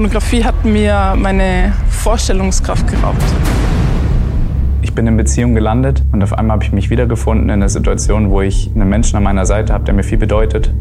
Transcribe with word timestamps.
Pornografie 0.00 0.42
hat 0.42 0.64
mir 0.64 1.14
meine 1.14 1.74
Vorstellungskraft 1.90 2.86
geraubt. 2.86 3.22
Ich 4.80 4.94
bin 4.94 5.06
in 5.06 5.18
Beziehung 5.18 5.54
gelandet 5.54 6.02
und 6.10 6.22
auf 6.22 6.32
einmal 6.32 6.54
habe 6.54 6.64
ich 6.64 6.72
mich 6.72 6.88
wiedergefunden 6.88 7.44
in 7.44 7.50
einer 7.50 7.68
Situation, 7.68 8.30
wo 8.30 8.40
ich 8.40 8.70
einen 8.74 8.88
Menschen 8.88 9.18
an 9.18 9.24
meiner 9.24 9.44
Seite 9.44 9.74
habe, 9.74 9.84
der 9.84 9.92
mir 9.92 10.02
viel 10.02 10.16
bedeutet 10.16 10.72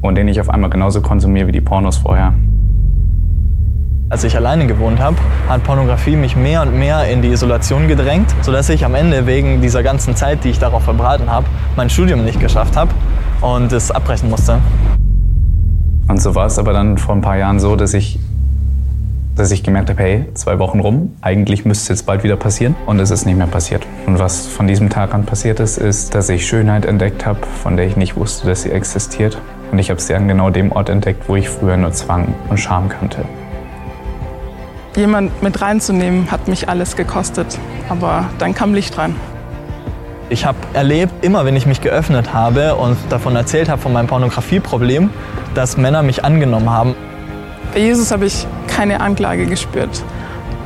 und 0.00 0.14
den 0.14 0.28
ich 0.28 0.40
auf 0.40 0.48
einmal 0.48 0.70
genauso 0.70 1.02
konsumiere 1.02 1.48
wie 1.48 1.52
die 1.52 1.60
Pornos 1.60 1.98
vorher. 1.98 2.32
Als 4.08 4.24
ich 4.24 4.34
alleine 4.34 4.66
gewohnt 4.66 4.98
habe, 4.98 5.18
hat 5.46 5.62
Pornografie 5.62 6.16
mich 6.16 6.36
mehr 6.36 6.62
und 6.62 6.78
mehr 6.78 7.06
in 7.06 7.20
die 7.20 7.28
Isolation 7.28 7.86
gedrängt, 7.86 8.34
sodass 8.40 8.70
ich 8.70 8.82
am 8.82 8.94
Ende 8.94 9.26
wegen 9.26 9.60
dieser 9.60 9.82
ganzen 9.82 10.16
Zeit, 10.16 10.42
die 10.42 10.48
ich 10.48 10.58
darauf 10.58 10.84
verbraten 10.84 11.30
habe, 11.30 11.44
mein 11.76 11.90
Studium 11.90 12.24
nicht 12.24 12.40
geschafft 12.40 12.78
habe 12.78 12.92
und 13.42 13.70
es 13.72 13.90
abbrechen 13.90 14.30
musste. 14.30 14.58
Und 16.16 16.22
so 16.22 16.34
war 16.34 16.46
es 16.46 16.58
aber 16.58 16.72
dann 16.72 16.96
vor 16.96 17.14
ein 17.14 17.20
paar 17.20 17.36
Jahren 17.36 17.60
so, 17.60 17.76
dass 17.76 17.92
ich, 17.92 18.18
dass 19.34 19.50
ich 19.50 19.62
gemerkt 19.62 19.90
habe, 19.90 20.02
hey, 20.02 20.24
zwei 20.32 20.58
Wochen 20.58 20.80
rum, 20.80 21.14
eigentlich 21.20 21.66
müsste 21.66 21.82
es 21.82 21.98
jetzt 21.98 22.06
bald 22.06 22.24
wieder 22.24 22.36
passieren 22.36 22.74
und 22.86 22.98
es 23.00 23.10
ist 23.10 23.26
nicht 23.26 23.36
mehr 23.36 23.46
passiert. 23.46 23.86
Und 24.06 24.18
was 24.18 24.46
von 24.46 24.66
diesem 24.66 24.88
Tag 24.88 25.12
an 25.12 25.26
passiert 25.26 25.60
ist, 25.60 25.76
ist, 25.76 26.14
dass 26.14 26.30
ich 26.30 26.46
Schönheit 26.46 26.86
entdeckt 26.86 27.26
habe, 27.26 27.40
von 27.62 27.76
der 27.76 27.86
ich 27.86 27.98
nicht 27.98 28.16
wusste, 28.16 28.46
dass 28.46 28.62
sie 28.62 28.70
existiert. 28.70 29.36
Und 29.70 29.78
ich 29.78 29.90
habe 29.90 30.00
sie 30.00 30.14
an 30.14 30.26
genau 30.26 30.48
dem 30.48 30.72
Ort 30.72 30.88
entdeckt, 30.88 31.28
wo 31.28 31.36
ich 31.36 31.50
früher 31.50 31.76
nur 31.76 31.92
Zwang 31.92 32.34
und 32.48 32.58
Scham 32.58 32.88
kannte. 32.88 33.26
Jemand 34.96 35.42
mit 35.42 35.60
reinzunehmen, 35.60 36.30
hat 36.30 36.48
mich 36.48 36.70
alles 36.70 36.96
gekostet. 36.96 37.58
Aber 37.90 38.30
dann 38.38 38.54
kam 38.54 38.72
Licht 38.72 38.96
rein. 38.96 39.14
Ich 40.28 40.44
habe 40.44 40.58
erlebt, 40.72 41.24
immer 41.24 41.44
wenn 41.44 41.54
ich 41.54 41.66
mich 41.66 41.80
geöffnet 41.80 42.34
habe 42.34 42.74
und 42.74 42.96
davon 43.10 43.36
erzählt 43.36 43.68
habe, 43.68 43.80
von 43.80 43.92
meinem 43.92 44.08
Pornografieproblem, 44.08 45.10
dass 45.54 45.76
Männer 45.76 46.02
mich 46.02 46.24
angenommen 46.24 46.68
haben. 46.68 46.96
Bei 47.72 47.78
Jesus 47.78 48.10
habe 48.10 48.26
ich 48.26 48.44
keine 48.66 49.00
Anklage 49.00 49.46
gespürt, 49.46 50.02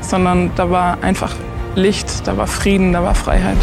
sondern 0.01 0.51
da 0.57 0.71
war 0.71 0.99
einfach 1.03 1.35
Licht, 1.75 2.27
da 2.27 2.39
war 2.39 2.47
Frieden, 2.47 2.95
da 2.95 3.03
war 3.03 3.15
Freiheit. 3.15 3.59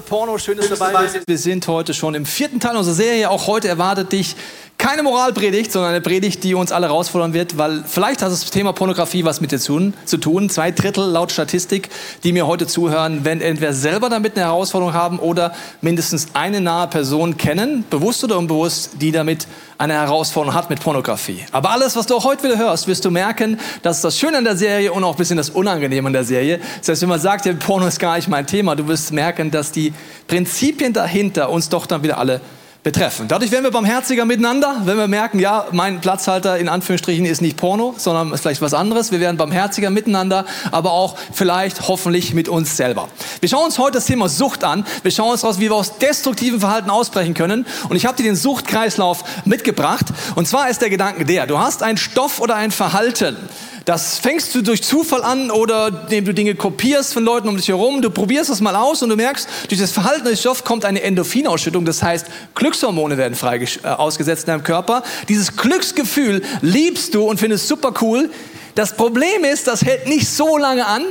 Porno, 0.00 0.38
schön, 0.38 0.56
dass 0.56 0.68
du 0.68 0.76
dabei 0.76 1.02
bist. 1.02 1.20
Wir 1.26 1.38
sind 1.38 1.66
heute 1.68 1.94
schon 1.94 2.14
im 2.14 2.26
vierten 2.26 2.60
Teil 2.60 2.76
unserer 2.76 2.94
Serie. 2.94 3.30
Auch 3.30 3.46
heute 3.46 3.68
erwartet 3.68 4.12
dich 4.12 4.36
keine 4.84 5.02
Moralpredigt, 5.02 5.72
sondern 5.72 5.92
eine 5.92 6.02
Predigt, 6.02 6.44
die 6.44 6.54
uns 6.54 6.70
alle 6.70 6.88
herausfordern 6.88 7.32
wird, 7.32 7.56
weil 7.56 7.82
vielleicht 7.86 8.20
hat 8.20 8.30
das 8.30 8.50
Thema 8.50 8.74
Pornografie 8.74 9.24
was 9.24 9.40
mit 9.40 9.50
dir 9.50 9.58
zu 9.58 10.18
tun. 10.18 10.50
Zwei 10.50 10.72
Drittel 10.72 11.06
laut 11.06 11.32
Statistik, 11.32 11.88
die 12.22 12.32
mir 12.32 12.46
heute 12.46 12.66
zuhören, 12.66 13.24
werden 13.24 13.40
entweder 13.40 13.72
selber 13.72 14.10
damit 14.10 14.36
eine 14.36 14.44
Herausforderung 14.44 14.92
haben 14.92 15.18
oder 15.20 15.54
mindestens 15.80 16.26
eine 16.34 16.60
nahe 16.60 16.86
Person 16.88 17.38
kennen, 17.38 17.86
bewusst 17.88 18.24
oder 18.24 18.36
unbewusst, 18.36 18.90
die 19.00 19.10
damit 19.10 19.46
eine 19.78 19.94
Herausforderung 19.94 20.54
hat 20.54 20.68
mit 20.68 20.80
Pornografie. 20.80 21.46
Aber 21.50 21.70
alles, 21.70 21.96
was 21.96 22.04
du 22.06 22.16
auch 22.16 22.24
heute 22.24 22.42
wieder 22.42 22.58
hörst, 22.58 22.86
wirst 22.86 23.06
du 23.06 23.10
merken, 23.10 23.58
das 23.80 23.96
ist 23.96 24.04
das 24.04 24.18
Schöne 24.18 24.36
an 24.36 24.44
der 24.44 24.58
Serie 24.58 24.92
und 24.92 25.02
auch 25.02 25.12
ein 25.12 25.16
bisschen 25.16 25.38
das 25.38 25.48
Unangenehme 25.48 26.08
an 26.08 26.12
der 26.12 26.24
Serie. 26.24 26.60
Heißt, 26.86 27.00
wenn 27.00 27.08
man 27.08 27.20
sagt, 27.20 27.46
ja, 27.46 27.54
Porno 27.54 27.86
ist 27.86 28.00
gar 28.00 28.16
nicht 28.16 28.28
mein 28.28 28.46
Thema, 28.46 28.76
du 28.76 28.86
wirst 28.86 29.14
merken, 29.14 29.50
dass 29.50 29.72
die 29.72 29.94
Prinzipien 30.28 30.92
dahinter 30.92 31.48
uns 31.48 31.70
doch 31.70 31.86
dann 31.86 32.02
wieder 32.02 32.18
alle 32.18 32.42
betreffen. 32.84 33.28
Dadurch 33.28 33.50
werden 33.50 33.64
wir 33.64 33.70
barmherziger 33.70 34.26
miteinander, 34.26 34.82
wenn 34.84 34.98
wir 34.98 35.08
merken, 35.08 35.40
ja, 35.40 35.66
mein 35.72 36.02
Platzhalter 36.02 36.58
in 36.58 36.68
Anführungsstrichen 36.68 37.24
ist 37.24 37.40
nicht 37.40 37.56
Porno, 37.56 37.94
sondern 37.96 38.30
ist 38.32 38.42
vielleicht 38.42 38.60
was 38.60 38.74
anderes. 38.74 39.10
Wir 39.10 39.20
werden 39.20 39.38
barmherziger 39.38 39.88
miteinander, 39.88 40.44
aber 40.70 40.92
auch 40.92 41.16
vielleicht 41.32 41.88
hoffentlich 41.88 42.34
mit 42.34 42.46
uns 42.48 42.76
selber. 42.76 43.08
Wir 43.40 43.48
schauen 43.48 43.64
uns 43.64 43.78
heute 43.78 43.92
das 43.92 44.04
Thema 44.04 44.28
Sucht 44.28 44.64
an. 44.64 44.84
Wir 45.02 45.10
schauen 45.10 45.32
uns 45.32 45.44
aus, 45.44 45.58
wie 45.58 45.70
wir 45.70 45.74
aus 45.74 45.96
destruktiven 45.96 46.60
Verhalten 46.60 46.90
ausbrechen 46.90 47.32
können. 47.32 47.66
Und 47.88 47.96
ich 47.96 48.04
habe 48.04 48.18
dir 48.18 48.24
den 48.24 48.36
Suchtkreislauf 48.36 49.24
mitgebracht. 49.46 50.04
Und 50.34 50.46
zwar 50.46 50.68
ist 50.68 50.82
der 50.82 50.90
Gedanke 50.90 51.24
der, 51.24 51.46
du 51.46 51.58
hast 51.58 51.82
einen 51.82 51.96
Stoff 51.96 52.38
oder 52.38 52.54
ein 52.54 52.70
Verhalten. 52.70 53.36
Das 53.84 54.18
fängst 54.18 54.54
du 54.54 54.62
durch 54.62 54.82
Zufall 54.82 55.22
an 55.22 55.50
oder 55.50 56.04
indem 56.04 56.24
du 56.24 56.34
Dinge 56.34 56.54
kopierst 56.54 57.12
von 57.12 57.22
Leuten 57.22 57.48
um 57.48 57.56
dich 57.56 57.68
herum. 57.68 58.00
Du 58.00 58.08
probierst 58.08 58.48
es 58.48 58.62
mal 58.62 58.76
aus 58.76 59.02
und 59.02 59.10
du 59.10 59.16
merkst, 59.16 59.46
durch 59.68 59.78
das 59.78 59.92
Verhalten 59.92 60.24
des 60.24 60.40
Stoffs 60.40 60.64
kommt 60.64 60.86
eine 60.86 61.02
Endorphinausschüttung. 61.02 61.84
Das 61.84 62.02
heißt, 62.02 62.26
Glückshormone 62.54 63.18
werden 63.18 63.34
frei 63.34 63.58
äh, 63.58 63.88
ausgesetzt 63.88 64.44
in 64.44 64.52
deinem 64.52 64.62
Körper. 64.62 65.02
Dieses 65.28 65.56
Glücksgefühl 65.56 66.42
liebst 66.62 67.14
du 67.14 67.24
und 67.24 67.38
findest 67.38 67.68
super 67.68 67.92
cool. 68.00 68.30
Das 68.74 68.96
Problem 68.96 69.44
ist, 69.44 69.66
das 69.66 69.84
hält 69.84 70.08
nicht 70.08 70.28
so 70.28 70.56
lange 70.56 70.86
an. 70.86 71.02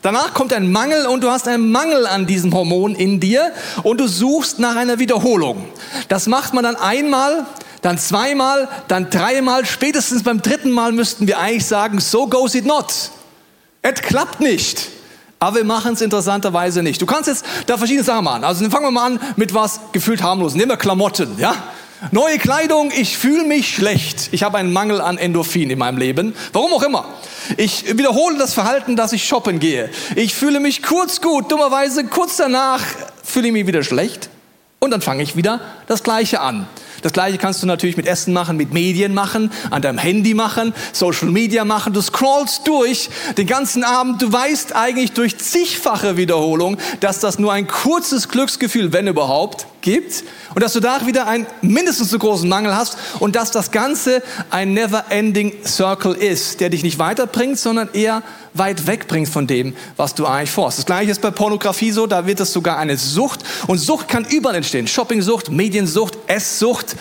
Danach 0.00 0.32
kommt 0.34 0.52
ein 0.52 0.72
Mangel 0.72 1.06
und 1.06 1.22
du 1.22 1.30
hast 1.30 1.46
einen 1.46 1.70
Mangel 1.70 2.06
an 2.06 2.26
diesem 2.26 2.52
Hormon 2.54 2.94
in 2.94 3.20
dir 3.20 3.52
und 3.84 4.00
du 4.00 4.08
suchst 4.08 4.58
nach 4.58 4.74
einer 4.74 4.98
Wiederholung. 4.98 5.64
Das 6.08 6.26
macht 6.26 6.54
man 6.54 6.64
dann 6.64 6.76
einmal, 6.76 7.46
dann 7.82 7.98
zweimal, 7.98 8.68
dann 8.88 9.10
dreimal, 9.10 9.66
spätestens 9.66 10.22
beim 10.22 10.40
dritten 10.40 10.70
Mal 10.70 10.92
müssten 10.92 11.26
wir 11.26 11.38
eigentlich 11.38 11.66
sagen, 11.66 12.00
so 12.00 12.26
goes 12.26 12.54
it 12.54 12.64
not. 12.64 12.92
Es 13.82 14.00
klappt 14.00 14.40
nicht. 14.40 14.88
Aber 15.40 15.56
wir 15.56 15.64
machen 15.64 15.94
es 15.94 16.00
interessanterweise 16.00 16.84
nicht. 16.84 17.02
Du 17.02 17.06
kannst 17.06 17.26
jetzt 17.26 17.44
da 17.66 17.76
verschiedene 17.76 18.04
Sachen 18.04 18.24
machen. 18.24 18.44
Also 18.44 18.68
fangen 18.70 18.84
wir 18.84 18.90
mal 18.92 19.06
an 19.06 19.20
mit 19.34 19.52
was 19.52 19.80
gefühlt 19.90 20.22
harmlos. 20.22 20.54
Nehmen 20.54 20.70
wir 20.70 20.76
Klamotten, 20.76 21.36
ja? 21.38 21.56
Neue 22.12 22.38
Kleidung, 22.38 22.92
ich 22.96 23.16
fühle 23.16 23.44
mich 23.44 23.74
schlecht. 23.74 24.28
Ich 24.32 24.42
habe 24.42 24.58
einen 24.58 24.72
Mangel 24.72 25.00
an 25.00 25.18
Endorphin 25.18 25.70
in 25.70 25.78
meinem 25.78 25.98
Leben. 25.98 26.34
Warum 26.52 26.72
auch 26.72 26.82
immer. 26.82 27.06
Ich 27.56 27.96
wiederhole 27.96 28.38
das 28.38 28.54
Verhalten, 28.54 28.96
dass 28.96 29.12
ich 29.12 29.24
shoppen 29.24 29.58
gehe. 29.58 29.90
Ich 30.14 30.34
fühle 30.34 30.60
mich 30.60 30.82
kurz 30.82 31.20
gut, 31.20 31.50
dummerweise 31.50 32.04
kurz 32.04 32.36
danach 32.36 32.80
fühle 33.24 33.48
ich 33.48 33.52
mich 33.52 33.66
wieder 33.66 33.82
schlecht. 33.82 34.30
Und 34.78 34.90
dann 34.90 35.00
fange 35.00 35.22
ich 35.22 35.36
wieder 35.36 35.60
das 35.86 36.02
Gleiche 36.02 36.40
an. 36.40 36.66
Das 37.02 37.12
gleiche 37.12 37.36
kannst 37.36 37.62
du 37.62 37.66
natürlich 37.66 37.96
mit 37.96 38.06
Essen 38.06 38.32
machen, 38.32 38.56
mit 38.56 38.72
Medien 38.72 39.12
machen, 39.12 39.50
an 39.70 39.82
deinem 39.82 39.98
Handy 39.98 40.34
machen, 40.34 40.72
Social 40.92 41.28
Media 41.28 41.64
machen. 41.64 41.92
Du 41.92 42.00
scrollst 42.00 42.66
durch 42.66 43.10
den 43.36 43.46
ganzen 43.46 43.84
Abend. 43.84 44.22
Du 44.22 44.32
weißt 44.32 44.74
eigentlich 44.74 45.12
durch 45.12 45.36
zigfache 45.38 46.16
Wiederholung, 46.16 46.78
dass 47.00 47.18
das 47.18 47.38
nur 47.38 47.52
ein 47.52 47.66
kurzes 47.66 48.28
Glücksgefühl, 48.28 48.92
wenn 48.92 49.08
überhaupt, 49.08 49.66
gibt 49.82 50.24
und 50.54 50.62
dass 50.62 50.72
du 50.72 50.80
da 50.80 51.04
wieder 51.06 51.26
einen 51.26 51.46
mindestens 51.60 52.10
so 52.10 52.18
großen 52.18 52.48
Mangel 52.48 52.74
hast 52.74 52.96
und 53.18 53.36
dass 53.36 53.50
das 53.50 53.70
Ganze 53.70 54.22
ein 54.50 54.72
never-ending 54.72 55.64
Circle 55.66 56.14
ist, 56.14 56.60
der 56.60 56.70
dich 56.70 56.82
nicht 56.82 56.98
weiterbringt, 56.98 57.58
sondern 57.58 57.90
eher 57.92 58.22
weit 58.54 58.86
wegbringt 58.86 59.28
von 59.28 59.46
dem, 59.46 59.74
was 59.96 60.14
du 60.14 60.26
eigentlich 60.26 60.50
vorhast. 60.50 60.78
Das 60.78 60.86
gleiche 60.86 61.10
ist 61.10 61.20
bei 61.20 61.30
Pornografie 61.30 61.90
so, 61.90 62.06
da 62.06 62.26
wird 62.26 62.40
es 62.40 62.52
sogar 62.52 62.78
eine 62.78 62.96
Sucht 62.96 63.40
und 63.66 63.78
Sucht 63.78 64.08
kann 64.08 64.24
überall 64.24 64.56
entstehen. 64.56 64.86
Shoppingsucht, 64.86 65.50
Mediensucht, 65.50 66.18
Esssucht, 66.26 66.96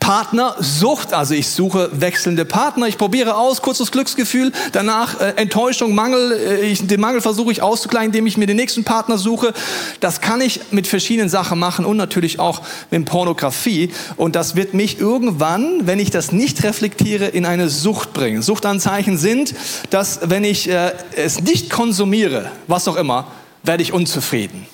Partnersucht, 0.00 1.12
also 1.12 1.34
ich 1.34 1.48
suche 1.48 1.90
wechselnde 1.92 2.44
Partner, 2.44 2.88
ich 2.88 2.98
probiere 2.98 3.36
aus, 3.36 3.62
kurzes 3.62 3.92
Glücksgefühl, 3.92 4.50
danach 4.72 5.20
äh, 5.20 5.34
Enttäuschung, 5.36 5.94
Mangel, 5.94 6.32
äh, 6.32 6.60
ich, 6.62 6.86
den 6.86 7.00
Mangel 7.00 7.20
versuche 7.20 7.52
ich 7.52 7.62
auszugleichen, 7.62 8.06
indem 8.06 8.26
ich 8.26 8.36
mir 8.36 8.46
den 8.46 8.56
nächsten 8.56 8.82
Partner 8.82 9.18
suche. 9.18 9.52
Das 10.00 10.20
kann 10.20 10.40
ich 10.40 10.60
mit 10.72 10.86
verschiedenen 10.86 11.28
Sachen 11.28 11.58
machen 11.58 11.84
und 11.84 11.98
natürlich 11.98 12.40
auch 12.40 12.62
mit 12.90 13.04
Pornografie 13.04 13.92
und 14.16 14.34
das 14.34 14.56
wird 14.56 14.74
mich 14.74 14.98
irgendwann, 14.98 15.86
wenn 15.86 16.00
ich 16.00 16.10
das 16.10 16.32
nicht 16.32 16.64
reflektiere, 16.64 17.26
in 17.26 17.44
eine 17.44 17.68
Sucht 17.68 18.12
bringen. 18.12 18.42
Suchtanzeichen 18.42 19.18
sind, 19.18 19.54
dass 19.90 20.20
wenn 20.24 20.44
ich 20.44 20.68
äh, 20.68 20.92
es 21.14 21.42
nicht 21.42 21.70
konsumiere, 21.70 22.50
was 22.66 22.88
auch 22.88 22.96
immer, 22.96 23.26
werde 23.62 23.82
ich 23.82 23.92
unzufrieden. 23.92 24.66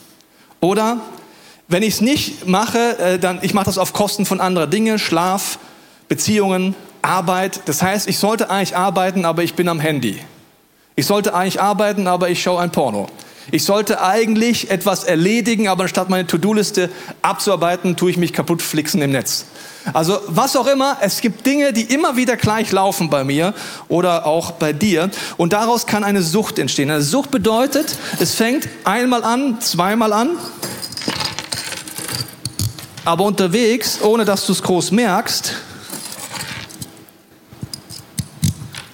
Oder 0.60 1.00
wenn 1.68 1.82
ich 1.82 1.94
es 1.94 2.00
nicht 2.00 2.46
mache, 2.46 2.98
äh, 2.98 3.18
dann 3.18 3.38
ich 3.42 3.54
mache 3.54 3.66
das 3.66 3.78
auf 3.78 3.92
Kosten 3.92 4.26
von 4.26 4.40
anderer 4.40 4.66
Dinge, 4.66 4.98
Schlaf, 4.98 5.58
Beziehungen, 6.08 6.74
Arbeit. 7.02 7.62
Das 7.66 7.82
heißt, 7.82 8.08
ich 8.08 8.18
sollte 8.18 8.50
eigentlich 8.50 8.76
arbeiten, 8.76 9.24
aber 9.24 9.42
ich 9.42 9.54
bin 9.54 9.68
am 9.68 9.80
Handy. 9.80 10.20
Ich 10.94 11.06
sollte 11.06 11.34
eigentlich 11.34 11.60
arbeiten, 11.60 12.06
aber 12.06 12.30
ich 12.30 12.42
schaue 12.42 12.60
ein 12.60 12.70
Porno. 12.70 13.06
Ich 13.52 13.64
sollte 13.64 14.02
eigentlich 14.02 14.70
etwas 14.70 15.04
erledigen, 15.04 15.68
aber 15.68 15.84
anstatt 15.84 16.10
meine 16.10 16.26
To-Do-Liste 16.26 16.90
abzuarbeiten, 17.22 17.96
tue 17.96 18.10
ich 18.10 18.16
mich 18.16 18.32
kaputt 18.32 18.60
flixen 18.60 19.02
im 19.02 19.12
Netz. 19.12 19.44
Also 19.92 20.18
was 20.26 20.56
auch 20.56 20.66
immer, 20.66 20.96
es 21.00 21.20
gibt 21.20 21.46
Dinge, 21.46 21.72
die 21.72 21.82
immer 21.82 22.16
wieder 22.16 22.36
gleich 22.36 22.72
laufen 22.72 23.08
bei 23.08 23.22
mir 23.22 23.54
oder 23.88 24.26
auch 24.26 24.52
bei 24.52 24.72
dir 24.72 25.10
und 25.36 25.52
daraus 25.52 25.86
kann 25.86 26.02
eine 26.02 26.22
Sucht 26.22 26.58
entstehen. 26.58 26.90
Eine 26.90 27.02
Sucht 27.02 27.30
bedeutet, 27.30 27.96
es 28.18 28.34
fängt 28.34 28.68
einmal 28.82 29.22
an, 29.22 29.60
zweimal 29.60 30.12
an, 30.12 30.30
aber 33.06 33.24
unterwegs, 33.24 34.00
ohne 34.02 34.24
dass 34.24 34.46
du 34.46 34.52
es 34.52 34.62
groß 34.62 34.90
merkst, 34.90 35.54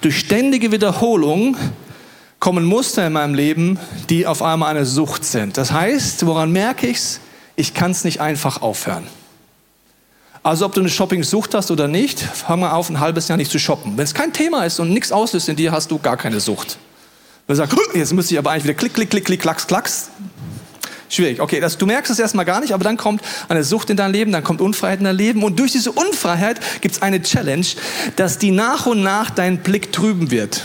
durch 0.03 0.19
ständige 0.19 0.71
Wiederholung 0.71 1.57
kommen 2.39 2.65
Muster 2.65 3.07
in 3.07 3.15
meinem 3.15 3.35
Leben, 3.35 3.79
die 4.11 4.27
auf 4.27 4.43
einmal 4.43 4.69
eine 4.69 4.85
Sucht 4.85 5.25
sind. 5.25 5.57
Das 5.57 5.73
heißt, 5.73 6.27
woran 6.27 6.53
merke 6.53 6.89
ich 6.89 6.99
es? 6.99 7.21
Ich 7.57 7.73
kann 7.73 7.93
es 7.93 8.05
nicht 8.05 8.21
einfach 8.21 8.61
aufhören. 8.61 9.07
Also 10.43 10.67
ob 10.67 10.75
du 10.75 10.81
eine 10.81 10.91
Shopping-Sucht 10.91 11.55
hast 11.55 11.71
oder 11.71 11.89
nicht, 11.89 12.21
fang 12.21 12.61
mal 12.61 12.73
auf, 12.73 12.91
ein 12.91 13.01
halbes 13.01 13.29
Jahr 13.29 13.39
nicht 13.39 13.51
zu 13.51 13.59
shoppen. 13.59 13.97
Wenn 13.97 14.05
es 14.05 14.13
kein 14.13 14.35
Thema 14.35 14.65
ist 14.65 14.79
und 14.79 14.93
nichts 14.93 15.11
auslöst 15.11 15.49
in 15.49 15.57
dir, 15.57 15.73
hast 15.73 15.91
du 15.91 15.99
gar 15.99 16.19
keine 16.19 16.41
Sucht. 16.41 16.77
Du 17.47 17.55
sagst, 17.55 17.75
jetzt 17.95 18.13
müsste 18.13 18.35
ich 18.35 18.39
aber 18.39 18.51
eigentlich 18.51 18.65
wieder 18.65 18.75
klick, 18.75 18.93
klick, 18.93 19.09
klick, 19.09 19.25
klick, 19.25 19.41
klacks, 19.41 19.67
klacks. 19.67 20.11
Schwierig. 21.13 21.41
Okay, 21.41 21.61
das, 21.61 21.77
du 21.77 21.85
merkst 21.85 22.11
es 22.11 22.19
erstmal 22.19 22.47
gar 22.47 22.63
nicht, 22.63 22.73
aber 22.73 22.85
dann 22.85 22.97
kommt 22.97 23.21
eine 23.51 23.65
Sucht 23.65 23.91
in 23.91 23.99
dein 23.99 24.13
Leben, 24.13 24.33
dann 24.33 24.43
kommt 24.43 24.63
Unfreiheit 24.63 24.99
in 24.99 25.05
dein 25.05 25.15
Leben. 25.15 25.43
Und 25.43 25.59
durch 25.59 25.71
diese 25.71 25.93
Unfreiheit 25.93 26.59
gibt 26.81 26.95
es 26.95 27.03
eine 27.03 27.21
Challenge, 27.21 27.67
dass 28.17 28.39
die 28.39 28.51
nach 28.51 28.87
und 28.87 29.03
nach 29.03 29.29
deinen 29.29 29.59
Blick 29.59 29.93
trüben 29.93 30.31
wird. 30.31 30.63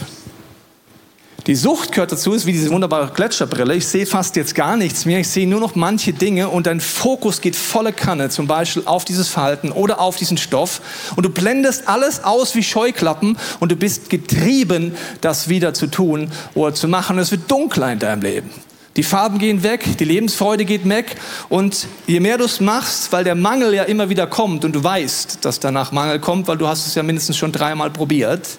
Die 1.47 1.55
Sucht 1.55 1.91
gehört 1.91 2.13
dazu, 2.13 2.31
ist 2.31 2.45
wie 2.45 2.53
diese 2.53 2.69
wunderbare 2.69 3.11
Gletscherbrille. 3.13 3.75
Ich 3.75 3.87
sehe 3.87 4.05
fast 4.05 4.37
jetzt 4.37 4.55
gar 4.55 4.77
nichts 4.77 5.03
mehr. 5.03 5.19
Ich 5.19 5.27
sehe 5.27 5.45
nur 5.45 5.59
noch 5.59 5.75
manche 5.75 6.13
Dinge 6.13 6.47
und 6.47 6.65
dein 6.65 6.79
Fokus 6.79 7.41
geht 7.41 7.57
volle 7.57 7.91
Kanne, 7.91 8.29
zum 8.29 8.47
Beispiel 8.47 8.83
auf 8.85 9.03
dieses 9.03 9.27
Verhalten 9.27 9.73
oder 9.73 9.99
auf 9.99 10.15
diesen 10.15 10.37
Stoff. 10.37 10.79
Und 11.17 11.25
du 11.25 11.29
blendest 11.29 11.89
alles 11.89 12.23
aus 12.23 12.55
wie 12.55 12.63
Scheuklappen 12.63 13.37
und 13.59 13.69
du 13.69 13.75
bist 13.75 14.09
getrieben, 14.09 14.95
das 15.19 15.49
wieder 15.49 15.73
zu 15.73 15.87
tun 15.87 16.31
oder 16.55 16.73
zu 16.73 16.87
machen. 16.87 17.19
es 17.19 17.31
wird 17.31 17.51
dunkler 17.51 17.91
in 17.91 17.99
deinem 17.99 18.21
Leben. 18.21 18.66
Die 18.97 19.03
Farben 19.03 19.37
gehen 19.37 19.61
weg, 19.61 19.85
die 19.99 20.05
Lebensfreude 20.05 20.65
geht 20.65 20.89
weg 20.89 21.17
und 21.49 21.85
je 22.07 22.19
mehr 22.19 22.39
du 22.39 22.45
es 22.45 22.59
machst, 22.59 23.11
weil 23.11 23.23
der 23.23 23.35
Mangel 23.35 23.71
ja 23.75 23.83
immer 23.83 24.09
wieder 24.09 24.25
kommt 24.25 24.65
und 24.65 24.73
du 24.73 24.83
weißt, 24.83 25.45
dass 25.45 25.59
danach 25.59 25.91
Mangel 25.91 26.19
kommt, 26.19 26.47
weil 26.47 26.57
du 26.57 26.67
hast 26.67 26.87
es 26.87 26.95
ja 26.95 27.03
mindestens 27.03 27.37
schon 27.37 27.51
dreimal 27.51 27.91
probiert, 27.91 28.57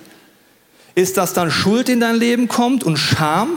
ist, 0.95 1.17
dass 1.17 1.33
dann 1.33 1.51
Schuld 1.51 1.89
in 1.89 1.99
dein 1.99 2.15
Leben 2.15 2.47
kommt 2.47 2.85
und 2.85 2.99
Scham. 2.99 3.51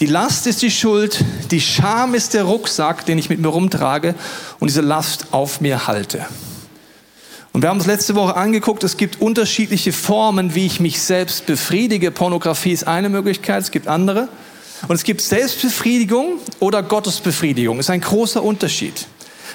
Die 0.00 0.06
Last 0.06 0.46
ist 0.46 0.60
die 0.60 0.70
Schuld, 0.70 1.24
die 1.50 1.62
Scham 1.62 2.14
ist 2.14 2.34
der 2.34 2.44
Rucksack, 2.44 3.06
den 3.06 3.16
ich 3.16 3.30
mit 3.30 3.40
mir 3.40 3.48
rumtrage 3.48 4.14
und 4.60 4.68
diese 4.68 4.82
Last 4.82 5.28
auf 5.30 5.62
mir 5.62 5.86
halte. 5.86 6.26
Und 7.54 7.62
wir 7.62 7.70
haben 7.70 7.80
es 7.80 7.86
letzte 7.86 8.14
Woche 8.16 8.36
angeguckt, 8.36 8.84
es 8.84 8.98
gibt 8.98 9.22
unterschiedliche 9.22 9.94
Formen, 9.94 10.54
wie 10.54 10.66
ich 10.66 10.78
mich 10.80 11.00
selbst 11.00 11.46
befriedige. 11.46 12.10
Pornografie 12.10 12.72
ist 12.72 12.86
eine 12.86 13.08
Möglichkeit, 13.08 13.62
es 13.62 13.70
gibt 13.70 13.88
andere. 13.88 14.28
Und 14.88 14.96
es 14.96 15.04
gibt 15.04 15.20
Selbstbefriedigung 15.20 16.38
oder 16.60 16.82
Gottesbefriedigung. 16.82 17.76
Das 17.76 17.86
ist 17.86 17.90
ein 17.90 18.00
großer 18.00 18.42
Unterschied. 18.42 19.06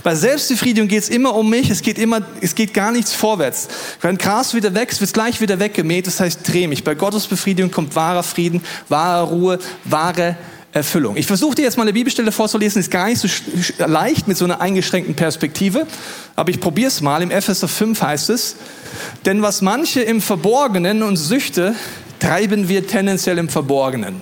Bei 0.03 0.15
Selbstbefriedigung 0.15 0.87
geht 0.87 1.03
es 1.03 1.09
immer 1.09 1.35
um 1.35 1.49
mich, 1.49 1.69
es 1.69 1.81
geht, 1.81 1.97
immer, 1.97 2.21
es 2.39 2.55
geht 2.55 2.73
gar 2.73 2.91
nichts 2.91 3.13
vorwärts. 3.13 3.67
Wenn 4.01 4.17
Gras 4.17 4.53
wieder 4.53 4.73
wächst, 4.73 5.01
wird 5.01 5.09
es 5.09 5.13
gleich 5.13 5.41
wieder 5.41 5.59
weggemäht, 5.59 6.07
das 6.07 6.19
heißt 6.19 6.47
dreh 6.47 6.67
mich. 6.67 6.83
Bei 6.83 6.95
Gottesbefriedigung 6.95 7.69
kommt 7.69 7.95
wahrer 7.95 8.23
Frieden, 8.23 8.63
wahre 8.87 9.27
Ruhe, 9.27 9.59
wahre 9.83 10.37
Erfüllung. 10.71 11.17
Ich 11.17 11.25
versuche 11.25 11.55
dir 11.55 11.63
jetzt 11.63 11.77
mal 11.77 11.83
eine 11.83 11.93
Bibelstelle 11.93 12.31
vorzulesen, 12.31 12.79
ist 12.79 12.91
gar 12.91 13.07
nicht 13.07 13.19
so 13.19 13.27
leicht 13.85 14.27
mit 14.27 14.37
so 14.37 14.45
einer 14.45 14.61
eingeschränkten 14.61 15.15
Perspektive, 15.15 15.85
aber 16.35 16.51
ich 16.51 16.61
probiere 16.61 16.87
es 16.87 17.01
mal. 17.01 17.21
Im 17.21 17.31
Epheser 17.31 17.67
5 17.67 18.01
heißt 18.01 18.29
es, 18.29 18.55
denn 19.25 19.41
was 19.41 19.61
manche 19.61 20.01
im 20.01 20.21
Verborgenen 20.21 21.03
und 21.03 21.17
Süchte, 21.17 21.75
treiben 22.19 22.69
wir 22.69 22.85
tendenziell 22.87 23.37
im 23.37 23.49
Verborgenen 23.49 24.21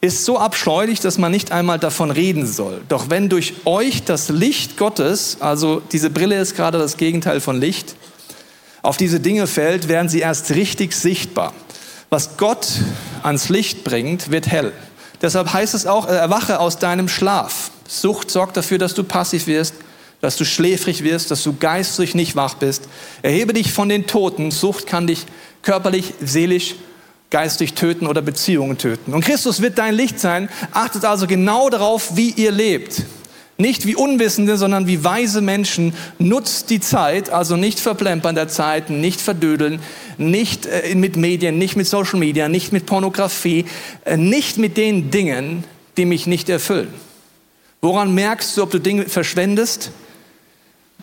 ist 0.00 0.24
so 0.24 0.38
abscheulich, 0.38 1.00
dass 1.00 1.18
man 1.18 1.32
nicht 1.32 1.50
einmal 1.50 1.78
davon 1.78 2.10
reden 2.10 2.46
soll. 2.46 2.82
Doch 2.88 3.10
wenn 3.10 3.28
durch 3.28 3.54
euch 3.64 4.04
das 4.04 4.28
Licht 4.28 4.76
Gottes, 4.76 5.38
also 5.40 5.82
diese 5.92 6.10
Brille 6.10 6.40
ist 6.40 6.54
gerade 6.54 6.78
das 6.78 6.96
Gegenteil 6.96 7.40
von 7.40 7.60
Licht, 7.60 7.96
auf 8.82 8.96
diese 8.96 9.18
Dinge 9.18 9.48
fällt, 9.48 9.88
werden 9.88 10.08
sie 10.08 10.20
erst 10.20 10.50
richtig 10.52 10.92
sichtbar. 10.92 11.52
Was 12.10 12.36
Gott 12.36 12.68
ans 13.22 13.48
Licht 13.48 13.82
bringt, 13.82 14.30
wird 14.30 14.46
hell. 14.46 14.72
Deshalb 15.20 15.52
heißt 15.52 15.74
es 15.74 15.86
auch, 15.86 16.06
erwache 16.06 16.60
aus 16.60 16.78
deinem 16.78 17.08
Schlaf. 17.08 17.72
Sucht 17.88 18.30
sorgt 18.30 18.56
dafür, 18.56 18.78
dass 18.78 18.94
du 18.94 19.02
passiv 19.02 19.48
wirst, 19.48 19.74
dass 20.20 20.36
du 20.36 20.44
schläfrig 20.44 21.02
wirst, 21.02 21.30
dass 21.32 21.42
du 21.42 21.56
geistlich 21.56 22.14
nicht 22.14 22.36
wach 22.36 22.54
bist. 22.54 22.88
Erhebe 23.22 23.52
dich 23.52 23.72
von 23.72 23.88
den 23.88 24.06
Toten. 24.06 24.52
Sucht 24.52 24.86
kann 24.86 25.08
dich 25.08 25.26
körperlich, 25.62 26.14
seelisch 26.20 26.76
geistig 27.30 27.74
töten 27.74 28.06
oder 28.06 28.22
Beziehungen 28.22 28.78
töten. 28.78 29.12
Und 29.12 29.24
Christus 29.24 29.60
wird 29.60 29.78
dein 29.78 29.94
Licht 29.94 30.18
sein. 30.18 30.48
Achtet 30.72 31.04
also 31.04 31.26
genau 31.26 31.68
darauf, 31.68 32.16
wie 32.16 32.30
ihr 32.30 32.50
lebt. 32.50 33.04
Nicht 33.60 33.86
wie 33.86 33.96
Unwissende, 33.96 34.56
sondern 34.56 34.86
wie 34.86 35.02
weise 35.02 35.40
Menschen. 35.40 35.92
Nutzt 36.18 36.70
die 36.70 36.78
Zeit, 36.78 37.30
also 37.30 37.56
nicht 37.56 37.80
verplempern 37.80 38.36
der 38.36 38.48
Zeit, 38.48 38.88
nicht 38.88 39.20
verdödeln, 39.20 39.80
nicht 40.16 40.66
äh, 40.66 40.94
mit 40.94 41.16
Medien, 41.16 41.58
nicht 41.58 41.76
mit 41.76 41.88
Social 41.88 42.20
Media, 42.20 42.48
nicht 42.48 42.72
mit 42.72 42.86
Pornografie, 42.86 43.66
äh, 44.04 44.16
nicht 44.16 44.58
mit 44.58 44.76
den 44.76 45.10
Dingen, 45.10 45.64
die 45.96 46.04
mich 46.04 46.28
nicht 46.28 46.48
erfüllen. 46.48 46.94
Woran 47.80 48.14
merkst 48.14 48.56
du, 48.56 48.62
ob 48.62 48.70
du 48.70 48.78
Dinge 48.78 49.06
verschwendest? 49.06 49.90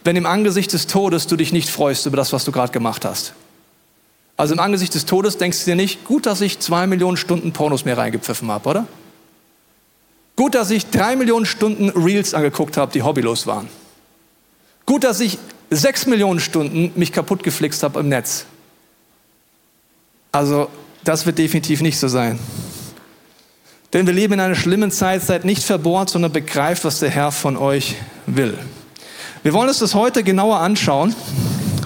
Wenn 0.05 0.15
im 0.15 0.25
Angesicht 0.25 0.71
des 0.71 0.87
Todes 0.87 1.27
du 1.27 1.35
dich 1.35 1.51
nicht 1.51 1.69
freust 1.69 2.05
über 2.05 2.15
das, 2.15 2.31
was 2.31 2.45
du 2.45 2.53
gerade 2.53 2.71
gemacht 2.71 3.03
hast. 3.03 3.33
Also 4.37 4.53
im 4.53 4.59
Angesicht 4.59 4.93
des 4.93 5.05
Todes 5.05 5.37
denkst 5.37 5.59
du 5.59 5.65
dir 5.71 5.75
nicht, 5.75 6.03
gut, 6.03 6.25
dass 6.25 6.41
ich 6.41 6.59
zwei 6.59 6.87
Millionen 6.87 7.17
Stunden 7.17 7.53
Pornos 7.53 7.85
mehr 7.85 7.97
reingepfiffen 7.97 8.51
habe, 8.51 8.69
oder? 8.69 8.87
Gut, 10.35 10.55
dass 10.55 10.69
ich 10.71 10.89
drei 10.89 11.15
Millionen 11.15 11.45
Stunden 11.45 11.89
Reels 11.89 12.33
angeguckt 12.33 12.75
habe, 12.75 12.91
die 12.91 13.01
hobbylos 13.03 13.47
waren. 13.47 13.69
Gut, 14.85 15.05
dass 15.05 15.21
ich 15.21 15.37
sechs 15.69 16.05
Millionen 16.05 16.41
Stunden 16.41 16.91
mich 16.95 17.13
kaputt 17.13 17.43
geflixt 17.43 17.81
habe 17.83 18.01
im 18.01 18.09
Netz. 18.09 18.45
Also 20.33 20.67
das 21.05 21.25
wird 21.25 21.37
definitiv 21.37 21.81
nicht 21.81 21.97
so 21.97 22.09
sein. 22.09 22.37
Denn 23.93 24.05
wir 24.05 24.13
leben 24.13 24.33
in 24.33 24.41
einer 24.41 24.55
schlimmen 24.55 24.91
Zeit, 24.91 25.23
seid 25.23 25.45
nicht 25.45 25.63
verbohrt, 25.63 26.09
sondern 26.09 26.33
begreift, 26.33 26.83
was 26.83 26.99
der 26.99 27.09
Herr 27.09 27.31
von 27.31 27.55
euch 27.55 27.95
will. 28.25 28.57
Wir 29.43 29.53
wollen 29.53 29.69
uns 29.69 29.79
das 29.79 29.95
heute 29.95 30.23
genauer 30.23 30.59
anschauen, 30.59 31.15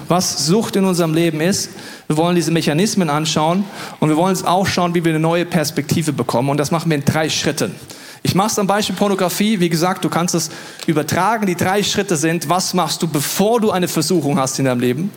was 0.08 0.46
Sucht 0.46 0.74
in 0.74 0.84
unserem 0.84 1.14
Leben 1.14 1.40
ist 1.40 1.70
wir 2.10 2.16
wollen 2.16 2.34
diese 2.34 2.50
Mechanismen 2.50 3.08
anschauen 3.08 3.64
und 4.00 4.08
wir 4.08 4.16
wollen 4.16 4.30
uns 4.30 4.42
auch 4.42 4.66
schauen, 4.66 4.96
wie 4.96 5.04
wir 5.04 5.12
eine 5.12 5.20
neue 5.20 5.44
Perspektive 5.44 6.12
bekommen. 6.12 6.48
Und 6.48 6.56
das 6.56 6.72
machen 6.72 6.90
wir 6.90 6.96
in 6.96 7.04
drei 7.04 7.28
Schritten. 7.28 7.72
Ich 8.24 8.34
mache 8.34 8.48
es 8.48 8.58
am 8.58 8.66
Beispiel 8.66 8.96
Pornografie. 8.96 9.60
Wie 9.60 9.68
gesagt, 9.68 10.04
du 10.04 10.08
kannst 10.08 10.34
es 10.34 10.50
übertragen. 10.88 11.46
Die 11.46 11.54
drei 11.54 11.84
Schritte 11.84 12.16
sind, 12.16 12.48
was 12.48 12.74
machst 12.74 13.00
du, 13.00 13.06
bevor 13.06 13.60
du 13.60 13.70
eine 13.70 13.86
Versuchung 13.86 14.40
hast 14.40 14.58
in 14.58 14.64
deinem 14.64 14.80
Leben? 14.80 15.12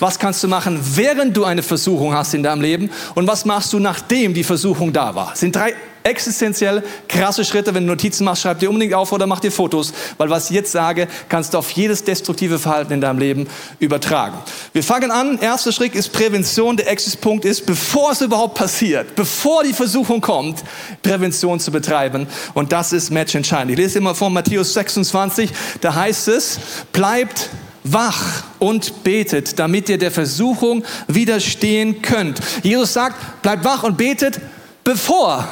Was 0.00 0.18
kannst 0.18 0.42
du 0.42 0.48
machen, 0.48 0.80
während 0.96 1.36
du 1.36 1.44
eine 1.44 1.62
Versuchung 1.62 2.12
hast 2.12 2.34
in 2.34 2.42
deinem 2.42 2.60
Leben? 2.60 2.90
Und 3.14 3.28
was 3.28 3.44
machst 3.44 3.72
du, 3.72 3.78
nachdem 3.78 4.34
die 4.34 4.42
Versuchung 4.42 4.92
da 4.92 5.14
war? 5.14 5.30
Das 5.30 5.38
sind 5.38 5.54
drei 5.54 5.74
existenziell 6.04 6.82
krasse 7.08 7.44
Schritte. 7.44 7.74
Wenn 7.74 7.84
du 7.84 7.92
Notizen 7.92 8.24
machst, 8.24 8.42
schreib 8.42 8.58
dir 8.58 8.70
unbedingt 8.70 8.94
auf 8.94 9.12
oder 9.12 9.26
mach 9.26 9.40
dir 9.40 9.50
Fotos, 9.52 9.92
weil 10.18 10.30
was 10.30 10.50
ich 10.50 10.56
jetzt 10.56 10.72
sage, 10.72 11.08
kannst 11.28 11.54
du 11.54 11.58
auf 11.58 11.70
jedes 11.70 12.04
destruktive 12.04 12.58
Verhalten 12.58 12.92
in 12.92 13.00
deinem 13.00 13.18
Leben 13.18 13.46
übertragen. 13.78 14.38
Wir 14.72 14.82
fangen 14.82 15.10
an. 15.10 15.38
Erster 15.38 15.72
Schritt 15.72 15.94
ist 15.94 16.12
Prävention. 16.12 16.76
Der 16.76 16.90
Exit-Punkt 16.90 17.44
ist, 17.44 17.66
bevor 17.66 18.12
es 18.12 18.20
überhaupt 18.20 18.54
passiert, 18.54 19.14
bevor 19.14 19.64
die 19.64 19.72
Versuchung 19.72 20.20
kommt, 20.20 20.62
Prävention 21.02 21.60
zu 21.60 21.70
betreiben. 21.70 22.26
Und 22.54 22.72
das 22.72 22.92
ist 22.92 23.10
matchentscheidend. 23.10 23.72
Ich 23.72 23.78
lese 23.78 23.98
immer 23.98 24.14
von 24.14 24.32
Matthäus 24.32 24.74
26. 24.74 25.50
Da 25.80 25.94
heißt 25.94 26.28
es, 26.28 26.58
bleibt 26.92 27.50
wach 27.84 28.44
und 28.58 29.02
betet, 29.02 29.58
damit 29.58 29.88
ihr 29.88 29.98
der 29.98 30.10
Versuchung 30.10 30.84
widerstehen 31.08 32.02
könnt. 32.02 32.40
Jesus 32.62 32.92
sagt, 32.92 33.42
bleibt 33.42 33.64
wach 33.64 33.82
und 33.82 33.96
betet, 33.96 34.40
bevor 34.84 35.48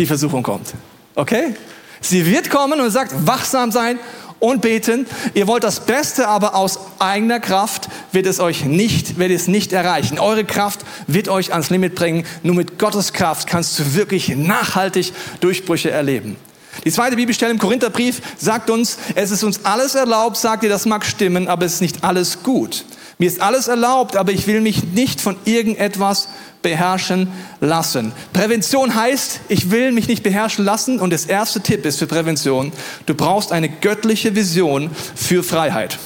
die 0.00 0.06
Versuchung 0.06 0.42
kommt. 0.42 0.74
Okay? 1.14 1.54
Sie 2.00 2.26
wird 2.26 2.50
kommen 2.50 2.80
und 2.80 2.90
sagt, 2.90 3.26
wachsam 3.26 3.70
sein 3.70 3.98
und 4.38 4.62
beten. 4.62 5.06
Ihr 5.34 5.46
wollt 5.46 5.62
das 5.62 5.80
Beste, 5.80 6.26
aber 6.26 6.54
aus 6.54 6.78
eigener 6.98 7.38
Kraft 7.40 7.88
wird 8.10 8.26
es 8.26 8.40
euch 8.40 8.64
nicht, 8.64 9.18
wird 9.18 9.30
es 9.30 9.46
nicht 9.46 9.72
erreichen. 9.72 10.18
Eure 10.18 10.44
Kraft 10.44 10.80
wird 11.06 11.28
euch 11.28 11.52
ans 11.52 11.70
Limit 11.70 11.94
bringen. 11.94 12.24
Nur 12.42 12.56
mit 12.56 12.78
Gottes 12.78 13.12
Kraft 13.12 13.46
kannst 13.46 13.78
du 13.78 13.94
wirklich 13.94 14.28
nachhaltig 14.34 15.12
Durchbrüche 15.40 15.90
erleben. 15.90 16.36
Die 16.84 16.90
zweite 16.90 17.16
Bibelstelle 17.16 17.52
im 17.52 17.58
Korintherbrief 17.58 18.22
sagt 18.38 18.70
uns, 18.70 18.96
es 19.14 19.30
ist 19.30 19.44
uns 19.44 19.64
alles 19.64 19.94
erlaubt, 19.94 20.38
sagt 20.38 20.62
ihr, 20.62 20.70
das 20.70 20.86
mag 20.86 21.04
stimmen, 21.04 21.48
aber 21.48 21.66
es 21.66 21.74
ist 21.74 21.80
nicht 21.82 22.04
alles 22.04 22.42
gut. 22.42 22.86
Mir 23.18 23.26
ist 23.26 23.42
alles 23.42 23.68
erlaubt, 23.68 24.16
aber 24.16 24.32
ich 24.32 24.46
will 24.46 24.62
mich 24.62 24.82
nicht 24.94 25.20
von 25.20 25.36
irgendetwas 25.44 26.28
beherrschen 26.62 27.32
lassen. 27.60 28.12
Prävention 28.32 28.94
heißt, 28.94 29.40
ich 29.48 29.70
will 29.70 29.92
mich 29.92 30.08
nicht 30.08 30.22
beherrschen 30.22 30.64
lassen. 30.64 31.00
Und 31.00 31.12
das 31.12 31.24
erste 31.24 31.60
Tipp 31.60 31.84
ist 31.86 31.98
für 31.98 32.06
Prävention, 32.06 32.72
du 33.06 33.14
brauchst 33.14 33.52
eine 33.52 33.68
göttliche 33.68 34.34
Vision 34.34 34.90
für 35.14 35.42
Freiheit. 35.42 35.98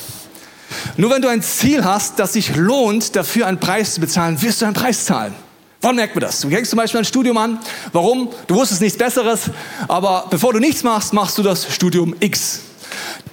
Nur 0.97 1.11
wenn 1.11 1.23
du 1.23 1.29
ein 1.29 1.43
Ziel 1.43 1.85
hast, 1.85 2.19
das 2.19 2.33
sich 2.33 2.57
lohnt, 2.57 3.17
dafür 3.17 3.47
einen 3.47 3.61
Preis 3.61 3.95
zu 3.95 4.01
bezahlen, 4.01 4.41
wirst 4.43 4.63
du 4.63 4.67
einen 4.67 4.75
Preis 4.75 5.05
zahlen. 5.05 5.35
Wann 5.81 5.97
merkt 5.97 6.15
man 6.15 6.23
das? 6.23 6.41
Du 6.41 6.49
fängst 6.49 6.71
zum 6.71 6.79
Beispiel 6.79 7.01
ein 7.01 7.05
Studium 7.05 7.37
an. 7.37 7.59
Warum? 7.93 8.31
Du 8.47 8.55
wusstest 8.55 8.81
nichts 8.81 8.97
Besseres. 8.97 9.51
Aber 9.87 10.27
bevor 10.31 10.53
du 10.53 10.59
nichts 10.59 10.83
machst, 10.83 11.13
machst 11.13 11.37
du 11.37 11.43
das 11.43 11.73
Studium 11.75 12.15
X. 12.21 12.61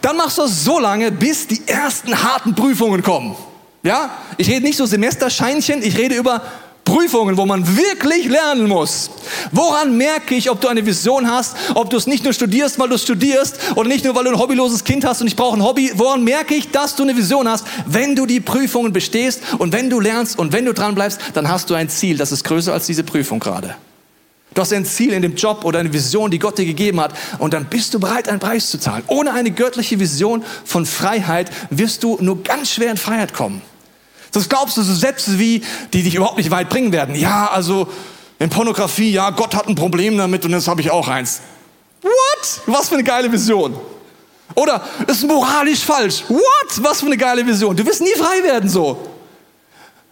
Dann 0.01 0.17
machst 0.17 0.37
du 0.37 0.43
es 0.43 0.63
so 0.65 0.79
lange, 0.79 1.11
bis 1.11 1.47
die 1.47 1.61
ersten 1.65 2.23
harten 2.23 2.53
Prüfungen 2.53 3.03
kommen. 3.03 3.35
Ja? 3.83 4.09
Ich 4.37 4.49
rede 4.49 4.63
nicht 4.63 4.77
so 4.77 4.85
Semesterscheinchen, 4.85 5.81
ich 5.81 5.97
rede 5.97 6.15
über 6.15 6.41
Prüfungen, 6.83 7.37
wo 7.37 7.45
man 7.45 7.77
wirklich 7.77 8.27
lernen 8.27 8.67
muss. 8.67 9.09
Woran 9.51 9.97
merke 9.97 10.35
ich, 10.35 10.49
ob 10.49 10.61
du 10.61 10.67
eine 10.67 10.85
Vision 10.85 11.29
hast, 11.29 11.55
ob 11.75 11.89
du 11.89 11.97
es 11.97 12.07
nicht 12.07 12.23
nur 12.23 12.33
studierst, 12.33 12.79
weil 12.79 12.89
du 12.89 12.97
studierst 12.97 13.57
oder 13.75 13.87
nicht 13.87 14.03
nur, 14.03 14.15
weil 14.15 14.25
du 14.25 14.31
ein 14.31 14.39
hobbyloses 14.39 14.83
Kind 14.83 15.05
hast 15.05 15.21
und 15.21 15.27
ich 15.27 15.35
brauche 15.35 15.57
ein 15.57 15.63
Hobby. 15.63 15.91
Woran 15.95 16.23
merke 16.23 16.55
ich, 16.55 16.71
dass 16.71 16.95
du 16.95 17.03
eine 17.03 17.15
Vision 17.15 17.47
hast? 17.47 17.65
Wenn 17.85 18.15
du 18.15 18.25
die 18.25 18.39
Prüfungen 18.39 18.93
bestehst 18.93 19.41
und 19.57 19.73
wenn 19.73 19.89
du 19.89 19.99
lernst 19.99 20.39
und 20.39 20.53
wenn 20.53 20.65
du 20.65 20.73
dran 20.73 20.95
bleibst, 20.95 21.19
dann 21.33 21.49
hast 21.49 21.69
du 21.69 21.75
ein 21.75 21.89
Ziel, 21.89 22.17
das 22.17 22.31
ist 22.31 22.43
größer 22.43 22.73
als 22.73 22.87
diese 22.87 23.03
Prüfung 23.03 23.39
gerade. 23.39 23.75
Du 24.53 24.61
hast 24.61 24.73
ein 24.73 24.83
Ziel 24.83 25.13
in 25.13 25.21
dem 25.21 25.35
Job 25.35 25.63
oder 25.63 25.79
eine 25.79 25.93
Vision, 25.93 26.29
die 26.29 26.39
Gott 26.39 26.57
dir 26.57 26.65
gegeben 26.65 26.99
hat 26.99 27.13
und 27.39 27.53
dann 27.53 27.65
bist 27.65 27.93
du 27.93 27.99
bereit, 28.01 28.27
einen 28.27 28.39
Preis 28.39 28.69
zu 28.69 28.77
zahlen. 28.77 29.03
Ohne 29.07 29.33
eine 29.33 29.51
göttliche 29.51 29.97
Vision 29.97 30.43
von 30.65 30.85
Freiheit 30.85 31.49
wirst 31.69 32.03
du 32.03 32.17
nur 32.19 32.43
ganz 32.43 32.71
schwer 32.71 32.91
in 32.91 32.97
Freiheit 32.97 33.33
kommen. 33.33 33.61
Das 34.31 34.47
glaubst 34.47 34.77
du 34.77 34.81
so 34.81 34.93
Sätze 34.93 35.39
wie, 35.39 35.63
die 35.93 36.03
dich 36.03 36.15
überhaupt 36.15 36.37
nicht 36.37 36.51
weit 36.51 36.69
bringen 36.69 36.91
werden. 36.91 37.15
Ja, 37.15 37.49
also 37.51 37.87
in 38.39 38.49
Pornografie, 38.49 39.11
ja, 39.11 39.29
Gott 39.29 39.55
hat 39.55 39.67
ein 39.67 39.75
Problem 39.75 40.17
damit 40.17 40.45
und 40.45 40.51
jetzt 40.51 40.67
habe 40.67 40.81
ich 40.81 40.89
auch 40.89 41.07
eins. 41.07 41.41
What? 42.01 42.61
Was 42.65 42.89
für 42.89 42.95
eine 42.95 43.03
geile 43.03 43.31
Vision. 43.31 43.79
Oder 44.55 44.83
ist 45.07 45.25
moralisch 45.27 45.79
falsch. 45.79 46.23
What? 46.27 46.83
Was 46.83 47.01
für 47.01 47.05
eine 47.05 47.17
geile 47.17 47.45
Vision. 47.45 47.75
Du 47.75 47.85
wirst 47.85 48.01
nie 48.01 48.15
frei 48.17 48.43
werden 48.43 48.69
so. 48.69 48.97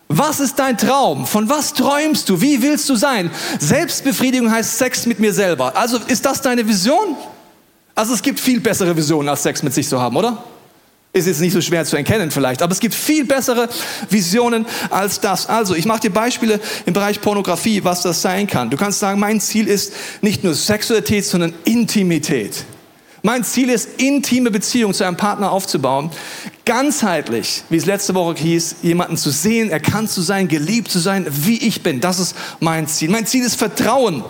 Was 0.08 0.40
ist 0.40 0.58
dein 0.58 0.78
Traum? 0.78 1.28
Von 1.28 1.50
was 1.50 1.74
träumst 1.74 2.30
du? 2.30 2.42
Wie 2.42 2.62
willst 2.62 2.90
du 2.90 2.96
sein? 2.96 3.30
Selbstbefriedigung 3.60 4.52
heißt 4.52 4.78
Sex 4.78 5.06
mit 5.06 5.20
mir 5.20 5.34
selber. 5.34 5.76
Also 5.78 6.00
ist 6.08 6.26
das 6.26 6.42
deine 6.42 6.68
Vision? 6.68 7.16
Also 7.94 8.14
es 8.14 8.22
gibt 8.22 8.40
viel 8.40 8.60
bessere 8.60 8.96
Visionen, 8.96 9.30
als 9.30 9.44
Sex 9.44 9.62
mit 9.62 9.74
sich 9.74 9.88
zu 9.88 10.02
haben, 10.02 10.16
oder? 10.16 10.44
Ist 11.12 11.26
jetzt 11.26 11.42
nicht 11.42 11.54
so 11.54 11.62
schwer 11.62 11.86
zu 11.86 11.98
erkennen 11.98 12.30
vielleicht, 12.30 12.62
aber 12.62 12.72
es 12.72 12.80
gibt 12.80 12.94
viel 12.94 13.26
bessere 13.26 13.68
Visionen 14.12 14.68
als 14.92 15.20
das. 15.20 15.48
Also, 15.48 15.74
ich 15.74 15.86
mache 15.86 16.02
dir 16.02 16.12
Beispiele 16.12 16.60
im 16.86 16.94
Bereich 16.94 17.20
Pornografie, 17.20 17.84
was 17.84 18.04
das 18.04 18.22
sein 18.22 18.46
kann. 18.46 18.70
Du 18.70 18.78
kannst 18.78 19.00
sagen, 19.00 19.20
mein 19.20 19.42
Ziel 19.42 19.68
ist 19.68 19.92
nicht 20.22 20.44
nur 20.44 20.54
Sexualität, 20.54 21.26
sondern 21.26 21.56
Intimität. 21.64 22.64
Mein 23.24 23.44
Ziel 23.44 23.70
ist, 23.70 24.00
intime 24.00 24.52
Beziehungen 24.52 24.94
zu 24.94 25.04
einem 25.04 25.18
Partner 25.18 25.52
aufzubauen. 25.52 26.12
Ganzheitlich, 26.64 27.64
wie 27.70 27.78
es 27.78 27.86
letzte 27.86 28.14
Woche 28.14 28.36
hieß, 28.36 28.78
jemanden 28.84 29.18
zu 29.18 29.32
sehen, 29.32 29.72
erkannt 29.72 30.12
zu 30.12 30.22
sein, 30.22 30.48
geliebt 30.48 30.90
zu 30.90 31.00
sein, 31.00 31.26
wie 31.28 31.58
ich 31.58 31.82
bin. 31.82 32.00
Das 32.00 32.20
ist 32.20 32.36
mein 32.60 32.88
Ziel. 32.88 33.10
Mein 33.10 33.26
Ziel 33.26 33.44
ist 33.44 33.56
Vertrauen. 33.56 34.24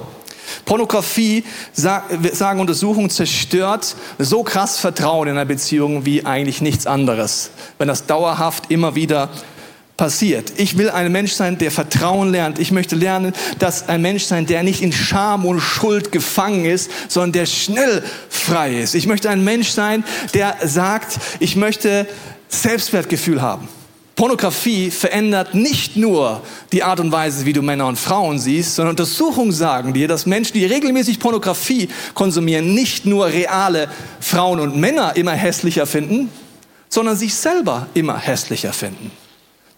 Pornografie, 0.65 1.44
sagen 1.74 2.60
Untersuchungen, 2.60 3.10
zerstört 3.10 3.96
so 4.18 4.44
krass 4.44 4.77
Vertrauen 4.79 5.27
in 5.27 5.36
einer 5.36 5.46
Beziehung 5.46 6.06
wie 6.06 6.25
eigentlich 6.25 6.62
nichts 6.62 6.88
anderes. 6.88 7.51
Wenn 7.77 7.88
das 7.88 8.06
dauerhaft 8.06 8.72
immer 8.72 8.96
wieder 8.96 9.29
passiert. 10.00 10.53
Ich 10.56 10.77
will 10.77 10.89
ein 10.89 11.12
Mensch 11.12 11.34
sein, 11.34 11.58
der 11.58 11.72
Vertrauen 11.72 12.32
lernt. 12.32 12.58
Ich 12.58 12.72
möchte 12.72 12.96
lernen, 12.96 13.34
dass 13.60 13.89
ein 13.89 14.01
Mensch 14.01 14.24
sein, 14.24 14.46
der 14.46 14.63
nicht 14.63 14.82
in 14.82 14.94
Scham 14.94 15.46
und 15.46 15.60
Schuld 15.60 16.13
gefangen 16.13 16.63
ist, 16.63 16.89
sondern 17.10 17.34
der 17.34 17.46
schnell 17.46 18.01
frei 18.29 18.79
ist. 18.79 18.96
Ich 18.96 19.08
möchte 19.08 19.29
ein 19.29 19.44
Mensch 19.44 19.70
sein, 19.70 20.06
der 20.34 20.56
sagt, 20.63 21.20
ich 21.39 21.58
möchte 21.58 22.08
Selbstwertgefühl 22.48 23.41
haben. 23.41 23.68
Pornografie 24.19 24.91
verändert 24.91 25.55
nicht 25.55 25.95
nur 25.95 26.41
die 26.73 26.83
Art 26.83 26.99
und 26.99 27.09
Weise, 27.09 27.45
wie 27.45 27.53
du 27.53 27.61
Männer 27.61 27.88
und 27.88 27.97
Frauen 27.97 28.38
siehst, 28.38 28.75
sondern 28.75 28.91
Untersuchungen 28.91 29.53
sagen 29.53 29.93
dir, 29.93 30.09
dass 30.09 30.25
Menschen, 30.25 30.55
die 30.55 30.65
regelmäßig 30.65 31.21
Pornografie 31.21 31.88
konsumieren, 32.15 32.73
nicht 32.73 33.05
nur 33.05 33.27
reale 33.27 33.88
Frauen 34.19 34.59
und 34.59 34.75
Männer 34.75 35.15
immer 35.15 35.31
hässlicher 35.31 35.85
finden, 35.85 36.29
sondern 36.89 37.15
sich 37.15 37.33
selber 37.33 37.88
immer 37.93 38.17
hässlicher 38.17 38.73
finden. 38.73 39.09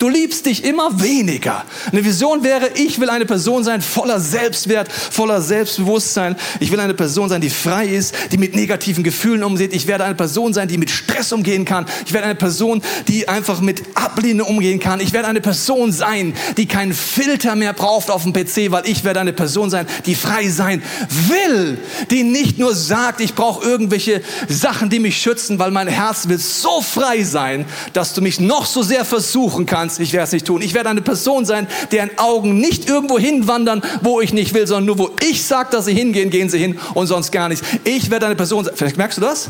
Du 0.02 0.10
liebst 0.10 0.48
dich 0.48 0.64
immer 0.64 1.00
weniger. 1.00 1.64
Eine 1.92 2.04
Vision 2.04 2.44
wäre, 2.44 2.72
ich 2.74 3.00
will 3.00 3.12
eine 3.12 3.28
Person 3.28 3.64
sein 3.64 3.84
voller 3.84 4.20
Selbstwert, 4.20 4.92
voller 4.92 5.44
Selbstbewusstsein. 5.44 6.36
Ich 6.60 6.72
will 6.72 6.80
eine 6.80 6.96
Person 6.96 7.30
sein, 7.30 7.40
die 7.40 7.52
frei 7.52 7.86
ist, 7.86 8.16
die 8.32 8.40
mit 8.40 8.56
negativen 8.56 9.04
Gefühlen 9.04 9.44
umgeht. 9.44 9.76
Ich 9.76 9.86
werde 9.86 10.06
eine 10.06 10.16
Person 10.16 10.56
sein, 10.56 10.68
die 10.68 10.80
mit 10.80 10.90
Stress 10.90 11.32
umgehen 11.32 11.66
kann. 11.66 11.86
Ich 12.08 12.14
werde 12.14 12.26
eine 12.26 12.34
Person, 12.34 12.82
die 13.10 13.30
einfach 13.30 13.62
mit 13.62 13.84
Ablehnung 13.94 14.48
umgehen 14.48 14.80
kann. 14.80 15.02
Ich 15.02 15.14
werde 15.14 15.28
eine 15.28 15.40
Person 15.40 15.92
sein, 15.92 16.34
die 16.58 16.66
keinen 16.66 16.94
Filter 16.94 17.56
mehr 17.56 17.74
braucht 17.74 18.10
auf 18.10 18.24
dem 18.24 18.34
PC, 18.34 18.72
weil 18.72 18.88
ich 18.88 19.04
werde 19.04 19.20
eine 19.20 19.34
Person 19.34 19.70
sein, 19.70 19.86
die 20.08 20.16
frei 20.16 20.50
sein 20.50 20.82
will, 21.28 21.78
die 22.10 22.24
nicht 22.24 22.58
nur 22.58 22.74
sagt, 22.74 23.22
ich 23.22 23.36
brauche 23.36 23.64
irgendwelche 23.64 24.24
Sachen, 24.50 24.90
die 24.90 24.98
mich 24.98 25.22
schützen, 25.22 25.60
weil 25.60 25.70
mein 25.70 25.88
Herz 25.88 26.28
will 26.28 26.40
so 26.40 26.82
frei 26.82 27.24
sein, 27.24 27.66
dass 27.94 28.16
du 28.16 28.22
mich 28.22 28.40
noch 28.40 28.66
so 28.66 28.82
sehr 28.82 29.06
versuchen 29.06 29.68
kannst 29.68 29.91
kannst, 29.92 30.00
ich 30.00 30.14
werde 30.14 30.26
es 30.26 30.32
nicht 30.32 30.46
tun. 30.46 30.62
Ich 30.62 30.74
werde 30.74 30.90
eine 30.90 31.02
Person 31.02 31.46
sein, 31.46 31.68
deren 31.92 32.18
Augen 32.18 32.58
nicht 32.58 32.88
irgendwo 32.88 33.20
hinwandern, 33.20 33.82
wo 34.02 34.22
ich 34.22 34.34
nicht 34.34 34.54
will, 34.54 34.68
sondern 34.68 34.86
nur 34.86 34.98
wo 34.98 35.10
ich 35.22 35.44
sage, 35.44 35.70
dass 35.72 35.86
sie 35.86 35.94
hingehen, 35.94 36.30
gehen 36.30 36.50
sie 36.50 36.60
hin 36.60 36.80
und 36.94 37.08
sonst 37.08 37.32
gar 37.32 37.50
nicht. 37.50 37.64
Ich 37.84 38.10
werde 38.10 38.28
eine 38.28 38.36
Person 38.36 38.66
sein. 38.66 38.74
Vielleicht 38.76 38.98
merkst 38.98 39.18
du 39.18 39.22
das? 39.22 39.50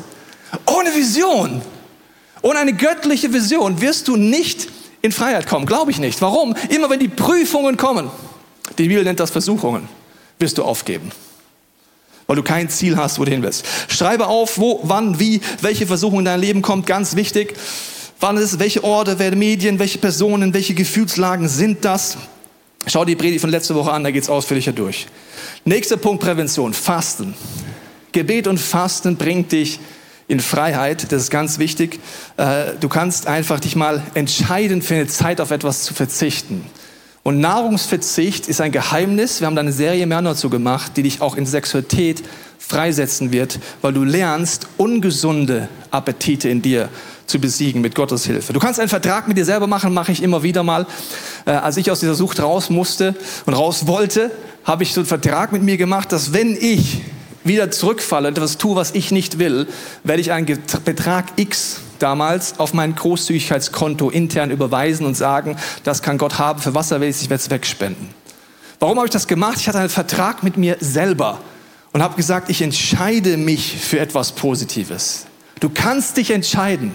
Ohne 0.65 0.93
Vision, 0.93 1.61
ohne 2.41 2.59
eine 2.59 2.73
göttliche 2.73 3.31
Vision 3.33 3.81
wirst 3.81 4.07
du 4.07 4.15
nicht 4.15 4.67
in 5.01 5.11
Freiheit 5.11 5.47
kommen. 5.47 5.65
Glaube 5.65 5.91
ich 5.91 5.99
nicht. 5.99 6.21
Warum? 6.21 6.55
Immer 6.69 6.89
wenn 6.89 6.99
die 6.99 7.07
Prüfungen 7.07 7.77
kommen, 7.77 8.09
die 8.77 8.87
Bibel 8.87 9.03
nennt 9.03 9.19
das 9.19 9.31
Versuchungen, 9.31 9.87
wirst 10.39 10.57
du 10.57 10.63
aufgeben 10.63 11.11
weil 12.27 12.37
du 12.37 12.43
kein 12.43 12.69
Ziel 12.69 12.95
hast, 12.95 13.19
wo 13.19 13.25
du 13.25 13.31
hin 13.31 13.43
willst. 13.43 13.65
Schreibe 13.89 14.27
auf, 14.27 14.57
wo, 14.57 14.79
wann, 14.83 15.19
wie, 15.19 15.41
welche 15.59 15.85
Versuchung 15.85 16.19
in 16.19 16.25
dein 16.25 16.39
Leben 16.39 16.61
kommt, 16.61 16.87
ganz 16.87 17.17
wichtig. 17.17 17.55
Wann 18.21 18.37
ist 18.37 18.59
welche 18.59 18.83
Orte, 18.83 19.17
welche 19.17 19.35
Medien, 19.35 19.79
welche 19.79 19.97
Personen, 19.97 20.53
welche 20.53 20.75
Gefühlslagen 20.75 21.47
sind 21.47 21.83
das? 21.83 22.17
Schau 22.85 23.03
die 23.03 23.15
Predigt 23.15 23.41
von 23.41 23.49
letzter 23.49 23.73
Woche 23.73 23.91
an, 23.91 24.03
da 24.03 24.11
geht 24.11 24.21
es 24.21 24.29
ausführlicher 24.29 24.73
durch. 24.73 25.07
Nächster 25.65 25.97
Punkt, 25.97 26.23
Prävention, 26.23 26.75
Fasten. 26.75 27.33
Gebet 28.11 28.45
und 28.45 28.59
Fasten 28.59 29.17
bringt 29.17 29.51
dich 29.51 29.79
in 30.27 30.39
Freiheit, 30.39 31.11
das 31.11 31.23
ist 31.23 31.29
ganz 31.31 31.57
wichtig. 31.57 31.99
Äh, 32.37 32.73
du 32.79 32.89
kannst 32.89 33.25
einfach 33.25 33.59
dich 33.59 33.75
mal 33.75 34.03
entscheiden, 34.13 34.83
für 34.83 34.93
eine 34.93 35.07
Zeit 35.07 35.41
auf 35.41 35.49
etwas 35.49 35.81
zu 35.81 35.95
verzichten. 35.95 36.63
Und 37.23 37.39
Nahrungsverzicht 37.39 38.47
ist 38.47 38.61
ein 38.61 38.71
Geheimnis. 38.71 39.39
Wir 39.39 39.47
haben 39.47 39.55
da 39.55 39.61
eine 39.61 39.73
Serie 39.73 40.05
mehr 40.05 40.21
dazu 40.21 40.51
gemacht, 40.51 40.91
die 40.95 41.03
dich 41.03 41.21
auch 41.21 41.35
in 41.35 41.47
Sexualität 41.47 42.21
freisetzen 42.59 43.31
wird, 43.31 43.59
weil 43.81 43.93
du 43.93 44.03
lernst, 44.03 44.67
ungesunde 44.77 45.69
Appetite 45.89 46.49
in 46.49 46.61
dir 46.61 46.89
zu 47.31 47.39
besiegen 47.39 47.81
mit 47.81 47.95
Gottes 47.95 48.25
Hilfe. 48.25 48.53
Du 48.53 48.59
kannst 48.59 48.79
einen 48.79 48.89
Vertrag 48.89 49.27
mit 49.27 49.37
dir 49.37 49.45
selber 49.45 49.67
machen, 49.67 49.93
mache 49.93 50.11
ich 50.11 50.21
immer 50.21 50.43
wieder 50.43 50.63
mal. 50.63 50.85
Äh, 51.45 51.51
als 51.51 51.77
ich 51.77 51.89
aus 51.89 52.01
dieser 52.01 52.15
Sucht 52.15 52.41
raus 52.41 52.69
musste 52.69 53.15
und 53.45 53.53
raus 53.53 53.87
wollte, 53.87 54.31
habe 54.65 54.83
ich 54.83 54.93
so 54.93 55.01
einen 55.01 55.07
Vertrag 55.07 55.51
mit 55.51 55.63
mir 55.63 55.77
gemacht, 55.77 56.11
dass 56.11 56.33
wenn 56.33 56.55
ich 56.55 57.01
wieder 57.43 57.71
zurückfalle 57.71 58.27
und 58.27 58.37
etwas 58.37 58.57
tue, 58.57 58.75
was 58.75 58.91
ich 58.91 59.11
nicht 59.11 59.39
will, 59.39 59.67
werde 60.03 60.21
ich 60.21 60.31
einen 60.31 60.45
Betrag 60.85 61.25
X 61.37 61.77
damals 61.97 62.59
auf 62.59 62.73
mein 62.73 62.95
Großzügigkeitskonto 62.95 64.09
intern 64.09 64.51
überweisen 64.51 65.05
und 65.05 65.15
sagen, 65.15 65.57
das 65.83 66.01
kann 66.01 66.17
Gott 66.17 66.37
haben, 66.37 66.61
für 66.61 66.75
was 66.75 66.91
er 66.91 67.01
will, 67.01 67.09
ich 67.09 67.29
werde 67.29 67.41
es 67.41 67.49
wegspenden. 67.49 68.09
Warum 68.79 68.97
habe 68.97 69.07
ich 69.07 69.13
das 69.13 69.27
gemacht? 69.27 69.57
Ich 69.59 69.67
hatte 69.67 69.79
einen 69.79 69.89
Vertrag 69.89 70.43
mit 70.43 70.57
mir 70.57 70.77
selber 70.79 71.39
und 71.93 72.01
habe 72.01 72.15
gesagt, 72.15 72.49
ich 72.49 72.61
entscheide 72.61 73.37
mich 73.37 73.77
für 73.77 73.99
etwas 73.99 74.31
Positives. 74.31 75.25
Du 75.59 75.69
kannst 75.69 76.17
dich 76.17 76.31
entscheiden 76.31 76.91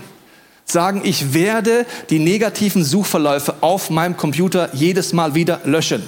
sagen, 0.66 1.00
ich 1.04 1.32
werde 1.32 1.87
die 2.11 2.18
negativen 2.18 2.85
Suchverläufe 2.85 3.54
auf 3.61 3.88
meinem 3.88 4.16
Computer 4.16 4.68
jedes 4.75 5.12
Mal 5.12 5.35
wieder 5.35 5.61
löschen. 5.64 6.02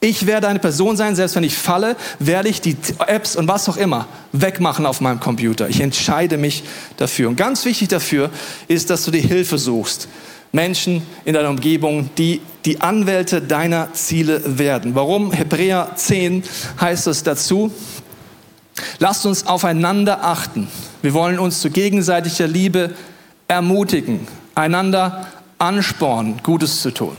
Ich 0.00 0.26
werde 0.26 0.46
eine 0.46 0.58
Person 0.58 0.96
sein, 0.96 1.16
selbst 1.16 1.36
wenn 1.36 1.42
ich 1.42 1.56
falle, 1.56 1.96
werde 2.18 2.48
ich 2.48 2.60
die 2.60 2.76
Apps 3.06 3.34
und 3.34 3.48
was 3.48 3.68
auch 3.68 3.76
immer 3.76 4.06
wegmachen 4.32 4.86
auf 4.86 5.00
meinem 5.00 5.20
Computer. 5.20 5.68
Ich 5.68 5.80
entscheide 5.80 6.36
mich 6.36 6.62
dafür. 6.96 7.28
Und 7.28 7.36
ganz 7.36 7.64
wichtig 7.64 7.88
dafür 7.88 8.30
ist, 8.68 8.90
dass 8.90 9.04
du 9.04 9.10
die 9.10 9.20
Hilfe 9.20 9.58
suchst. 9.58 10.08
Menschen 10.52 11.02
in 11.24 11.34
deiner 11.34 11.50
Umgebung, 11.50 12.10
die 12.18 12.40
die 12.64 12.80
Anwälte 12.80 13.40
deiner 13.40 13.92
Ziele 13.94 14.42
werden. 14.58 14.94
Warum? 14.94 15.32
Hebräer 15.32 15.92
10 15.96 16.44
heißt 16.80 17.06
es 17.06 17.22
dazu. 17.22 17.72
Lasst 18.98 19.24
uns 19.24 19.46
aufeinander 19.46 20.24
achten. 20.24 20.68
Wir 21.02 21.14
wollen 21.14 21.38
uns 21.38 21.60
zu 21.60 21.70
gegenseitiger 21.70 22.46
Liebe 22.46 22.94
ermutigen, 23.48 24.26
einander 24.54 25.26
anspornen, 25.58 26.40
Gutes 26.42 26.82
zu 26.82 26.92
tun. 26.92 27.16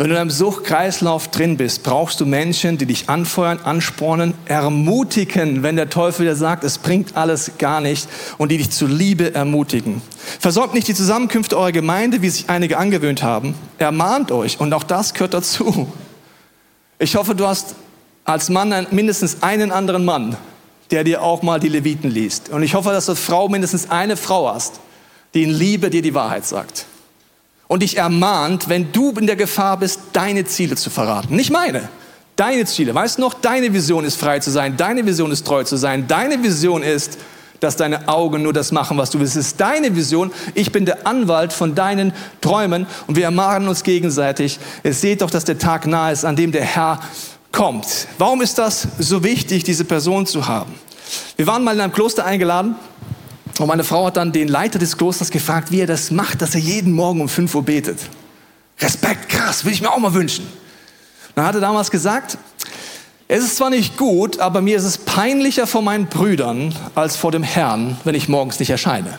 Wenn 0.00 0.10
du 0.10 0.14
in 0.14 0.20
einem 0.20 0.30
Suchtkreislauf 0.30 1.26
drin 1.26 1.56
bist, 1.56 1.82
brauchst 1.82 2.20
du 2.20 2.26
Menschen, 2.26 2.78
die 2.78 2.86
dich 2.86 3.08
anfeuern, 3.08 3.58
anspornen, 3.64 4.32
ermutigen, 4.44 5.64
wenn 5.64 5.74
der 5.74 5.90
Teufel 5.90 6.24
dir 6.24 6.36
sagt, 6.36 6.62
es 6.62 6.78
bringt 6.78 7.16
alles 7.16 7.58
gar 7.58 7.80
nicht 7.80 8.08
und 8.38 8.52
die 8.52 8.58
dich 8.58 8.70
zu 8.70 8.86
Liebe 8.86 9.34
ermutigen. 9.34 10.00
Versorgt 10.38 10.74
nicht 10.74 10.86
die 10.86 10.94
Zusammenkünfte 10.94 11.58
eurer 11.58 11.72
Gemeinde, 11.72 12.22
wie 12.22 12.30
sich 12.30 12.48
einige 12.48 12.78
angewöhnt 12.78 13.24
haben. 13.24 13.56
Ermahnt 13.78 14.30
euch 14.30 14.60
und 14.60 14.72
auch 14.72 14.84
das 14.84 15.14
gehört 15.14 15.34
dazu. 15.34 15.88
Ich 17.00 17.16
hoffe, 17.16 17.34
du 17.34 17.48
hast 17.48 17.74
als 18.24 18.50
Mann 18.50 18.86
mindestens 18.92 19.42
einen 19.42 19.72
anderen 19.72 20.04
Mann, 20.04 20.36
der 20.92 21.02
dir 21.02 21.22
auch 21.22 21.42
mal 21.42 21.58
die 21.58 21.68
Leviten 21.68 22.08
liest. 22.08 22.50
Und 22.50 22.62
ich 22.62 22.74
hoffe, 22.74 22.90
dass 22.90 23.06
du 23.06 23.16
Frau 23.16 23.48
mindestens 23.48 23.90
eine 23.90 24.16
Frau 24.16 24.48
hast, 24.54 24.78
die 25.34 25.42
in 25.42 25.50
Liebe 25.50 25.90
dir 25.90 26.02
die 26.02 26.14
Wahrheit 26.14 26.46
sagt. 26.46 26.86
Und 27.66 27.82
dich 27.82 27.98
ermahnt, 27.98 28.68
wenn 28.68 28.92
du 28.92 29.10
in 29.12 29.26
der 29.26 29.36
Gefahr 29.36 29.76
bist, 29.76 30.00
deine 30.12 30.44
Ziele 30.46 30.76
zu 30.76 30.88
verraten. 30.90 31.36
Nicht 31.36 31.50
meine. 31.50 31.88
Deine 32.36 32.64
Ziele. 32.64 32.94
Weißt 32.94 33.18
du 33.18 33.22
noch, 33.22 33.34
deine 33.34 33.72
Vision 33.72 34.04
ist 34.04 34.16
frei 34.16 34.38
zu 34.38 34.50
sein. 34.50 34.76
Deine 34.76 35.04
Vision 35.04 35.30
ist 35.30 35.46
treu 35.46 35.64
zu 35.64 35.76
sein. 35.76 36.06
Deine 36.08 36.42
Vision 36.42 36.82
ist, 36.82 37.18
dass 37.60 37.76
deine 37.76 38.08
Augen 38.08 38.42
nur 38.42 38.52
das 38.52 38.72
machen, 38.72 38.96
was 38.96 39.10
du 39.10 39.18
willst. 39.18 39.36
Es 39.36 39.48
ist 39.48 39.60
deine 39.60 39.94
Vision. 39.94 40.30
Ich 40.54 40.72
bin 40.72 40.86
der 40.86 41.06
Anwalt 41.06 41.52
von 41.52 41.74
deinen 41.74 42.12
Träumen 42.40 42.86
und 43.06 43.16
wir 43.16 43.24
ermahnen 43.24 43.68
uns 43.68 43.82
gegenseitig. 43.82 44.58
Es 44.82 45.00
seht 45.00 45.22
doch, 45.22 45.30
dass 45.30 45.44
der 45.44 45.58
Tag 45.58 45.86
nahe 45.86 46.12
ist, 46.12 46.24
an 46.24 46.36
dem 46.36 46.52
der 46.52 46.64
Herr 46.64 47.00
kommt. 47.52 48.06
Warum 48.18 48.40
ist 48.40 48.58
das 48.58 48.86
so 48.98 49.24
wichtig, 49.24 49.64
diese 49.64 49.84
Person 49.84 50.26
zu 50.26 50.46
haben? 50.46 50.74
Wir 51.36 51.46
waren 51.46 51.64
mal 51.64 51.74
in 51.74 51.80
einem 51.80 51.92
Kloster 51.92 52.24
eingeladen 52.24 52.76
und 53.64 53.68
meine 53.68 53.84
Frau 53.84 54.06
hat 54.06 54.16
dann 54.16 54.32
den 54.32 54.48
Leiter 54.48 54.78
des 54.78 54.96
Klosters 54.96 55.30
gefragt, 55.30 55.70
wie 55.70 55.80
er 55.80 55.86
das 55.86 56.10
macht, 56.10 56.42
dass 56.42 56.54
er 56.54 56.60
jeden 56.60 56.92
Morgen 56.92 57.20
um 57.20 57.28
5 57.28 57.54
Uhr 57.54 57.62
betet. 57.62 57.98
Respekt, 58.80 59.28
krass, 59.28 59.64
will 59.64 59.72
ich 59.72 59.80
mir 59.80 59.90
auch 59.90 59.98
mal 59.98 60.14
wünschen. 60.14 60.46
Dann 61.34 61.44
hat 61.44 61.54
er 61.54 61.60
damals 61.60 61.90
gesagt, 61.90 62.38
es 63.26 63.44
ist 63.44 63.56
zwar 63.56 63.70
nicht 63.70 63.96
gut, 63.96 64.38
aber 64.40 64.62
mir 64.62 64.76
ist 64.76 64.84
es 64.84 64.98
peinlicher 64.98 65.66
vor 65.66 65.82
meinen 65.82 66.06
Brüdern 66.06 66.74
als 66.94 67.16
vor 67.16 67.30
dem 67.30 67.42
Herrn, 67.42 67.98
wenn 68.04 68.14
ich 68.14 68.28
morgens 68.28 68.58
nicht 68.58 68.70
erscheine. 68.70 69.18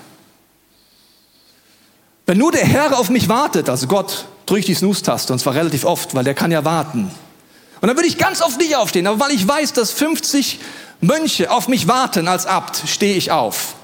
Wenn 2.25 2.37
nur 2.37 2.51
der 2.51 2.65
Herr 2.65 2.97
auf 2.97 3.09
mich 3.09 3.29
wartet, 3.29 3.69
also 3.69 3.87
Gott, 3.87 4.25
drücke 4.45 4.61
ich 4.61 4.65
die 4.65 4.73
Snooze-Taste 4.73 5.33
und 5.33 5.39
zwar 5.39 5.53
relativ 5.53 5.85
oft, 5.85 6.15
weil 6.15 6.23
der 6.23 6.33
kann 6.33 6.51
ja 6.51 6.65
warten. 6.65 7.11
Und 7.81 7.87
dann 7.87 7.95
würde 7.95 8.07
ich 8.07 8.17
ganz 8.17 8.41
oft 8.41 8.57
nicht 8.59 8.75
aufstehen, 8.75 9.07
aber 9.07 9.19
weil 9.19 9.31
ich 9.31 9.47
weiß, 9.47 9.73
dass 9.73 9.91
50 9.91 10.59
Mönche 11.01 11.51
auf 11.51 11.67
mich 11.67 11.87
warten 11.87 12.27
als 12.27 12.45
Abt, 12.45 12.83
stehe 12.87 13.15
ich 13.15 13.31
auf. 13.31 13.75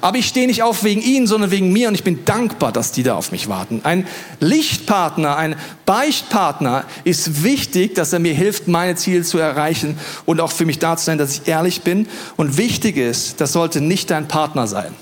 Aber 0.00 0.18
ich 0.18 0.28
stehe 0.28 0.46
nicht 0.46 0.62
auf 0.62 0.84
wegen 0.84 1.02
ihnen, 1.02 1.26
sondern 1.26 1.50
wegen 1.50 1.72
mir 1.72 1.88
und 1.88 1.94
ich 1.94 2.04
bin 2.04 2.24
dankbar, 2.24 2.70
dass 2.70 2.92
die 2.92 3.02
da 3.02 3.16
auf 3.16 3.32
mich 3.32 3.48
warten. 3.48 3.80
Ein 3.82 4.06
Lichtpartner, 4.38 5.36
ein 5.36 5.56
Beichtpartner 5.84 6.84
ist 7.02 7.42
wichtig, 7.42 7.96
dass 7.96 8.12
er 8.12 8.20
mir 8.20 8.32
hilft, 8.32 8.68
meine 8.68 8.94
Ziele 8.94 9.24
zu 9.24 9.38
erreichen 9.38 9.98
und 10.26 10.40
auch 10.40 10.52
für 10.52 10.64
mich 10.64 10.78
da 10.78 10.96
zu 10.96 11.04
sein, 11.04 11.18
dass 11.18 11.32
ich 11.32 11.48
ehrlich 11.48 11.82
bin. 11.82 12.06
Und 12.36 12.56
wichtig 12.56 12.96
ist, 12.96 13.40
das 13.40 13.52
sollte 13.52 13.80
nicht 13.80 14.10
dein 14.10 14.28
Partner 14.28 14.68
sein, 14.68 14.94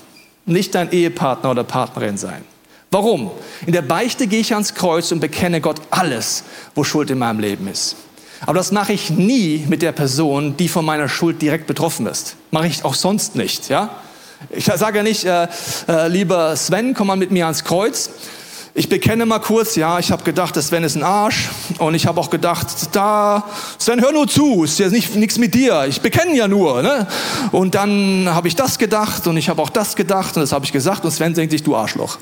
nicht 0.45 0.73
dein 0.73 0.91
Ehepartner 0.91 1.51
oder 1.51 1.63
Partnerin 1.63 2.17
sein. 2.17 2.43
Warum? 2.91 3.29
In 3.67 3.73
der 3.73 3.83
Beichte 3.83 4.25
gehe 4.25 4.39
ich 4.39 4.53
ans 4.53 4.73
Kreuz 4.73 5.11
und 5.11 5.19
bekenne 5.19 5.61
Gott 5.61 5.79
alles, 5.91 6.43
wo 6.73 6.83
Schuld 6.83 7.11
in 7.11 7.19
meinem 7.19 7.39
Leben 7.39 7.67
ist. 7.67 7.95
Aber 8.41 8.55
das 8.55 8.71
mache 8.71 8.93
ich 8.93 9.11
nie 9.11 9.65
mit 9.69 9.83
der 9.83 9.91
Person, 9.91 10.57
die 10.57 10.67
von 10.67 10.83
meiner 10.83 11.09
Schuld 11.09 11.41
direkt 11.41 11.67
betroffen 11.67 12.07
ist. 12.07 12.35
Mache 12.49 12.67
ich 12.67 12.83
auch 12.83 12.95
sonst 12.95 13.35
nicht, 13.35 13.69
ja? 13.69 13.91
Ich 14.49 14.65
sage 14.65 14.97
ja 14.97 15.03
nicht, 15.03 15.25
äh, 15.25 15.47
äh, 15.87 16.07
lieber 16.07 16.55
Sven, 16.55 16.93
komm 16.93 17.07
mal 17.07 17.17
mit 17.17 17.31
mir 17.31 17.45
ans 17.45 17.63
Kreuz. 17.63 18.09
Ich 18.73 18.87
bekenne 18.87 19.25
mal 19.25 19.39
kurz, 19.39 19.75
ja, 19.75 19.99
ich 19.99 20.11
habe 20.11 20.23
gedacht, 20.23 20.55
der 20.55 20.63
Sven 20.63 20.83
ist 20.83 20.95
ein 20.95 21.03
Arsch. 21.03 21.49
Und 21.79 21.95
ich 21.95 22.07
habe 22.07 22.19
auch 22.19 22.29
gedacht, 22.29 22.67
da, 22.95 23.43
Sven, 23.77 23.99
hör 23.99 24.13
nur 24.13 24.27
zu, 24.27 24.63
ist 24.63 24.79
ja 24.79 24.87
nichts 24.87 25.37
mit 25.37 25.53
dir. 25.53 25.85
Ich 25.89 26.01
bekenne 26.01 26.35
ja 26.35 26.47
nur. 26.47 26.81
Ne? 26.81 27.07
Und 27.51 27.75
dann 27.75 28.29
habe 28.33 28.47
ich 28.47 28.55
das 28.55 28.77
gedacht 28.77 29.27
und 29.27 29.35
ich 29.37 29.49
habe 29.49 29.61
auch 29.61 29.69
das 29.69 29.95
gedacht 29.95 30.37
und 30.37 30.41
das 30.41 30.53
habe 30.53 30.63
ich 30.63 30.71
gesagt. 30.71 31.03
Und 31.03 31.11
Sven 31.11 31.33
denkt 31.33 31.51
sich, 31.51 31.63
du 31.63 31.75
Arschloch. 31.75 32.17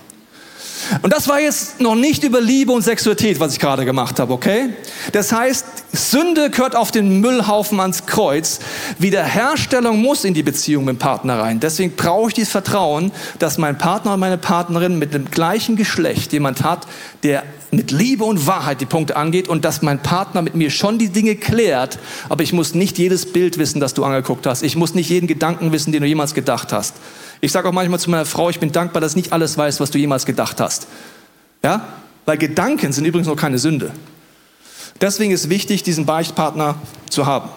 Und 1.01 1.13
das 1.13 1.27
war 1.27 1.39
jetzt 1.39 1.82
noch 1.82 1.96
nicht 1.96 2.24
über 2.24 2.41
Liebe 2.41 2.72
und 2.72 2.82
Sexualität, 2.82 3.39
was 3.39 3.53
ich 3.53 3.60
gerade 3.60 3.86
gemacht 3.86 4.20
habe, 4.20 4.34
okay? 4.34 4.70
Das 5.12 5.32
heißt, 5.32 5.65
Sünde 5.94 6.50
gehört 6.50 6.75
auf 6.75 6.91
den 6.91 7.20
Müllhaufen 7.22 7.79
ans 7.79 8.06
Kreuz. 8.06 8.60
Wiederherstellung 9.00 10.01
muss 10.01 10.24
in 10.24 10.34
die 10.34 10.44
Beziehung 10.44 10.86
mit 10.86 10.96
dem 10.96 11.00
Partner 11.00 11.39
rein. 11.39 11.60
Deswegen 11.60 11.96
brauche 11.96 12.29
ich 12.29 12.34
dieses 12.34 12.51
Vertrauen, 12.51 13.12
dass 13.39 13.58
mein 13.58 13.78
Partner 13.78 14.13
und 14.13 14.19
meine 14.19 14.38
Partnerin 14.38 15.00
mit 15.00 15.13
dem 15.13 15.30
gleichen 15.32 15.76
Geschlecht 15.76 16.34
jemand 16.34 16.63
hat, 16.63 16.88
der 17.23 17.43
mit 17.71 17.91
Liebe 17.91 18.23
und 18.23 18.47
Wahrheit 18.47 18.82
die 18.82 18.86
Punkte 18.86 19.15
angeht 19.15 19.47
und 19.47 19.65
dass 19.65 19.82
mein 19.82 20.01
Partner 20.01 20.41
mit 20.41 20.56
mir 20.56 20.69
schon 20.69 20.99
die 20.99 21.10
Dinge 21.10 21.36
klärt, 21.36 21.99
aber 22.30 22.43
ich 22.43 22.53
muss 22.53 22.73
nicht 22.73 22.97
jedes 22.97 23.32
Bild 23.34 23.58
wissen, 23.58 23.80
das 23.80 23.93
du 23.93 24.03
angeguckt 24.03 24.45
hast. 24.45 24.63
Ich 24.63 24.75
muss 24.75 24.93
nicht 24.93 25.10
jeden 25.10 25.27
Gedanken 25.27 25.71
wissen, 25.71 25.91
den 25.91 26.01
du 26.01 26.08
jemals 26.08 26.34
gedacht 26.34 26.71
hast. 26.71 26.95
Ich 27.41 27.51
sage 27.51 27.67
auch 27.67 27.73
manchmal 27.73 27.99
zu 27.99 28.10
meiner 28.10 28.25
Frau, 28.25 28.49
ich 28.49 28.60
bin 28.60 28.71
dankbar, 28.71 29.01
dass 29.01 29.12
ich 29.12 29.17
nicht 29.17 29.34
alles 29.34 29.58
weiß, 29.58 29.80
was 29.80 29.91
du 29.91 29.97
jemals 29.97 30.25
gedacht 30.25 30.60
hast. 30.60 30.88
Ja? 31.63 31.88
Weil 32.25 32.38
Gedanken 32.38 32.91
sind 32.93 33.06
übrigens 33.06 33.27
noch 33.27 33.36
keine 33.36 33.60
Sünde. 33.60 33.91
Deswegen 35.01 35.32
ist 35.32 35.49
wichtig, 35.49 35.84
diesen 35.84 36.06
Beichtpartner 36.06 36.75
zu 37.10 37.25
haben. 37.25 37.49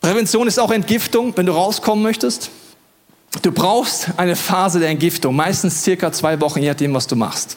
Prävention 0.00 0.46
ist 0.48 0.58
auch 0.58 0.70
Entgiftung, 0.70 1.36
wenn 1.36 1.46
du 1.46 1.52
rauskommen 1.52 2.02
möchtest. 2.02 2.50
Du 3.42 3.52
brauchst 3.52 4.08
eine 4.16 4.36
Phase 4.36 4.80
der 4.80 4.88
Entgiftung, 4.88 5.36
meistens 5.36 5.82
circa 5.82 6.10
zwei 6.12 6.40
Wochen, 6.40 6.60
je 6.60 6.68
nachdem, 6.68 6.94
was 6.94 7.06
du 7.06 7.14
machst. 7.14 7.56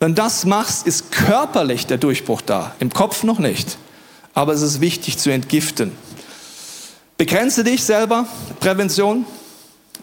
Wenn 0.00 0.14
du 0.14 0.22
das 0.22 0.44
machst, 0.46 0.86
ist 0.86 1.10
körperlich 1.10 1.86
der 1.86 1.98
Durchbruch 1.98 2.40
da, 2.40 2.74
im 2.78 2.90
Kopf 2.90 3.24
noch 3.24 3.38
nicht. 3.38 3.78
Aber 4.32 4.52
es 4.52 4.62
ist 4.62 4.80
wichtig 4.80 5.18
zu 5.18 5.30
entgiften. 5.30 5.92
Begrenze 7.16 7.64
dich 7.64 7.82
selber, 7.82 8.26
Prävention. 8.60 9.26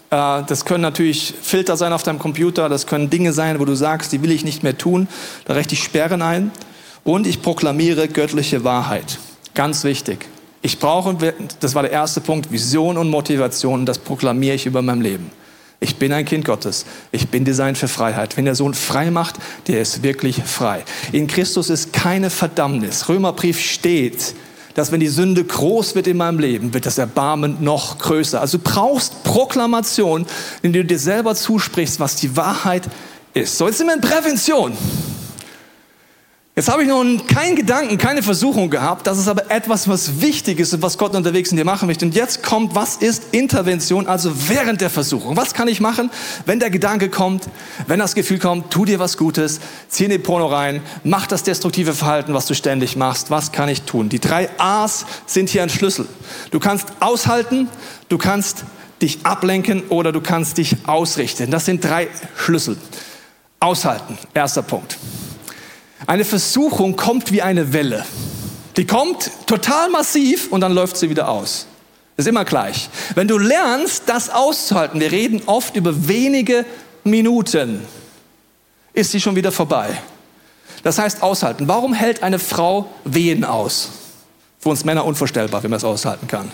Äh, 0.10 0.44
das 0.44 0.66
können 0.66 0.82
natürlich 0.82 1.34
Filter 1.42 1.78
sein 1.78 1.94
auf 1.94 2.04
deinem 2.04 2.20
Computer, 2.20 2.68
das 2.68 2.88
können 2.88 3.10
Dinge 3.10 3.32
sein, 3.32 3.60
wo 3.60 3.66
du 3.66 3.74
sagst, 3.76 4.12
die 4.12 4.22
will 4.22 4.32
ich 4.32 4.44
nicht 4.44 4.64
mehr 4.64 4.78
tun. 4.78 5.08
Da 5.46 5.54
rechte 5.54 5.76
ich 5.76 5.84
Sperren 5.84 6.22
ein. 6.22 6.52
Und 7.06 7.28
ich 7.28 7.42
proklamiere 7.42 8.08
göttliche 8.08 8.64
Wahrheit. 8.64 9.20
Ganz 9.54 9.84
wichtig. 9.84 10.26
Ich 10.64 10.80
brauche, 10.80 11.16
das 11.60 11.76
war 11.76 11.84
der 11.84 11.92
erste 11.92 12.20
Punkt, 12.20 12.52
Vision 12.52 12.98
und 12.98 13.12
Motivation. 13.12 13.86
Das 13.86 14.00
proklamiere 14.00 14.56
ich 14.56 14.66
über 14.66 14.82
mein 14.82 15.02
Leben. 15.02 15.30
Ich 15.80 15.98
bin 15.98 16.14
ein 16.14 16.26
Kind 16.26 16.46
Gottes. 16.46 16.86
Ich 17.12 17.28
bin 17.28 17.46
designt 17.46 17.78
für 17.78 17.88
Freiheit. 17.88 18.38
Wenn 18.38 18.46
der 18.46 18.56
Sohn 18.56 18.74
frei 18.74 19.12
macht, 19.12 19.36
der 19.68 19.82
ist 19.82 20.04
wirklich 20.04 20.42
frei. 20.44 20.84
In 21.12 21.28
Christus 21.28 21.70
ist 21.70 21.94
keine 21.94 22.30
Verdammnis. 22.30 23.10
Römerbrief 23.10 23.60
steht, 23.60 24.36
dass 24.74 24.92
wenn 24.92 25.00
die 25.00 25.08
Sünde 25.08 25.44
groß 25.44 25.96
wird 25.96 26.08
in 26.08 26.18
meinem 26.18 26.40
Leben, 26.40 26.74
wird 26.74 26.86
das 26.86 26.98
Erbarmen 26.98 27.58
noch 27.62 27.98
größer. 27.98 28.42
Also 28.42 28.58
du 28.58 28.64
brauchst 28.64 29.24
Proklamation, 29.24 30.26
in 30.62 30.74
der 30.74 30.84
du 30.84 30.88
dir 30.88 31.00
selber 31.00 31.34
zusprichst, 31.36 32.00
was 32.00 32.18
die 32.18 32.36
Wahrheit 32.36 32.84
ist. 33.34 33.58
So, 33.58 33.68
jetzt 33.68 33.78
sind 33.78 33.88
wir 33.88 33.96
in 33.96 34.02
Prävention. 34.02 34.74
Jetzt 36.58 36.70
habe 36.70 36.84
ich 36.84 36.88
noch 36.88 37.04
keinen 37.28 37.58
Gedanken, 37.58 37.98
keine 37.98 38.24
Versuchung 38.24 38.70
gehabt. 38.70 39.06
Das 39.08 39.18
ist 39.18 39.28
aber 39.28 39.52
etwas, 39.52 39.90
was 39.90 40.22
wichtig 40.22 40.58
ist 40.62 40.74
und 40.74 40.82
was 40.82 40.98
Gott 40.98 41.14
unterwegs 41.14 41.52
in 41.52 41.58
dir 41.58 41.66
machen 41.66 41.86
möchte. 41.86 42.06
Und 42.06 42.16
jetzt 42.16 42.44
kommt, 42.44 42.76
was 42.76 42.96
ist 42.96 43.34
Intervention, 43.34 44.08
also 44.08 44.32
während 44.48 44.80
der 44.80 44.90
Versuchung? 44.90 45.36
Was 45.36 45.54
kann 45.54 45.68
ich 45.68 45.82
machen, 45.82 46.10
wenn 46.46 46.62
der 46.62 46.70
Gedanke 46.70 47.10
kommt, 47.10 47.50
wenn 47.88 48.00
das 48.00 48.16
Gefühl 48.16 48.40
kommt, 48.40 48.72
tu 48.72 48.86
dir 48.86 49.00
was 49.00 49.18
Gutes, 49.18 49.60
zieh 49.90 50.06
in 50.06 50.12
den 50.12 50.24
Porno 50.24 50.46
rein, 50.46 50.82
mach 51.04 51.28
das 51.28 51.44
destruktive 51.44 51.94
Verhalten, 51.94 52.34
was 52.34 52.46
du 52.46 52.56
ständig 52.56 52.96
machst. 52.96 53.30
Was 53.30 53.52
kann 53.52 53.68
ich 53.68 53.82
tun? 53.82 54.08
Die 54.08 54.22
drei 54.22 54.50
A's 54.58 55.06
sind 55.26 55.50
hier 55.50 55.62
ein 55.62 55.70
Schlüssel. 55.70 56.08
Du 56.52 56.62
kannst 56.62 56.88
aushalten, 57.02 57.68
du 58.08 58.18
kannst 58.18 58.64
dich 59.02 59.26
ablenken 59.26 59.84
oder 59.90 60.14
du 60.14 60.22
kannst 60.22 60.58
dich 60.58 60.78
ausrichten. 60.88 61.52
Das 61.52 61.66
sind 61.66 61.84
drei 61.84 62.08
Schlüssel. 62.38 62.78
Aushalten, 63.60 64.18
erster 64.34 64.62
Punkt. 64.62 64.98
Eine 66.08 66.26
Versuchung 66.26 66.96
kommt 66.96 67.32
wie 67.32 67.42
eine 67.42 67.74
Welle. 67.74 68.06
Die 68.78 68.86
kommt 68.86 69.32
total 69.48 69.90
massiv 69.90 70.52
und 70.52 70.62
dann 70.62 70.74
läuft 70.74 70.98
sie 70.98 71.10
wieder 71.10 71.30
aus. 71.30 71.68
Ist 72.18 72.28
immer 72.28 72.46
gleich. 72.46 72.90
Wenn 73.16 73.28
du 73.28 73.38
lernst, 73.38 74.04
das 74.08 74.30
auszuhalten, 74.30 75.00
wir 75.00 75.12
reden 75.12 75.42
oft 75.48 75.76
über 75.76 76.08
wenige 76.08 76.66
Minuten, 77.04 77.82
ist 78.94 79.12
sie 79.12 79.20
schon 79.20 79.36
wieder 79.36 79.52
vorbei. 79.52 79.90
Das 80.84 80.98
heißt 80.98 81.24
aushalten. 81.24 81.68
Warum 81.68 81.94
hält 81.94 82.24
eine 82.24 82.40
Frau 82.40 82.90
Wehen 83.04 83.44
aus? 83.44 83.90
Für 84.60 84.70
uns 84.70 84.86
Männer 84.86 85.06
unvorstellbar, 85.06 85.64
wie 85.64 85.68
man 85.68 85.78
es 85.78 85.84
aushalten 85.84 86.28
kann. 86.28 86.52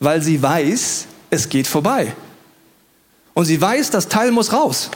Weil 0.00 0.22
sie 0.22 0.42
weiß, 0.42 1.06
es 1.30 1.48
geht 1.48 1.66
vorbei. 1.66 2.14
Und 3.34 3.44
sie 3.44 3.60
weiß, 3.60 3.90
das 3.90 4.08
Teil 4.08 4.32
muss 4.32 4.52
raus. 4.52 4.90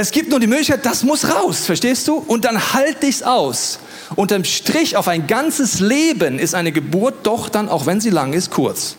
Es 0.00 0.12
gibt 0.12 0.30
nur 0.30 0.38
die 0.38 0.46
Möglichkeit, 0.46 0.86
das 0.86 1.02
muss 1.02 1.28
raus, 1.28 1.66
verstehst 1.66 2.06
du? 2.06 2.18
Und 2.18 2.44
dann 2.44 2.72
halt 2.72 3.02
ich's 3.02 3.24
aus. 3.24 3.80
Unterm 4.14 4.44
Strich 4.44 4.96
auf 4.96 5.08
ein 5.08 5.26
ganzes 5.26 5.80
Leben 5.80 6.38
ist 6.38 6.54
eine 6.54 6.70
Geburt 6.70 7.26
doch 7.26 7.48
dann, 7.48 7.68
auch 7.68 7.84
wenn 7.84 8.00
sie 8.00 8.10
lang 8.10 8.32
ist, 8.32 8.52
kurz. 8.52 8.94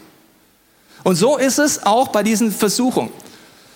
Und 1.05 1.15
so 1.15 1.38
ist 1.38 1.57
es 1.57 1.85
auch 1.85 2.09
bei 2.09 2.21
diesen 2.21 2.51
Versuchungen. 2.51 3.12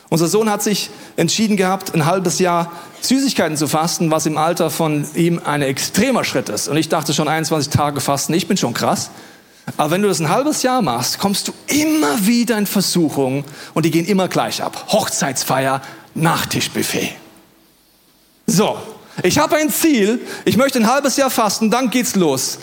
Unser 0.09 0.27
Sohn 0.27 0.49
hat 0.49 0.63
sich 0.63 0.89
entschieden 1.15 1.55
gehabt, 1.55 1.95
ein 1.95 2.05
halbes 2.05 2.39
Jahr 2.39 2.73
Süßigkeiten 2.99 3.55
zu 3.55 3.69
fasten, 3.69 4.11
was 4.11 4.25
im 4.25 4.37
Alter 4.37 4.69
von 4.69 5.05
ihm 5.15 5.39
ein 5.45 5.61
extremer 5.61 6.25
Schritt 6.25 6.49
ist. 6.49 6.67
Und 6.67 6.75
ich 6.75 6.89
dachte 6.89 7.13
schon 7.13 7.29
21 7.29 7.71
Tage 7.71 8.01
fasten, 8.01 8.33
ich 8.33 8.49
bin 8.49 8.57
schon 8.57 8.73
krass. 8.73 9.11
Aber 9.77 9.91
wenn 9.91 10.01
du 10.01 10.09
das 10.09 10.19
ein 10.19 10.27
halbes 10.27 10.61
Jahr 10.61 10.81
machst, 10.81 11.19
kommst 11.19 11.47
du 11.47 11.53
immer 11.67 12.27
wieder 12.27 12.57
in 12.57 12.67
Versuchungen 12.67 13.45
und 13.73 13.85
die 13.85 13.91
gehen 13.91 14.05
immer 14.05 14.27
gleich 14.27 14.61
ab. 14.61 14.87
Hochzeitsfeier, 14.89 15.81
Nachtischbuffet. 16.15 17.13
So, 18.45 18.77
Ich 19.21 19.37
habe 19.37 19.57
ein 19.57 19.69
Ziel, 19.69 20.19
ich 20.43 20.57
möchte 20.57 20.79
ein 20.79 20.87
halbes 20.87 21.17
Jahr 21.17 21.29
fasten, 21.29 21.69
dann 21.69 21.89
geht's 21.89 22.15
los. 22.15 22.57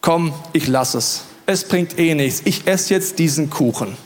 Komm, 0.00 0.34
ich 0.52 0.66
lasse 0.66 0.98
es. 0.98 1.22
Es 1.46 1.66
bringt 1.66 1.98
eh 1.98 2.14
nichts. 2.14 2.42
Ich 2.44 2.66
esse 2.66 2.92
jetzt 2.92 3.18
diesen 3.18 3.48
Kuchen. 3.48 3.96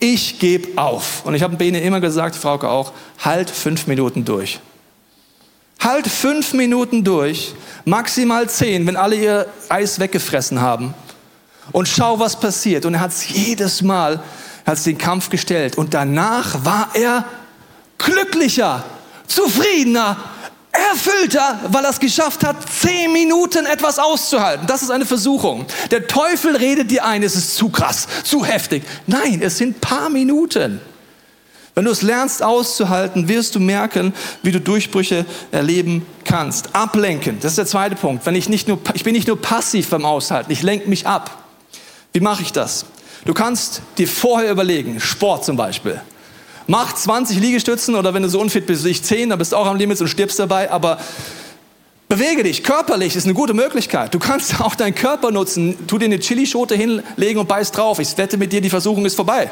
Ich 0.00 0.40
gebe 0.40 0.80
auf. 0.80 1.24
Und 1.24 1.34
ich 1.34 1.42
habe 1.42 1.56
Bene 1.56 1.80
immer 1.80 2.00
gesagt, 2.00 2.34
Frauke 2.34 2.68
auch, 2.68 2.92
halt 3.20 3.50
fünf 3.50 3.86
Minuten 3.86 4.24
durch. 4.24 4.58
Halt 5.78 6.08
fünf 6.08 6.54
Minuten 6.54 7.04
durch, 7.04 7.54
maximal 7.84 8.48
zehn, 8.48 8.86
wenn 8.86 8.96
alle 8.96 9.16
ihr 9.16 9.46
Eis 9.68 9.98
weggefressen 10.00 10.60
haben. 10.60 10.94
Und 11.70 11.86
schau, 11.86 12.18
was 12.18 12.38
passiert. 12.38 12.84
Und 12.84 12.94
er 12.94 13.00
hat 13.00 13.12
es 13.12 13.28
jedes 13.28 13.82
Mal, 13.82 14.20
hat 14.66 14.84
den 14.84 14.98
Kampf 14.98 15.28
gestellt. 15.28 15.78
Und 15.78 15.94
danach 15.94 16.64
war 16.64 16.90
er 16.94 17.24
glücklicher, 18.04 18.84
zufriedener, 19.26 20.16
erfüllter, 20.72 21.60
weil 21.68 21.84
er 21.84 21.90
es 21.90 22.00
geschafft 22.00 22.44
hat, 22.44 22.56
zehn 22.70 23.12
Minuten 23.12 23.66
etwas 23.66 23.98
auszuhalten. 23.98 24.66
Das 24.66 24.82
ist 24.82 24.90
eine 24.90 25.04
Versuchung. 25.04 25.66
Der 25.90 26.06
Teufel 26.06 26.56
redet 26.56 26.90
dir 26.90 27.04
ein, 27.04 27.22
es 27.22 27.36
ist 27.36 27.56
zu 27.56 27.68
krass, 27.68 28.08
zu 28.24 28.44
heftig. 28.44 28.82
Nein, 29.06 29.40
es 29.42 29.58
sind 29.58 29.80
paar 29.80 30.08
Minuten. 30.08 30.80
Wenn 31.74 31.86
du 31.86 31.90
es 31.90 32.02
lernst 32.02 32.42
auszuhalten, 32.42 33.28
wirst 33.28 33.54
du 33.54 33.60
merken, 33.60 34.12
wie 34.42 34.52
du 34.52 34.60
Durchbrüche 34.60 35.24
erleben 35.50 36.04
kannst. 36.24 36.74
Ablenken, 36.74 37.38
das 37.40 37.52
ist 37.52 37.58
der 37.58 37.66
zweite 37.66 37.96
Punkt. 37.96 38.26
Wenn 38.26 38.34
ich, 38.34 38.48
nicht 38.48 38.68
nur, 38.68 38.78
ich 38.92 39.04
bin 39.04 39.14
nicht 39.14 39.28
nur 39.28 39.40
passiv 39.40 39.88
beim 39.88 40.04
Aushalten, 40.04 40.52
ich 40.52 40.62
lenke 40.62 40.88
mich 40.88 41.06
ab. 41.06 41.42
Wie 42.12 42.20
mache 42.20 42.42
ich 42.42 42.52
das? 42.52 42.84
Du 43.24 43.32
kannst 43.32 43.80
dir 43.96 44.08
vorher 44.08 44.50
überlegen, 44.50 45.00
Sport 45.00 45.44
zum 45.44 45.56
Beispiel. 45.56 46.00
Mach 46.66 46.94
20 46.94 47.38
Liegestützen 47.40 47.94
oder 47.94 48.14
wenn 48.14 48.22
du 48.22 48.28
so 48.28 48.40
unfit 48.40 48.66
bist, 48.66 48.86
ich 48.86 49.02
10, 49.02 49.30
dann 49.30 49.38
bist 49.38 49.52
du 49.52 49.56
auch 49.56 49.66
am 49.66 49.76
Limit 49.76 50.00
und 50.00 50.08
stirbst 50.08 50.38
dabei, 50.38 50.70
aber 50.70 50.98
bewege 52.08 52.42
dich, 52.42 52.62
körperlich 52.62 53.16
ist 53.16 53.24
eine 53.24 53.34
gute 53.34 53.54
Möglichkeit. 53.54 54.14
Du 54.14 54.18
kannst 54.18 54.60
auch 54.60 54.74
deinen 54.74 54.94
Körper 54.94 55.30
nutzen, 55.30 55.86
tu 55.86 55.98
dir 55.98 56.06
eine 56.06 56.18
Chilischote 56.18 56.74
hinlegen 56.74 57.40
und 57.40 57.48
beiß 57.48 57.72
drauf. 57.72 57.98
Ich 57.98 58.16
wette 58.18 58.36
mit 58.36 58.52
dir, 58.52 58.60
die 58.60 58.70
Versuchung 58.70 59.04
ist 59.04 59.16
vorbei. 59.16 59.50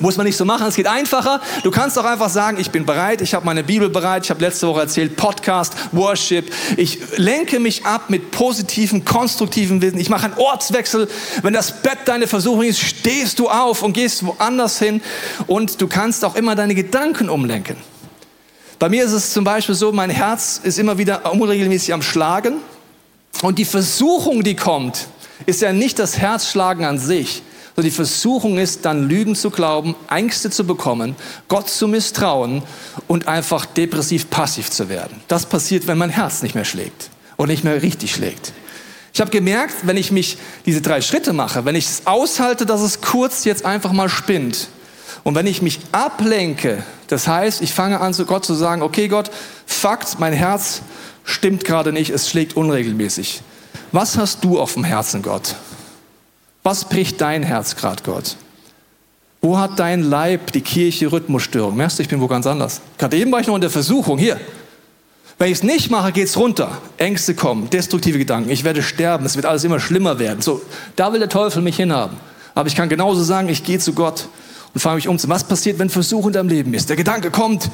Muss 0.00 0.16
man 0.16 0.26
nicht 0.26 0.36
so 0.36 0.44
machen, 0.44 0.66
es 0.66 0.76
geht 0.76 0.86
einfacher. 0.86 1.40
Du 1.62 1.70
kannst 1.70 1.98
auch 1.98 2.04
einfach 2.04 2.30
sagen, 2.30 2.58
ich 2.60 2.70
bin 2.70 2.86
bereit, 2.86 3.20
ich 3.20 3.34
habe 3.34 3.44
meine 3.44 3.64
Bibel 3.64 3.88
bereit, 3.88 4.24
ich 4.24 4.30
habe 4.30 4.40
letzte 4.40 4.68
Woche 4.68 4.80
erzählt, 4.80 5.16
Podcast, 5.16 5.74
Worship. 5.92 6.52
Ich 6.76 6.98
lenke 7.16 7.58
mich 7.58 7.84
ab 7.84 8.10
mit 8.10 8.30
positiven, 8.30 9.04
konstruktiven 9.04 9.82
Wissen. 9.82 9.98
Ich 9.98 10.08
mache 10.10 10.26
einen 10.26 10.38
Ortswechsel. 10.38 11.08
Wenn 11.42 11.54
das 11.54 11.82
Bett 11.82 11.98
deine 12.04 12.26
Versuchung 12.26 12.62
ist, 12.62 12.80
stehst 12.80 13.38
du 13.38 13.48
auf 13.48 13.82
und 13.82 13.92
gehst 13.92 14.24
woanders 14.24 14.78
hin. 14.78 15.02
Und 15.46 15.80
du 15.80 15.88
kannst 15.88 16.24
auch 16.24 16.36
immer 16.36 16.54
deine 16.54 16.74
Gedanken 16.74 17.28
umlenken. 17.28 17.76
Bei 18.78 18.88
mir 18.88 19.04
ist 19.04 19.12
es 19.12 19.32
zum 19.32 19.44
Beispiel 19.44 19.74
so, 19.74 19.90
mein 19.90 20.10
Herz 20.10 20.60
ist 20.62 20.78
immer 20.78 20.98
wieder 20.98 21.32
unregelmäßig 21.32 21.92
am 21.92 22.02
Schlagen. 22.02 22.58
Und 23.42 23.58
die 23.58 23.64
Versuchung, 23.64 24.44
die 24.44 24.54
kommt, 24.54 25.08
ist 25.46 25.62
ja 25.62 25.72
nicht 25.72 25.98
das 25.98 26.18
Herzschlagen 26.18 26.84
an 26.84 26.98
sich, 26.98 27.42
so 27.78 27.82
die 27.82 27.92
Versuchung 27.92 28.58
ist, 28.58 28.84
dann 28.86 29.08
Lügen 29.08 29.36
zu 29.36 29.50
glauben, 29.50 29.94
Ängste 30.10 30.50
zu 30.50 30.64
bekommen, 30.64 31.14
Gott 31.46 31.70
zu 31.70 31.86
misstrauen 31.86 32.64
und 33.06 33.28
einfach 33.28 33.66
depressiv 33.66 34.28
passiv 34.30 34.68
zu 34.68 34.88
werden. 34.88 35.20
Das 35.28 35.46
passiert, 35.46 35.86
wenn 35.86 35.96
mein 35.96 36.10
Herz 36.10 36.42
nicht 36.42 36.56
mehr 36.56 36.64
schlägt 36.64 37.10
und 37.36 37.46
nicht 37.46 37.62
mehr 37.62 37.80
richtig 37.80 38.12
schlägt. 38.12 38.52
Ich 39.12 39.20
habe 39.20 39.30
gemerkt, 39.30 39.74
wenn 39.84 39.96
ich 39.96 40.10
mich 40.10 40.38
diese 40.66 40.82
drei 40.82 41.00
Schritte 41.00 41.32
mache, 41.32 41.66
wenn 41.66 41.76
ich 41.76 41.86
es 41.86 42.02
aushalte, 42.04 42.66
dass 42.66 42.80
es 42.80 43.00
kurz 43.00 43.44
jetzt 43.44 43.64
einfach 43.64 43.92
mal 43.92 44.08
spinnt 44.08 44.70
und 45.22 45.36
wenn 45.36 45.46
ich 45.46 45.62
mich 45.62 45.78
ablenke, 45.92 46.82
das 47.06 47.28
heißt, 47.28 47.62
ich 47.62 47.72
fange 47.72 48.00
an 48.00 48.12
zu 48.12 48.26
Gott 48.26 48.44
zu 48.44 48.54
sagen, 48.54 48.82
okay 48.82 49.06
Gott, 49.06 49.30
Fakt, 49.66 50.18
mein 50.18 50.32
Herz 50.32 50.82
stimmt 51.22 51.64
gerade 51.64 51.92
nicht, 51.92 52.10
es 52.10 52.28
schlägt 52.28 52.56
unregelmäßig. 52.56 53.40
Was 53.92 54.18
hast 54.18 54.42
du 54.42 54.58
auf 54.58 54.74
dem 54.74 54.82
Herzen, 54.82 55.22
Gott? 55.22 55.54
Was 56.68 56.84
bricht 56.84 57.18
dein 57.22 57.42
Herz 57.44 57.76
gerade, 57.76 58.02
Gott? 58.02 58.36
Wo 59.40 59.56
hat 59.56 59.78
dein 59.78 60.02
Leib, 60.02 60.52
die 60.52 60.60
Kirche, 60.60 61.10
Rhythmusstörung? 61.10 61.74
Merkst 61.74 61.98
du, 61.98 62.02
ich 62.02 62.10
bin 62.10 62.20
wo 62.20 62.26
ganz 62.26 62.46
anders. 62.46 62.82
Gerade 62.98 63.16
eben 63.16 63.32
war 63.32 63.40
ich 63.40 63.46
noch 63.46 63.54
in 63.54 63.62
der 63.62 63.70
Versuchung. 63.70 64.18
Hier. 64.18 64.38
Wenn 65.38 65.50
ich 65.50 65.56
es 65.56 65.62
nicht 65.62 65.90
mache, 65.90 66.12
geht 66.12 66.26
es 66.26 66.36
runter. 66.36 66.76
Ängste 66.98 67.34
kommen, 67.34 67.70
destruktive 67.70 68.18
Gedanken. 68.18 68.50
Ich 68.50 68.64
werde 68.64 68.82
sterben. 68.82 69.24
Es 69.24 69.34
wird 69.34 69.46
alles 69.46 69.64
immer 69.64 69.80
schlimmer 69.80 70.18
werden. 70.18 70.42
So, 70.42 70.60
da 70.94 71.10
will 71.10 71.20
der 71.20 71.30
Teufel 71.30 71.62
mich 71.62 71.76
hinhaben. 71.76 72.18
Aber 72.54 72.68
ich 72.68 72.76
kann 72.76 72.90
genauso 72.90 73.22
sagen, 73.22 73.48
ich 73.48 73.64
gehe 73.64 73.78
zu 73.78 73.94
Gott 73.94 74.28
und 74.74 74.80
fange 74.80 74.96
mich 74.96 75.08
um. 75.08 75.16
Was 75.26 75.44
passiert, 75.44 75.78
wenn 75.78 75.88
Versuch 75.88 76.26
in 76.26 76.34
deinem 76.34 76.50
Leben 76.50 76.74
ist? 76.74 76.90
Der 76.90 76.96
Gedanke 76.96 77.30
kommt, 77.30 77.70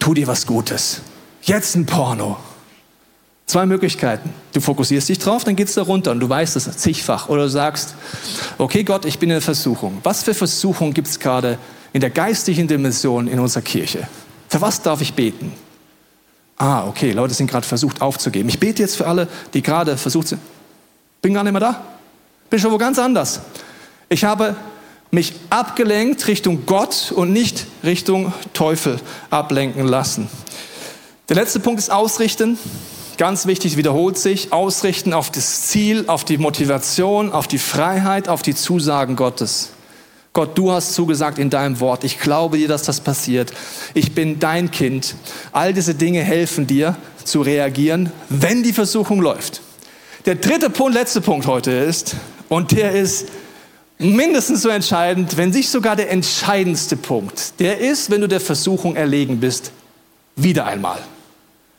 tu 0.00 0.14
dir 0.14 0.26
was 0.26 0.48
Gutes. 0.48 1.00
Jetzt 1.42 1.76
ein 1.76 1.86
Porno. 1.86 2.38
Zwei 3.46 3.64
Möglichkeiten. 3.64 4.30
Du 4.52 4.60
fokussierst 4.60 5.08
dich 5.08 5.20
drauf, 5.20 5.44
dann 5.44 5.54
geht 5.54 5.68
es 5.68 5.74
da 5.74 5.82
runter 5.82 6.10
und 6.10 6.18
du 6.18 6.28
weißt 6.28 6.56
es 6.56 6.76
zigfach. 6.78 7.28
Oder 7.28 7.44
du 7.44 7.50
sagst, 7.50 7.94
okay 8.58 8.82
Gott, 8.82 9.04
ich 9.04 9.20
bin 9.20 9.30
in 9.30 9.34
der 9.34 9.42
Versuchung. 9.42 9.98
Was 10.02 10.24
für 10.24 10.34
Versuchung 10.34 10.92
gibt 10.92 11.06
es 11.06 11.20
gerade 11.20 11.56
in 11.92 12.00
der 12.00 12.10
geistlichen 12.10 12.66
Dimension 12.66 13.28
in 13.28 13.38
unserer 13.38 13.62
Kirche? 13.62 14.08
Für 14.48 14.60
was 14.60 14.82
darf 14.82 15.00
ich 15.00 15.14
beten? 15.14 15.52
Ah, 16.56 16.88
okay, 16.88 17.12
Leute 17.12 17.34
sind 17.34 17.48
gerade 17.48 17.66
versucht 17.66 18.02
aufzugeben. 18.02 18.48
Ich 18.48 18.58
bete 18.58 18.82
jetzt 18.82 18.96
für 18.96 19.06
alle, 19.06 19.28
die 19.54 19.62
gerade 19.62 19.96
versucht 19.96 20.28
sind. 20.28 20.40
Bin 21.22 21.34
gar 21.34 21.44
nicht 21.44 21.52
mehr 21.52 21.60
da. 21.60 21.84
Bin 22.50 22.58
schon 22.58 22.72
wo 22.72 22.78
ganz 22.78 22.98
anders. 22.98 23.40
Ich 24.08 24.24
habe 24.24 24.56
mich 25.12 25.34
abgelenkt 25.50 26.26
Richtung 26.26 26.66
Gott 26.66 27.12
und 27.14 27.32
nicht 27.32 27.66
Richtung 27.84 28.32
Teufel 28.54 28.98
ablenken 29.30 29.86
lassen. 29.86 30.28
Der 31.28 31.36
letzte 31.36 31.60
Punkt 31.60 31.78
ist 31.78 31.90
Ausrichten. 31.90 32.58
Ganz 33.18 33.46
wichtig, 33.46 33.78
wiederholt 33.78 34.18
sich, 34.18 34.52
ausrichten 34.52 35.14
auf 35.14 35.30
das 35.30 35.62
Ziel, 35.62 36.04
auf 36.06 36.24
die 36.24 36.36
Motivation, 36.36 37.32
auf 37.32 37.48
die 37.48 37.58
Freiheit, 37.58 38.28
auf 38.28 38.42
die 38.42 38.54
Zusagen 38.54 39.16
Gottes. 39.16 39.70
Gott, 40.34 40.58
du 40.58 40.70
hast 40.70 40.92
zugesagt 40.92 41.38
in 41.38 41.48
deinem 41.48 41.80
Wort. 41.80 42.04
Ich 42.04 42.20
glaube 42.20 42.58
dir, 42.58 42.68
dass 42.68 42.82
das 42.82 43.00
passiert. 43.00 43.54
Ich 43.94 44.14
bin 44.14 44.38
dein 44.38 44.70
Kind. 44.70 45.14
All 45.52 45.72
diese 45.72 45.94
Dinge 45.94 46.22
helfen 46.22 46.66
dir 46.66 46.94
zu 47.24 47.40
reagieren, 47.40 48.12
wenn 48.28 48.62
die 48.62 48.74
Versuchung 48.74 49.22
läuft. 49.22 49.62
Der 50.26 50.34
dritte 50.34 50.68
Punkt, 50.68 50.92
letzte 50.92 51.22
Punkt 51.22 51.46
heute 51.46 51.70
ist, 51.70 52.16
und 52.50 52.72
der 52.72 52.92
ist 52.92 53.28
mindestens 53.98 54.60
so 54.60 54.68
entscheidend, 54.68 55.38
wenn 55.38 55.54
sich 55.54 55.70
sogar 55.70 55.96
der 55.96 56.10
entscheidendste 56.10 56.96
Punkt, 56.96 57.58
der 57.60 57.78
ist, 57.78 58.10
wenn 58.10 58.20
du 58.20 58.28
der 58.28 58.40
Versuchung 58.40 58.94
erlegen 58.94 59.40
bist, 59.40 59.72
wieder 60.36 60.66
einmal. 60.66 60.98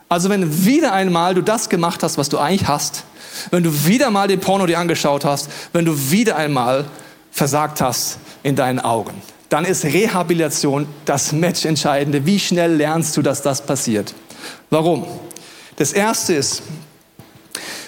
Also 0.09 0.29
wenn 0.29 0.65
wieder 0.65 0.93
einmal 0.93 1.33
du 1.35 1.41
das 1.41 1.69
gemacht 1.69 2.01
hast, 2.03 2.17
was 2.17 2.29
du 2.29 2.37
eigentlich 2.37 2.67
hast, 2.67 3.03
wenn 3.51 3.63
du 3.63 3.85
wieder 3.85 4.09
mal 4.09 4.27
den 4.27 4.39
Porno 4.39 4.65
dir 4.65 4.79
angeschaut 4.79 5.25
hast, 5.25 5.49
wenn 5.73 5.85
du 5.85 6.11
wieder 6.11 6.35
einmal 6.35 6.85
versagt 7.31 7.81
hast 7.81 8.17
in 8.43 8.55
deinen 8.55 8.79
Augen, 8.79 9.21
dann 9.49 9.65
ist 9.65 9.85
Rehabilitation 9.85 10.87
das 11.05 11.31
Matchentscheidende. 11.31 12.25
Wie 12.25 12.39
schnell 12.39 12.75
lernst 12.75 13.15
du, 13.17 13.21
dass 13.21 13.41
das 13.41 13.65
passiert? 13.65 14.13
Warum? 14.69 15.05
Das 15.75 15.93
erste 15.93 16.33
ist, 16.33 16.63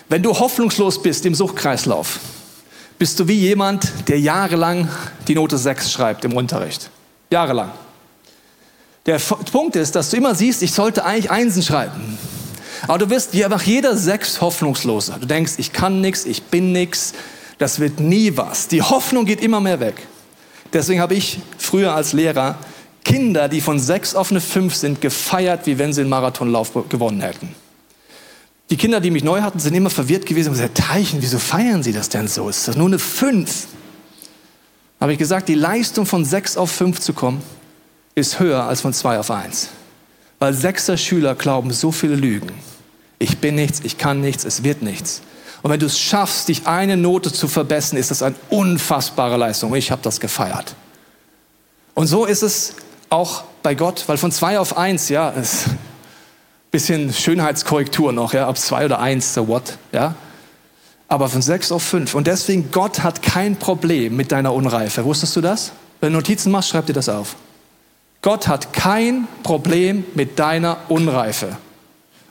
wenn 0.10 0.24
du 0.24 0.38
hoffnungslos 0.38 1.02
bist 1.02 1.26
im 1.26 1.36
Suchtkreislauf, 1.36 2.20
bist 2.98 3.20
du 3.20 3.28
wie 3.28 3.36
jemand, 3.36 3.92
der 4.08 4.20
jahrelang 4.20 4.90
die 5.28 5.36
Note 5.36 5.58
6 5.58 5.92
schreibt 5.92 6.26
im 6.26 6.34
Unterricht. 6.34 6.90
Jahrelang. 7.32 7.72
Der 9.10 9.18
Punkt 9.18 9.76
ist, 9.76 9.96
dass 9.96 10.12
du 10.12 10.18
immer 10.18 10.36
siehst, 10.36 10.62
ich 10.62 10.72
sollte 10.72 11.04
eigentlich 11.04 11.32
Einsen 11.32 11.64
schreiben. 11.64 12.20
Aber 12.84 13.00
du 13.00 13.10
wirst 13.10 13.34
nach 13.34 13.64
jeder 13.64 13.98
Sechs 13.98 14.40
hoffnungsloser. 14.40 15.18
Du 15.20 15.26
denkst, 15.26 15.54
ich 15.58 15.74
kann 15.74 16.00
nichts, 16.00 16.26
ich 16.26 16.44
bin 16.44 16.72
nichts, 16.72 17.14
das 17.58 17.80
wird 17.80 18.00
nie 18.00 18.38
was. 18.38 18.68
Die 18.68 18.84
Hoffnung 18.84 19.26
geht 19.26 19.42
immer 19.42 19.62
mehr 19.62 19.80
weg. 19.80 19.96
Deswegen 20.74 21.02
habe 21.02 21.16
ich 21.16 21.40
früher 21.58 21.96
als 21.96 22.14
Lehrer 22.14 22.60
Kinder, 23.04 23.50
die 23.50 23.62
von 23.62 23.80
sechs 23.80 24.14
auf 24.14 24.30
eine 24.30 24.42
fünf 24.42 24.76
sind, 24.76 25.02
gefeiert, 25.02 25.66
wie 25.66 25.80
wenn 25.80 25.92
sie 25.92 26.02
einen 26.02 26.12
Marathonlauf 26.12 26.74
gewonnen 26.90 27.22
hätten. 27.22 27.56
Die 28.70 28.78
Kinder, 28.78 29.00
die 29.00 29.10
mich 29.10 29.24
neu 29.24 29.42
hatten, 29.42 29.58
sind 29.58 29.74
immer 29.74 29.90
verwirrt 29.90 30.28
gewesen 30.28 30.50
und 30.50 30.54
gesagt, 30.54 30.78
Teichen, 30.78 31.20
wieso 31.24 31.40
feiern 31.40 31.82
sie 31.82 31.94
das 31.94 32.10
denn 32.10 32.28
so? 32.28 32.48
Ist 32.48 32.68
das 32.68 32.78
nur 32.78 32.86
eine 32.86 33.00
fünf? 33.00 33.66
Habe 35.02 35.14
ich 35.14 35.18
gesagt, 35.18 35.50
die 35.50 35.56
Leistung 35.56 36.06
von 36.06 36.26
sechs 36.26 36.58
auf 36.58 36.70
fünf 36.70 37.00
zu 37.00 37.14
kommen, 37.14 37.42
ist 38.16 38.40
höher 38.40 38.64
als 38.64 38.82
von 38.82 38.94
zwei 38.94 39.20
auf 39.20 39.32
eins. 39.32 39.70
Weil 40.40 40.54
sechster 40.54 40.98
Schüler 40.98 41.36
glauben 41.36 41.72
so 41.72 41.92
viele 41.92 42.16
Lügen. 42.16 42.52
Ich 43.20 43.40
bin 43.40 43.56
nichts, 43.56 43.82
ich 43.84 43.98
kann 43.98 44.22
nichts, 44.22 44.46
es 44.46 44.64
wird 44.64 44.82
nichts. 44.82 45.22
Und 45.62 45.72
wenn 45.72 45.80
du 45.80 45.88
es 45.88 46.00
schaffst, 46.00 46.48
dich 46.48 46.68
eine 46.68 46.96
Note 46.96 47.34
zu 47.34 47.48
verbessern, 47.48 47.98
ist 47.98 48.12
das 48.12 48.22
eine 48.22 48.36
unfassbare 48.50 49.36
Leistung. 49.36 49.76
Ich 49.76 49.92
habe 49.92 50.02
das 50.02 50.22
gefeiert. 50.22 50.76
Und 51.94 52.08
so 52.08 52.26
ist 52.26 52.44
es 52.44 52.76
auch 53.10 53.44
bei 53.62 53.76
Gott, 53.76 54.06
weil 54.08 54.18
von 54.18 54.32
zwei 54.32 54.58
auf 54.58 54.78
eins, 54.78 55.10
ja, 55.10 55.30
ist 55.30 55.68
ein 55.68 55.78
bisschen 56.72 57.14
Schönheitskorrektur 57.14 58.14
noch, 58.14 58.34
ja, 58.34 58.48
ob 58.48 58.58
zwei 58.58 58.86
oder 58.86 59.00
eins, 59.00 59.34
so 59.34 59.50
what, 59.50 59.78
ja. 59.92 60.16
Aber 61.10 61.28
von 61.28 61.42
sechs 61.42 61.72
auf 61.72 61.84
fünf. 61.84 62.14
Und 62.14 62.28
deswegen, 62.28 62.72
Gott 62.72 63.04
hat 63.04 63.22
kein 63.22 63.58
Problem 63.58 64.16
mit 64.16 64.32
deiner 64.32 64.54
Unreife. 64.54 65.04
Wusstest 65.04 65.36
du 65.36 65.42
das? 65.42 65.72
Wenn 66.00 66.14
du 66.14 66.20
Notizen 66.20 66.52
machst, 66.52 66.70
schreib 66.70 66.86
dir 66.86 66.94
das 66.94 67.10
auf. 67.10 67.36
Gott 68.22 68.48
hat 68.48 68.74
kein 68.74 69.28
Problem 69.44 70.06
mit 70.14 70.40
deiner 70.40 70.78
Unreife. 70.90 71.58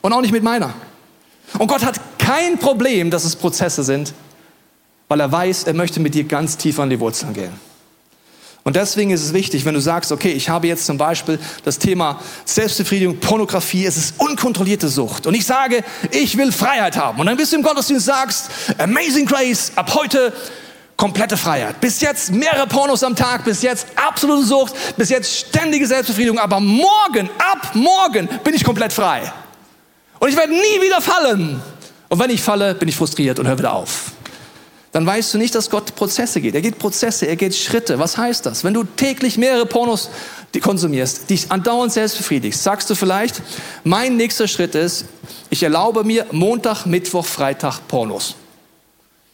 Und 0.03 0.13
auch 0.13 0.21
nicht 0.21 0.33
mit 0.33 0.43
meiner. 0.43 0.75
Und 1.59 1.67
Gott 1.69 1.85
hat 1.85 1.99
kein 2.19 2.59
Problem, 2.59 3.11
dass 3.11 3.25
es 3.25 3.37
Prozesse 3.37 3.83
sind, 3.83 4.13
weil 5.09 5.21
er 5.21 5.33
weiß, 5.33 5.65
er 5.65 5.75
möchte 5.75 6.01
mit 6.01 6.15
dir 6.15 6.25
ganz 6.25 6.57
tief 6.59 6.79
an 6.79 6.91
die 6.91 7.01
Wurzeln 7.01 7.33
gehen. 7.33 7.69
Und 8.65 8.77
deswegen 8.77 9.11
ist 9.11 9.25
es 9.25 9.33
wichtig, 9.33 9.65
wenn 9.65 9.73
du 9.73 9.81
sagst, 9.81 10.13
okay, 10.13 10.31
ich 10.33 10.51
habe 10.51 10.67
jetzt 10.67 10.85
zum 10.85 10.99
Beispiel 10.99 11.39
das 11.65 11.79
Thema 11.79 12.21
Selbstbefriedigung, 12.45 13.17
Pornografie, 13.19 13.87
es 13.87 13.97
ist 13.97 14.15
unkontrollierte 14.19 14.89
Sucht. 14.89 15.27
Und 15.27 15.33
ich 15.33 15.47
sage, 15.47 15.83
ich 16.11 16.37
will 16.37 16.53
Freiheit 16.53 16.99
haben. 16.99 17.19
Und 17.19 17.27
dann 17.27 17.39
bist 17.39 17.53
du 17.53 17.57
im 17.57 17.63
Gottesdienst 17.63 18.05
sagst, 18.05 18.51
Amazing 18.77 19.25
Grace, 19.25 19.73
ab 19.75 19.95
heute 19.95 20.35
komplette 20.99 21.39
Freiheit. 21.39 21.81
Bis 21.81 22.03
jetzt 22.03 22.31
mehrere 22.33 22.67
Pornos 22.67 23.03
am 23.03 23.17
Tag, 23.17 23.45
bis 23.47 23.63
jetzt 23.63 23.87
absolute 23.97 24.45
Sucht, 24.45 24.75
bis 24.99 25.09
jetzt 25.09 25.35
ständige 25.35 25.87
Selbstbefriedigung. 25.87 26.39
Aber 26.39 26.61
morgen, 26.61 27.31
ab 27.39 27.71
morgen 27.73 28.29
bin 28.45 28.53
ich 28.53 28.63
komplett 28.63 28.93
frei. 28.93 29.33
Und 30.19 30.29
ich 30.29 30.37
werde 30.37 30.53
nie 30.53 30.83
wieder 30.83 31.01
fallen. 31.01 31.63
Und 32.11 32.19
wenn 32.19 32.29
ich 32.29 32.43
falle, 32.43 32.75
bin 32.75 32.89
ich 32.89 32.97
frustriert 32.97 33.39
und 33.39 33.47
höre 33.47 33.59
wieder 33.59 33.73
auf 33.73 34.13
dann 34.93 35.07
weißt 35.07 35.35
du 35.35 35.39
nicht, 35.39 35.55
dass 35.55 35.71
Gott 35.71 35.95
Prozesse 35.95 36.41
geht. 36.41 36.55
Er 36.55 36.63
geht 36.63 36.79
Prozesse, 36.79 37.27
er 37.27 37.37
geht 37.37 37.55
Schritte. 37.55 37.99
Was 37.99 38.17
heißt 38.17 38.47
das? 38.47 38.65
Wenn 38.65 38.75
du 38.75 38.85
täglich 38.85 39.37
mehrere 39.37 39.67
Pornos 39.67 40.11
konsumierst, 40.61 41.29
dich 41.31 41.53
andauernd 41.53 41.93
selbst 41.93 42.17
befriedigst, 42.17 42.63
sagst 42.63 42.89
du 42.89 42.95
vielleicht, 42.95 43.43
mein 43.85 44.17
nächster 44.17 44.49
Schritt 44.49 44.75
ist, 44.75 45.05
ich 45.51 45.63
erlaube 45.63 46.05
mir 46.05 46.27
Montag, 46.33 46.87
Mittwoch, 46.87 47.27
Freitag 47.27 47.87
Pornos. 47.87 48.35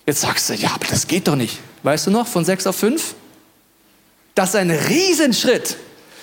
Jetzt 0.07 0.21
sagst 0.21 0.51
du, 0.51 0.55
ja, 0.55 0.71
aber 0.75 0.87
das 0.89 1.07
geht 1.07 1.29
doch 1.29 1.37
nicht. 1.37 1.59
Weißt 1.83 2.07
du 2.07 2.11
noch, 2.11 2.27
von 2.27 2.45
sechs 2.45 2.67
auf 2.67 2.77
fünf? 2.77 3.15
Das 4.35 4.51
ist 4.51 4.57
ein 4.57 4.71
Riesenschritt. 4.71 5.77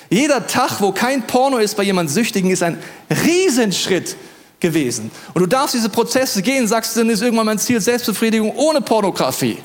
Jeder 0.09 0.45
Tag, 0.45 0.81
wo 0.81 0.91
kein 0.91 1.25
Porno 1.25 1.57
ist 1.57 1.77
bei 1.77 1.83
jemandem 1.83 2.13
Süchtigen, 2.13 2.51
ist 2.51 2.61
ein 2.61 2.77
Riesenschritt 3.09 4.17
gewesen. 4.59 5.09
Und 5.33 5.41
du 5.41 5.47
darfst 5.47 5.73
diese 5.73 5.89
Prozesse 5.89 6.41
gehen, 6.41 6.67
sagst 6.67 6.95
du, 6.95 6.99
dann 6.99 7.09
ist 7.09 7.21
irgendwann 7.21 7.45
mein 7.45 7.57
Ziel 7.57 7.79
Selbstbefriedigung 7.79 8.53
ohne 8.55 8.81
Pornografie. 8.81 9.57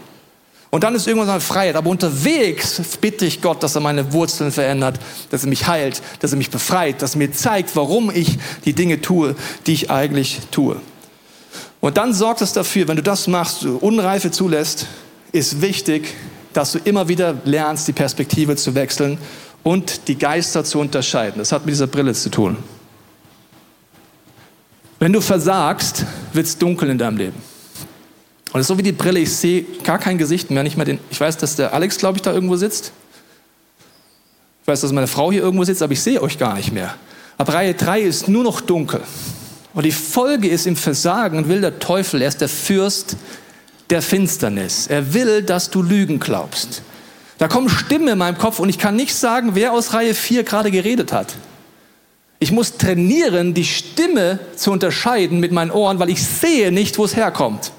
Und 0.70 0.84
dann 0.84 0.94
ist 0.94 1.06
irgendwann 1.06 1.28
meine 1.28 1.40
Freiheit. 1.40 1.76
Aber 1.76 1.90
unterwegs 1.90 2.80
bitte 3.00 3.26
ich 3.26 3.40
Gott, 3.42 3.62
dass 3.62 3.74
er 3.74 3.80
meine 3.80 4.12
Wurzeln 4.12 4.52
verändert, 4.52 4.98
dass 5.30 5.42
er 5.42 5.48
mich 5.48 5.66
heilt, 5.66 6.02
dass 6.20 6.32
er 6.32 6.38
mich 6.38 6.50
befreit, 6.50 7.02
dass 7.02 7.14
er 7.14 7.18
mir 7.18 7.32
zeigt, 7.32 7.76
warum 7.76 8.10
ich 8.10 8.38
die 8.64 8.72
Dinge 8.72 9.00
tue, 9.00 9.36
die 9.66 9.72
ich 9.74 9.90
eigentlich 9.90 10.40
tue. 10.50 10.80
Und 11.80 11.96
dann 11.96 12.14
sorgt 12.14 12.40
es 12.40 12.52
dafür, 12.52 12.88
wenn 12.88 12.96
du 12.96 13.02
das 13.02 13.26
machst, 13.26 13.62
du 13.62 13.76
Unreife 13.76 14.30
zulässt, 14.30 14.86
ist 15.32 15.60
wichtig, 15.60 16.14
dass 16.52 16.72
du 16.72 16.78
immer 16.78 17.08
wieder 17.08 17.36
lernst, 17.44 17.86
die 17.86 17.92
Perspektive 17.92 18.56
zu 18.56 18.74
wechseln 18.74 19.18
und 19.62 20.08
die 20.08 20.16
Geister 20.16 20.64
zu 20.64 20.78
unterscheiden. 20.78 21.38
Das 21.38 21.52
hat 21.52 21.66
mit 21.66 21.72
dieser 21.72 21.86
Brille 21.86 22.14
zu 22.14 22.30
tun. 22.30 22.56
Wenn 24.98 25.12
du 25.12 25.20
versagst, 25.20 26.06
wird 26.32 26.46
es 26.46 26.56
dunkel 26.56 26.88
in 26.88 26.98
deinem 26.98 27.18
Leben. 27.18 27.42
Und 28.52 28.62
so 28.62 28.78
wie 28.78 28.82
die 28.82 28.92
Brille, 28.92 29.20
ich 29.20 29.34
sehe 29.34 29.64
gar 29.84 29.98
kein 29.98 30.16
Gesicht 30.16 30.50
mehr, 30.50 30.62
nicht 30.62 30.76
mehr 30.76 30.86
den, 30.86 30.98
ich 31.10 31.20
weiß, 31.20 31.36
dass 31.36 31.56
der 31.56 31.74
Alex, 31.74 31.98
glaube 31.98 32.16
ich, 32.16 32.22
da 32.22 32.32
irgendwo 32.32 32.56
sitzt. 32.56 32.92
Ich 34.62 34.68
weiß, 34.68 34.80
dass 34.80 34.92
meine 34.92 35.06
Frau 35.06 35.30
hier 35.30 35.42
irgendwo 35.42 35.64
sitzt, 35.64 35.82
aber 35.82 35.92
ich 35.92 36.02
sehe 36.02 36.22
euch 36.22 36.38
gar 36.38 36.54
nicht 36.54 36.72
mehr. 36.72 36.94
Ab 37.36 37.52
Reihe 37.52 37.74
3 37.74 38.00
ist 38.00 38.28
nur 38.28 38.42
noch 38.42 38.62
dunkel. 38.62 39.02
Und 39.76 39.84
die 39.84 39.92
Folge 39.92 40.48
ist 40.48 40.66
im 40.66 40.74
Versagen 40.74 41.50
will 41.50 41.60
der 41.60 41.78
Teufel, 41.78 42.22
er 42.22 42.28
ist 42.28 42.40
der 42.40 42.48
Fürst 42.48 43.14
der 43.90 44.00
Finsternis. 44.00 44.86
Er 44.86 45.12
will, 45.12 45.42
dass 45.42 45.68
du 45.68 45.82
Lügen 45.82 46.18
glaubst. 46.18 46.80
Da 47.36 47.46
kommen 47.46 47.68
Stimmen 47.68 48.08
in 48.08 48.16
meinem 48.16 48.38
Kopf 48.38 48.58
und 48.58 48.70
ich 48.70 48.78
kann 48.78 48.96
nicht 48.96 49.14
sagen, 49.14 49.50
wer 49.52 49.74
aus 49.74 49.92
Reihe 49.92 50.14
4 50.14 50.44
gerade 50.44 50.70
geredet 50.70 51.12
hat. 51.12 51.34
Ich 52.38 52.52
muss 52.52 52.78
trainieren, 52.78 53.52
die 53.52 53.66
Stimme 53.66 54.38
zu 54.56 54.72
unterscheiden 54.72 55.40
mit 55.40 55.52
meinen 55.52 55.70
Ohren, 55.70 55.98
weil 55.98 56.08
ich 56.08 56.24
sehe 56.24 56.72
nicht, 56.72 56.96
wo 56.96 57.04
es 57.04 57.14
herkommt. 57.14 57.70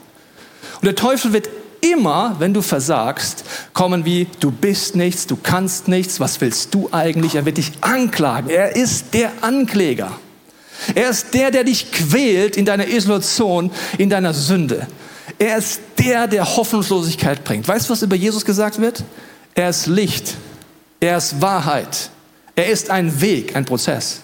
Und 0.75 0.85
der 0.85 0.95
Teufel 0.95 1.33
wird 1.33 1.49
immer, 1.81 2.35
wenn 2.37 2.53
du 2.53 2.61
versagst, 2.61 3.43
kommen 3.73 4.05
wie, 4.05 4.27
du 4.39 4.51
bist 4.51 4.95
nichts, 4.95 5.25
du 5.25 5.35
kannst 5.35 5.87
nichts, 5.87 6.19
was 6.19 6.41
willst 6.41 6.75
du 6.75 6.89
eigentlich? 6.91 7.33
Er 7.33 7.45
wird 7.45 7.57
dich 7.57 7.71
anklagen. 7.81 8.51
Er 8.51 8.75
ist 8.75 9.15
der 9.15 9.31
Ankläger. 9.41 10.11
Er 10.95 11.09
ist 11.09 11.33
der, 11.33 11.51
der 11.51 11.63
dich 11.63 11.91
quält 11.91 12.57
in 12.57 12.65
deiner 12.65 12.87
Isolation, 12.87 13.71
in 13.97 14.09
deiner 14.09 14.33
Sünde. 14.33 14.87
Er 15.39 15.57
ist 15.57 15.81
der, 15.97 16.27
der 16.27 16.57
Hoffnungslosigkeit 16.57 17.43
bringt. 17.43 17.67
Weißt 17.67 17.87
du, 17.87 17.93
was 17.93 18.01
über 18.01 18.15
Jesus 18.15 18.45
gesagt 18.45 18.79
wird? 18.79 19.03
Er 19.55 19.69
ist 19.69 19.87
Licht. 19.87 20.35
Er 20.99 21.17
ist 21.17 21.41
Wahrheit. 21.41 22.09
Er 22.55 22.67
ist 22.67 22.89
ein 22.89 23.21
Weg, 23.21 23.55
ein 23.55 23.65
Prozess. 23.65 24.21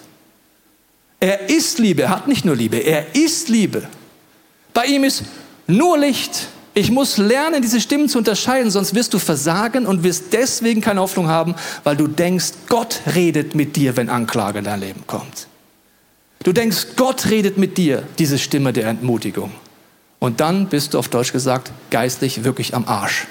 Er 1.20 1.48
ist 1.48 1.78
Liebe, 1.78 2.02
er 2.02 2.10
hat 2.10 2.28
nicht 2.28 2.44
nur 2.44 2.54
Liebe, 2.54 2.76
er 2.76 3.14
ist 3.14 3.48
Liebe. 3.48 3.84
Bei 4.74 4.84
ihm 4.84 5.04
ist 5.04 5.22
nur 5.66 5.96
Licht. 5.96 6.48
Ich 6.74 6.90
muss 6.90 7.16
lernen, 7.16 7.62
diese 7.62 7.80
Stimmen 7.80 8.08
zu 8.08 8.18
unterscheiden, 8.18 8.70
sonst 8.70 8.94
wirst 8.94 9.14
du 9.14 9.18
versagen 9.18 9.86
und 9.86 10.02
wirst 10.02 10.32
deswegen 10.32 10.80
keine 10.80 11.00
Hoffnung 11.00 11.28
haben, 11.28 11.54
weil 11.84 11.96
du 11.96 12.08
denkst, 12.08 12.52
Gott 12.68 13.00
redet 13.14 13.54
mit 13.54 13.76
dir, 13.76 13.96
wenn 13.96 14.10
Anklage 14.10 14.58
in 14.58 14.64
dein 14.64 14.80
Leben 14.80 15.04
kommt. 15.06 15.46
Du 16.44 16.52
denkst, 16.52 16.88
Gott 16.96 17.30
redet 17.30 17.58
mit 17.58 17.78
dir, 17.78 18.04
diese 18.18 18.38
Stimme 18.38 18.72
der 18.72 18.86
Entmutigung. 18.88 19.50
Und 20.18 20.40
dann 20.40 20.68
bist 20.68 20.94
du 20.94 20.98
auf 20.98 21.08
Deutsch 21.08 21.32
gesagt 21.32 21.72
geistlich 21.90 22.44
wirklich 22.44 22.74
am 22.74 22.86
Arsch. 22.86 23.26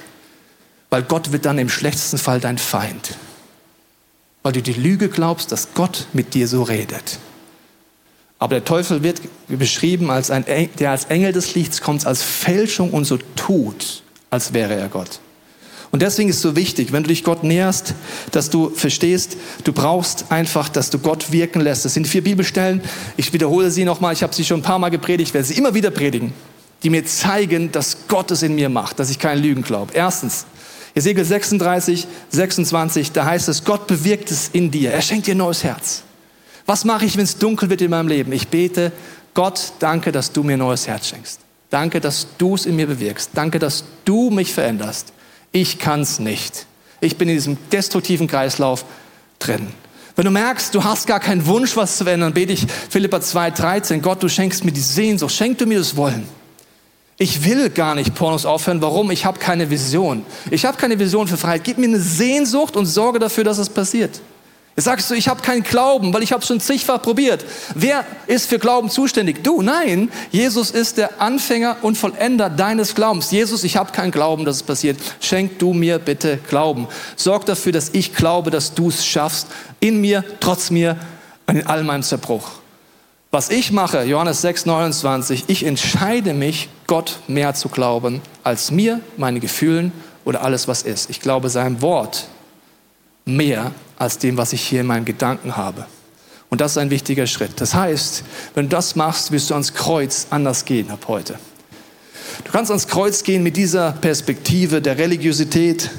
Weil 0.89 1.03
Gott 1.03 1.31
wird 1.31 1.45
dann 1.45 1.59
im 1.59 1.69
schlechtesten 1.69 2.17
Fall 2.17 2.39
dein 2.39 2.57
Feind. 2.57 3.15
Weil 4.41 4.53
du 4.53 4.61
die 4.61 4.73
Lüge 4.73 5.09
glaubst, 5.09 5.51
dass 5.51 5.73
Gott 5.75 6.07
mit 6.13 6.33
dir 6.33 6.47
so 6.47 6.63
redet. 6.63 7.19
Aber 8.39 8.55
der 8.55 8.65
Teufel 8.65 9.03
wird 9.03 9.21
beschrieben 9.47 10.09
als 10.09 10.31
ein, 10.31 10.43
der 10.79 10.91
als 10.91 11.05
Engel 11.05 11.31
des 11.31 11.55
Lichts 11.55 11.81
kommt, 11.81 12.05
als 12.05 12.23
Fälschung 12.23 12.91
und 12.91 13.05
so 13.05 13.17
tut, 13.35 14.03
als 14.31 14.53
wäre 14.53 14.73
er 14.73 14.89
Gott. 14.89 15.19
Und 15.93 16.01
deswegen 16.01 16.27
ist 16.27 16.37
es 16.37 16.41
so 16.41 16.55
wichtig, 16.55 16.91
wenn 16.91 17.03
du 17.03 17.09
dich 17.09 17.23
Gott 17.23 17.43
näherst, 17.43 17.93
dass 18.31 18.49
du 18.49 18.71
verstehst, 18.71 19.37
du 19.63 19.73
brauchst 19.73 20.31
einfach, 20.31 20.67
dass 20.67 20.89
du 20.89 20.97
Gott 20.97 21.31
wirken 21.31 21.61
lässt. 21.61 21.85
Das 21.85 21.93
sind 21.93 22.07
vier 22.07 22.23
Bibelstellen. 22.23 22.81
Ich 23.15 23.31
wiederhole 23.31 23.69
sie 23.69 23.85
nochmal. 23.85 24.11
Ich 24.11 24.23
habe 24.23 24.33
sie 24.33 24.43
schon 24.43 24.61
ein 24.61 24.63
paar 24.63 24.79
Mal 24.79 24.89
gepredigt. 24.89 25.35
Werde 25.35 25.45
sie 25.45 25.53
immer 25.53 25.75
wieder 25.75 25.91
predigen, 25.91 26.33
die 26.81 26.89
mir 26.89 27.05
zeigen, 27.05 27.71
dass 27.71 28.07
Gott 28.07 28.31
es 28.31 28.41
in 28.41 28.55
mir 28.55 28.69
macht, 28.69 28.97
dass 28.97 29.11
ich 29.11 29.19
keinen 29.19 29.43
Lügen 29.43 29.61
glaube. 29.61 29.93
Erstens, 29.93 30.47
Ezekiel 30.95 31.25
36, 31.25 32.07
26, 32.31 33.11
da 33.11 33.25
heißt 33.25 33.47
es, 33.49 33.63
Gott 33.63 33.85
bewirkt 33.85 34.31
es 34.31 34.49
in 34.51 34.71
dir. 34.71 34.91
Er 34.91 35.03
schenkt 35.03 35.27
dir 35.27 35.35
ein 35.35 35.37
neues 35.37 35.63
Herz. 35.63 36.01
Was 36.65 36.85
mache 36.85 37.05
ich, 37.05 37.17
wenn 37.17 37.23
es 37.25 37.37
dunkel 37.37 37.69
wird 37.69 37.81
in 37.81 37.91
meinem 37.91 38.07
Leben? 38.07 38.31
Ich 38.31 38.47
bete, 38.47 38.91
Gott, 39.35 39.73
danke, 39.77 40.11
dass 40.11 40.31
du 40.31 40.41
mir 40.41 40.53
ein 40.53 40.59
neues 40.59 40.87
Herz 40.87 41.09
schenkst. 41.09 41.39
Danke, 41.69 42.01
dass 42.01 42.25
du 42.39 42.55
es 42.55 42.65
in 42.65 42.75
mir 42.75 42.87
bewirkst. 42.87 43.29
Danke, 43.35 43.59
dass 43.59 43.83
du 44.05 44.31
mich 44.31 44.51
veränderst. 44.51 45.13
Ich 45.53 45.79
kann 45.79 46.01
es 46.01 46.19
nicht. 46.19 46.65
Ich 46.99 47.17
bin 47.17 47.29
in 47.29 47.35
diesem 47.35 47.57
destruktiven 47.71 48.27
Kreislauf 48.27 48.83
drin. 49.39 49.67
Wenn 50.15 50.25
du 50.25 50.31
merkst, 50.31 50.75
du 50.75 50.83
hast 50.83 51.07
gar 51.07 51.19
keinen 51.19 51.45
Wunsch, 51.45 51.77
was 51.77 51.97
zu 51.97 52.03
verändern, 52.03 52.33
bete 52.33 52.53
ich 52.53 52.67
Philippa 52.89 53.17
2,13. 53.17 53.99
Gott, 54.01 54.21
du 54.21 54.29
schenkst 54.29 54.65
mir 54.65 54.71
die 54.71 54.81
Sehnsucht. 54.81 55.33
Schenk 55.33 55.59
du 55.59 55.65
mir 55.65 55.79
das 55.79 55.95
Wollen. 55.95 56.27
Ich 57.17 57.45
will 57.45 57.69
gar 57.69 57.95
nicht 57.95 58.15
Pornos 58.15 58.45
aufhören. 58.45 58.81
Warum? 58.81 59.11
Ich 59.11 59.25
habe 59.25 59.39
keine 59.39 59.69
Vision. 59.69 60.25
Ich 60.49 60.65
habe 60.65 60.77
keine 60.77 60.97
Vision 60.97 61.27
für 61.27 61.37
Freiheit. 61.37 61.63
Gib 61.63 61.77
mir 61.77 61.87
eine 61.87 61.99
Sehnsucht 61.99 62.75
und 62.75 62.85
sorge 62.85 63.19
dafür, 63.19 63.43
dass 63.43 63.59
es 63.59 63.69
passiert. 63.69 64.21
Jetzt 64.75 64.85
sagst 64.85 65.09
du, 65.11 65.13
ich 65.13 65.27
habe 65.27 65.41
keinen 65.41 65.61
Glauben, 65.61 66.11
weil 66.13 66.23
ich 66.23 66.31
habe 66.31 66.43
schon 66.43 66.59
zigfach 66.59 66.99
probiert. 66.99 67.45
Wer 67.75 68.03
ist 68.25 68.49
für 68.49 68.57
Glauben 68.57 68.89
zuständig? 68.89 69.43
Du, 69.43 69.61
nein. 69.61 70.11
Jesus 70.31 70.71
ist 70.71 70.97
der 70.97 71.21
Anfänger 71.21 71.77
und 71.83 71.95
Vollender 71.95 72.49
deines 72.49 72.95
Glaubens. 72.95 73.29
Jesus, 73.29 73.63
ich 73.63 73.77
habe 73.77 73.91
keinen 73.91 74.11
Glauben, 74.11 74.45
dass 74.45 74.55
es 74.55 74.63
passiert. 74.63 74.99
Schenk 75.19 75.59
du 75.59 75.73
mir 75.73 75.99
bitte 75.99 76.39
Glauben. 76.49 76.87
Sorg 77.15 77.45
dafür, 77.45 77.71
dass 77.71 77.89
ich 77.89 78.15
glaube, 78.15 78.49
dass 78.49 78.73
du 78.73 78.89
es 78.89 79.05
schaffst. 79.05 79.47
In 79.79 80.01
mir, 80.01 80.23
trotz 80.39 80.71
mir 80.71 80.97
und 81.45 81.57
in 81.57 81.67
all 81.67 81.83
meinem 81.83 82.03
Zerbruch. 82.03 82.49
Was 83.29 83.49
ich 83.49 83.71
mache, 83.71 84.03
Johannes 84.03 84.41
6, 84.41 84.65
29, 84.65 85.45
ich 85.47 85.65
entscheide 85.65 86.33
mich, 86.33 86.69
Gott 86.87 87.19
mehr 87.27 87.53
zu 87.53 87.69
glauben, 87.69 88.21
als 88.43 88.71
mir, 88.71 89.01
meine 89.17 89.39
Gefühlen 89.39 89.91
oder 90.25 90.43
alles, 90.43 90.67
was 90.67 90.81
ist. 90.81 91.11
Ich 91.11 91.19
glaube 91.19 91.49
seinem 91.49 91.81
Wort 91.81 92.27
mehr 93.25 93.71
als 94.03 94.17
dem, 94.19 94.37
was 94.37 94.53
ich 94.53 94.61
hier 94.61 94.81
in 94.81 94.87
meinen 94.87 95.05
Gedanken 95.05 95.57
habe. 95.57 95.85
Und 96.49 96.61
das 96.61 96.73
ist 96.73 96.77
ein 96.77 96.91
wichtiger 96.91 97.25
Schritt. 97.25 97.53
Das 97.55 97.73
heißt, 97.73 98.23
wenn 98.53 98.65
du 98.65 98.69
das 98.69 98.95
machst, 98.95 99.31
wirst 99.31 99.49
du 99.49 99.55
ans 99.55 99.73
Kreuz 99.73 100.27
anders 100.29 100.65
gehen 100.65 100.91
ab 100.91 101.05
heute. 101.07 101.39
Du 102.43 102.51
kannst 102.51 102.69
ans 102.69 102.87
Kreuz 102.87 103.23
gehen 103.23 103.41
mit 103.41 103.57
dieser 103.57 103.93
Perspektive 103.93 104.81
der 104.81 104.97
Religiosität, 104.97 105.89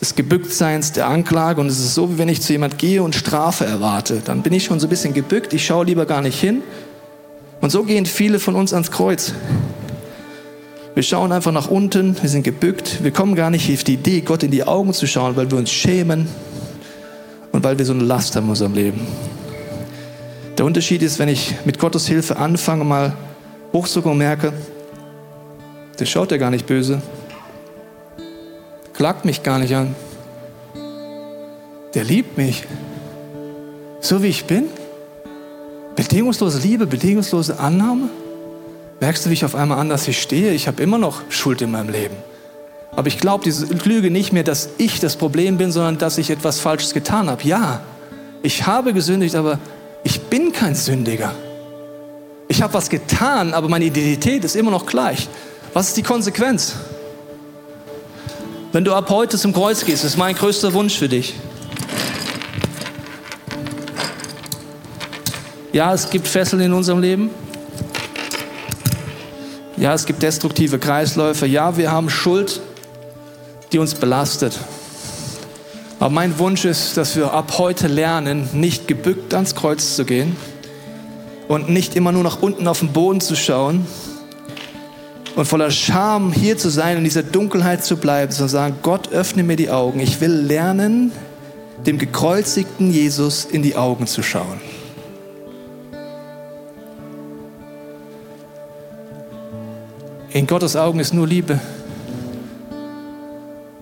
des 0.00 0.14
Gebücktseins, 0.14 0.92
der 0.92 1.08
Anklage. 1.08 1.60
Und 1.60 1.66
es 1.66 1.78
ist 1.78 1.94
so, 1.94 2.12
wie 2.12 2.18
wenn 2.18 2.28
ich 2.28 2.40
zu 2.40 2.52
jemand 2.52 2.78
gehe 2.78 3.02
und 3.02 3.14
Strafe 3.14 3.64
erwarte. 3.64 4.22
Dann 4.24 4.42
bin 4.42 4.52
ich 4.52 4.64
schon 4.64 4.78
so 4.78 4.86
ein 4.86 4.90
bisschen 4.90 5.12
gebückt, 5.14 5.52
ich 5.52 5.66
schaue 5.66 5.84
lieber 5.84 6.06
gar 6.06 6.22
nicht 6.22 6.40
hin. 6.40 6.62
Und 7.60 7.70
so 7.70 7.82
gehen 7.82 8.06
viele 8.06 8.38
von 8.38 8.54
uns 8.54 8.72
ans 8.72 8.92
Kreuz. 8.92 9.32
Wir 10.98 11.04
schauen 11.04 11.30
einfach 11.30 11.52
nach 11.52 11.70
unten, 11.70 12.20
wir 12.20 12.28
sind 12.28 12.42
gebückt, 12.42 13.04
wir 13.04 13.12
kommen 13.12 13.36
gar 13.36 13.50
nicht 13.50 13.72
auf 13.72 13.84
die 13.84 13.94
Idee, 13.94 14.20
Gott 14.20 14.42
in 14.42 14.50
die 14.50 14.64
Augen 14.64 14.92
zu 14.92 15.06
schauen, 15.06 15.36
weil 15.36 15.48
wir 15.48 15.56
uns 15.56 15.70
schämen 15.70 16.26
und 17.52 17.62
weil 17.62 17.78
wir 17.78 17.84
so 17.84 17.92
eine 17.92 18.02
Last 18.02 18.34
haben 18.34 18.46
in 18.46 18.50
unserem 18.50 18.74
Leben. 18.74 19.06
Der 20.58 20.66
Unterschied 20.66 21.02
ist, 21.02 21.20
wenn 21.20 21.28
ich 21.28 21.54
mit 21.64 21.78
Gottes 21.78 22.08
Hilfe 22.08 22.36
anfange, 22.36 22.82
mal 22.82 23.12
hochzukommen 23.72 24.14
und 24.14 24.18
merke, 24.18 24.52
der 26.00 26.06
schaut 26.06 26.32
ja 26.32 26.36
gar 26.36 26.50
nicht 26.50 26.66
böse, 26.66 27.00
klagt 28.92 29.24
mich 29.24 29.44
gar 29.44 29.60
nicht 29.60 29.76
an, 29.76 29.94
der 31.94 32.02
liebt 32.02 32.36
mich, 32.36 32.64
so 34.00 34.20
wie 34.20 34.26
ich 34.30 34.46
bin. 34.46 34.64
Bedingungslose 35.94 36.58
Liebe, 36.58 36.88
bedingungslose 36.88 37.60
Annahme. 37.60 38.10
Merkst 39.00 39.24
du, 39.24 39.30
wie 39.30 39.34
ich 39.34 39.44
auf 39.44 39.54
einmal 39.54 39.78
anders 39.78 40.04
hier 40.04 40.14
stehe? 40.14 40.52
Ich 40.52 40.66
habe 40.66 40.82
immer 40.82 40.98
noch 40.98 41.22
Schuld 41.30 41.62
in 41.62 41.70
meinem 41.70 41.88
Leben. 41.88 42.16
Aber 42.96 43.06
ich 43.06 43.18
glaube 43.18 43.44
diese 43.44 43.66
Lüge 43.66 44.10
nicht 44.10 44.32
mehr, 44.32 44.42
dass 44.42 44.70
ich 44.78 44.98
das 44.98 45.14
Problem 45.14 45.56
bin, 45.56 45.70
sondern 45.70 45.98
dass 45.98 46.18
ich 46.18 46.30
etwas 46.30 46.58
Falsches 46.58 46.94
getan 46.94 47.30
habe. 47.30 47.44
Ja, 47.44 47.80
ich 48.42 48.66
habe 48.66 48.92
gesündigt, 48.92 49.36
aber 49.36 49.60
ich 50.02 50.22
bin 50.22 50.52
kein 50.52 50.74
Sündiger. 50.74 51.32
Ich 52.48 52.60
habe 52.60 52.74
was 52.74 52.88
getan, 52.88 53.54
aber 53.54 53.68
meine 53.68 53.84
Identität 53.84 54.44
ist 54.44 54.56
immer 54.56 54.72
noch 54.72 54.86
gleich. 54.86 55.28
Was 55.74 55.88
ist 55.88 55.96
die 55.96 56.02
Konsequenz? 56.02 56.74
Wenn 58.72 58.84
du 58.84 58.92
ab 58.94 59.08
heute 59.10 59.38
zum 59.38 59.52
Kreuz 59.52 59.84
gehst, 59.84 60.02
ist 60.02 60.16
mein 60.16 60.34
größter 60.34 60.72
Wunsch 60.72 60.98
für 60.98 61.08
dich. 61.08 61.34
Ja, 65.72 65.94
es 65.94 66.10
gibt 66.10 66.26
Fesseln 66.26 66.62
in 66.62 66.72
unserem 66.72 67.00
Leben. 67.00 67.30
Ja, 69.80 69.94
es 69.94 70.06
gibt 70.06 70.24
destruktive 70.24 70.80
Kreisläufe. 70.80 71.46
Ja, 71.46 71.76
wir 71.76 71.92
haben 71.92 72.10
Schuld, 72.10 72.60
die 73.70 73.78
uns 73.78 73.94
belastet. 73.94 74.58
Aber 76.00 76.10
mein 76.10 76.36
Wunsch 76.40 76.64
ist, 76.64 76.96
dass 76.96 77.14
wir 77.14 77.32
ab 77.32 77.58
heute 77.58 77.86
lernen, 77.86 78.48
nicht 78.52 78.88
gebückt 78.88 79.34
ans 79.34 79.54
Kreuz 79.54 79.94
zu 79.94 80.04
gehen 80.04 80.36
und 81.46 81.68
nicht 81.70 81.94
immer 81.94 82.10
nur 82.10 82.24
nach 82.24 82.42
unten 82.42 82.66
auf 82.66 82.80
den 82.80 82.92
Boden 82.92 83.20
zu 83.20 83.36
schauen 83.36 83.86
und 85.36 85.46
voller 85.46 85.70
Scham 85.70 86.32
hier 86.32 86.58
zu 86.58 86.70
sein 86.70 86.92
und 86.92 86.98
in 86.98 87.04
dieser 87.04 87.22
Dunkelheit 87.22 87.84
zu 87.84 87.96
bleiben, 87.96 88.32
sondern 88.32 88.48
sagen, 88.48 88.76
Gott, 88.82 89.12
öffne 89.12 89.44
mir 89.44 89.56
die 89.56 89.70
Augen. 89.70 90.00
Ich 90.00 90.20
will 90.20 90.32
lernen, 90.32 91.12
dem 91.86 91.98
gekreuzigten 91.98 92.90
Jesus 92.90 93.44
in 93.44 93.62
die 93.62 93.76
Augen 93.76 94.08
zu 94.08 94.24
schauen. 94.24 94.60
In 100.30 100.46
Gottes 100.46 100.76
Augen 100.76 101.00
ist 101.00 101.14
nur 101.14 101.26
Liebe. 101.26 101.58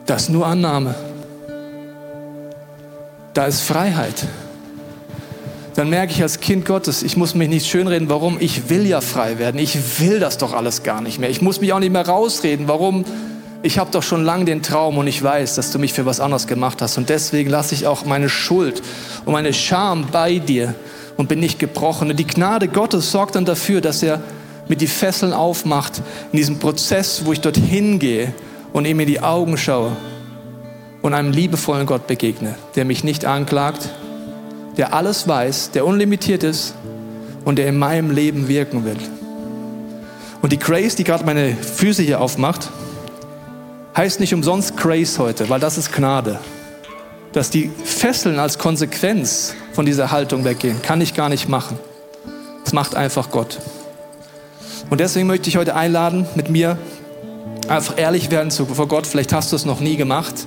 Da 0.06 0.14
ist 0.14 0.30
nur 0.30 0.46
Annahme. 0.46 0.94
Da 3.34 3.46
ist 3.46 3.62
Freiheit. 3.62 4.24
Dann 5.74 5.90
merke 5.90 6.12
ich 6.12 6.22
als 6.22 6.40
Kind 6.40 6.64
Gottes, 6.64 7.02
ich 7.02 7.16
muss 7.16 7.34
mich 7.34 7.48
nicht 7.48 7.66
schönreden, 7.66 8.08
warum. 8.08 8.38
Ich 8.40 8.70
will 8.70 8.86
ja 8.86 9.00
frei 9.00 9.38
werden. 9.38 9.58
Ich 9.58 10.00
will 10.00 10.20
das 10.20 10.38
doch 10.38 10.54
alles 10.54 10.84
gar 10.84 11.00
nicht 11.00 11.18
mehr. 11.18 11.28
Ich 11.30 11.42
muss 11.42 11.60
mich 11.60 11.72
auch 11.72 11.80
nicht 11.80 11.92
mehr 11.92 12.06
rausreden, 12.06 12.68
warum. 12.68 13.04
Ich 13.62 13.78
habe 13.78 13.90
doch 13.90 14.04
schon 14.04 14.24
lange 14.24 14.44
den 14.44 14.62
Traum 14.62 14.96
und 14.96 15.08
ich 15.08 15.20
weiß, 15.20 15.56
dass 15.56 15.72
du 15.72 15.80
mich 15.80 15.92
für 15.92 16.06
was 16.06 16.20
anderes 16.20 16.46
gemacht 16.46 16.80
hast. 16.80 16.96
Und 16.96 17.08
deswegen 17.08 17.50
lasse 17.50 17.74
ich 17.74 17.88
auch 17.88 18.04
meine 18.04 18.28
Schuld 18.28 18.80
und 19.24 19.32
meine 19.32 19.52
Scham 19.52 20.06
bei 20.12 20.38
dir 20.38 20.76
und 21.16 21.28
bin 21.28 21.40
nicht 21.40 21.58
gebrochen. 21.58 22.08
Und 22.10 22.16
die 22.16 22.26
Gnade 22.26 22.68
Gottes 22.68 23.10
sorgt 23.10 23.34
dann 23.34 23.44
dafür, 23.44 23.80
dass 23.80 24.02
er 24.04 24.20
mir 24.68 24.76
die 24.76 24.86
Fesseln 24.86 25.32
aufmacht 25.32 26.02
in 26.32 26.38
diesem 26.38 26.58
Prozess, 26.58 27.22
wo 27.24 27.32
ich 27.32 27.40
dorthin 27.40 27.98
gehe 27.98 28.32
und 28.72 28.84
ihm 28.84 29.00
in 29.00 29.06
die 29.06 29.20
Augen 29.20 29.56
schaue 29.56 29.96
und 31.02 31.14
einem 31.14 31.30
liebevollen 31.30 31.86
Gott 31.86 32.06
begegne, 32.06 32.54
der 32.74 32.84
mich 32.84 33.04
nicht 33.04 33.24
anklagt, 33.24 33.90
der 34.76 34.92
alles 34.92 35.26
weiß, 35.26 35.70
der 35.70 35.86
unlimitiert 35.86 36.42
ist 36.42 36.74
und 37.44 37.56
der 37.58 37.68
in 37.68 37.78
meinem 37.78 38.10
Leben 38.10 38.48
wirken 38.48 38.84
will. 38.84 38.98
Und 40.42 40.52
die 40.52 40.58
Grace, 40.58 40.96
die 40.96 41.04
gerade 41.04 41.24
meine 41.24 41.56
Füße 41.56 42.02
hier 42.02 42.20
aufmacht, 42.20 42.68
heißt 43.96 44.20
nicht 44.20 44.34
umsonst 44.34 44.76
Grace 44.76 45.18
heute, 45.18 45.48
weil 45.48 45.60
das 45.60 45.78
ist 45.78 45.92
Gnade. 45.92 46.38
Dass 47.32 47.50
die 47.50 47.70
Fesseln 47.84 48.38
als 48.38 48.58
Konsequenz 48.58 49.54
von 49.72 49.86
dieser 49.86 50.10
Haltung 50.10 50.44
weggehen, 50.44 50.82
kann 50.82 51.00
ich 51.00 51.14
gar 51.14 51.28
nicht 51.28 51.48
machen. 51.48 51.78
Das 52.64 52.72
macht 52.72 52.94
einfach 52.94 53.30
Gott. 53.30 53.58
Und 54.88 55.00
deswegen 55.00 55.26
möchte 55.26 55.48
ich 55.48 55.56
heute 55.56 55.74
einladen, 55.74 56.26
mit 56.36 56.48
mir 56.48 56.78
einfach 57.68 57.98
ehrlich 57.98 58.30
werden 58.30 58.50
vor 58.50 58.88
Gott. 58.88 59.06
Vielleicht 59.06 59.32
hast 59.32 59.52
du 59.52 59.56
es 59.56 59.64
noch 59.64 59.80
nie 59.80 59.96
gemacht, 59.96 60.46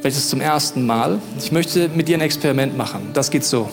vielleicht 0.00 0.16
ist 0.16 0.24
es 0.24 0.30
zum 0.30 0.40
ersten 0.40 0.86
Mal. 0.86 1.18
Ich 1.38 1.52
möchte 1.52 1.88
mit 1.88 2.08
dir 2.08 2.16
ein 2.16 2.22
Experiment 2.22 2.76
machen. 2.76 3.10
Das 3.12 3.30
geht 3.30 3.44
so. 3.44 3.68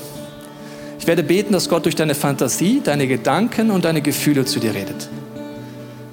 Ich 1.00 1.08
werde 1.08 1.24
beten, 1.24 1.54
dass 1.54 1.67
Gott 1.69 1.86
durch 1.86 1.95
deine 1.95 2.13
Fantasie, 2.13 2.82
deine 2.84 3.08
Gedanken 3.08 3.71
und 3.71 3.86
deine 3.86 4.02
Gefühle 4.02 4.45
zu 4.45 4.60
dir 4.60 4.76
redet. 4.76 5.10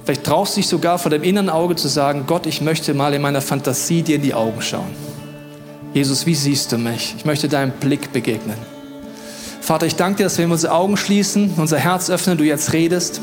Vielleicht 0.03 0.23
traust 0.23 0.55
du 0.55 0.61
dich 0.61 0.67
sogar 0.67 0.97
vor 0.97 1.11
dem 1.11 1.21
inneren 1.21 1.49
Auge 1.49 1.75
zu 1.75 1.87
sagen, 1.87 2.23
Gott, 2.25 2.47
ich 2.47 2.61
möchte 2.61 2.95
mal 2.95 3.13
in 3.13 3.21
meiner 3.21 3.41
Fantasie 3.41 4.01
dir 4.01 4.15
in 4.15 4.23
die 4.23 4.33
Augen 4.33 4.61
schauen. 4.61 4.89
Jesus, 5.93 6.25
wie 6.25 6.33
siehst 6.33 6.71
du 6.71 6.77
mich? 6.77 7.13
Ich 7.17 7.25
möchte 7.25 7.47
deinem 7.47 7.71
Blick 7.71 8.11
begegnen. 8.11 8.57
Vater, 9.61 9.85
ich 9.85 9.95
danke 9.95 10.17
dir, 10.17 10.23
dass 10.23 10.39
wir 10.39 10.49
unsere 10.49 10.73
Augen 10.73 10.97
schließen, 10.97 11.53
unser 11.57 11.77
Herz 11.77 12.09
öffnen, 12.09 12.39
du 12.39 12.43
jetzt 12.43 12.73
redest. 12.73 13.21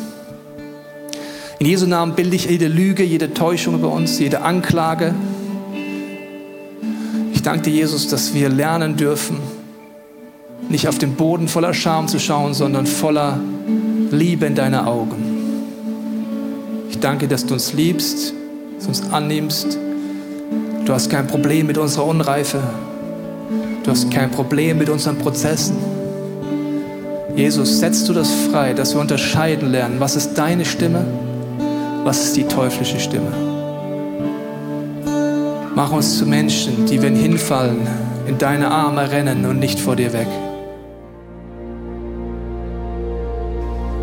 In 1.59 1.67
Jesu 1.67 1.87
Namen 1.87 2.15
bilde 2.15 2.37
ich 2.37 2.51
jede 2.51 2.69
Lüge, 2.69 3.03
jede 3.03 3.33
Täuschung 3.33 3.77
über 3.77 3.91
uns, 3.91 4.19
jede 4.19 4.43
Anklage. 4.43 5.15
Ich 7.33 7.43
danke 7.43 7.63
dir, 7.63 7.73
Jesus, 7.73 8.09
dass 8.09 8.35
wir 8.35 8.51
lernen 8.51 8.97
dürfen, 8.97 9.39
nicht 10.69 10.87
auf 10.87 10.99
den 10.99 11.15
Boden 11.15 11.49
voller 11.49 11.73
Scham 11.73 12.09
zu 12.09 12.19
schauen, 12.19 12.53
sondern 12.53 12.85
voller 12.85 13.41
Liebe 14.11 14.45
in 14.45 14.55
deine 14.55 14.87
Augen. 14.87 15.17
Ich 16.91 17.01
danke, 17.01 17.27
dass 17.27 17.47
du 17.47 17.55
uns 17.55 17.73
liebst, 17.73 18.35
dass 18.75 18.85
du 18.85 18.89
uns 18.89 19.11
annimmst. 19.11 19.79
Du 20.85 20.93
hast 20.93 21.09
kein 21.09 21.27
Problem 21.27 21.67
mit 21.67 21.79
unserer 21.79 22.05
Unreife. 22.05 22.61
Du 23.83 23.91
hast 23.91 24.11
kein 24.11 24.31
Problem 24.31 24.77
mit 24.77 24.91
unseren 24.91 25.17
Prozessen. 25.17 25.77
Jesus, 27.35 27.79
setzt 27.79 28.07
du 28.11 28.13
das 28.13 28.31
frei, 28.51 28.75
dass 28.75 28.95
wir 28.95 29.01
unterscheiden 29.01 29.71
lernen, 29.71 30.01
was 30.01 30.17
ist 30.17 30.35
deine 30.35 30.67
Stimme 30.67 31.07
was 32.07 32.23
ist 32.23 32.37
die 32.37 32.45
teuflische 32.45 33.01
Stimme? 33.01 33.33
Mach 35.75 35.91
uns 35.91 36.19
zu 36.19 36.25
Menschen, 36.25 36.87
die, 36.87 37.03
wenn 37.03 37.17
hinfallen, 37.17 37.81
in 38.29 38.39
deine 38.39 38.71
Arme 38.71 39.11
rennen 39.11 39.45
und 39.45 39.59
nicht 39.59 39.81
vor 39.81 39.97
dir 39.97 40.13
weg. 40.13 40.29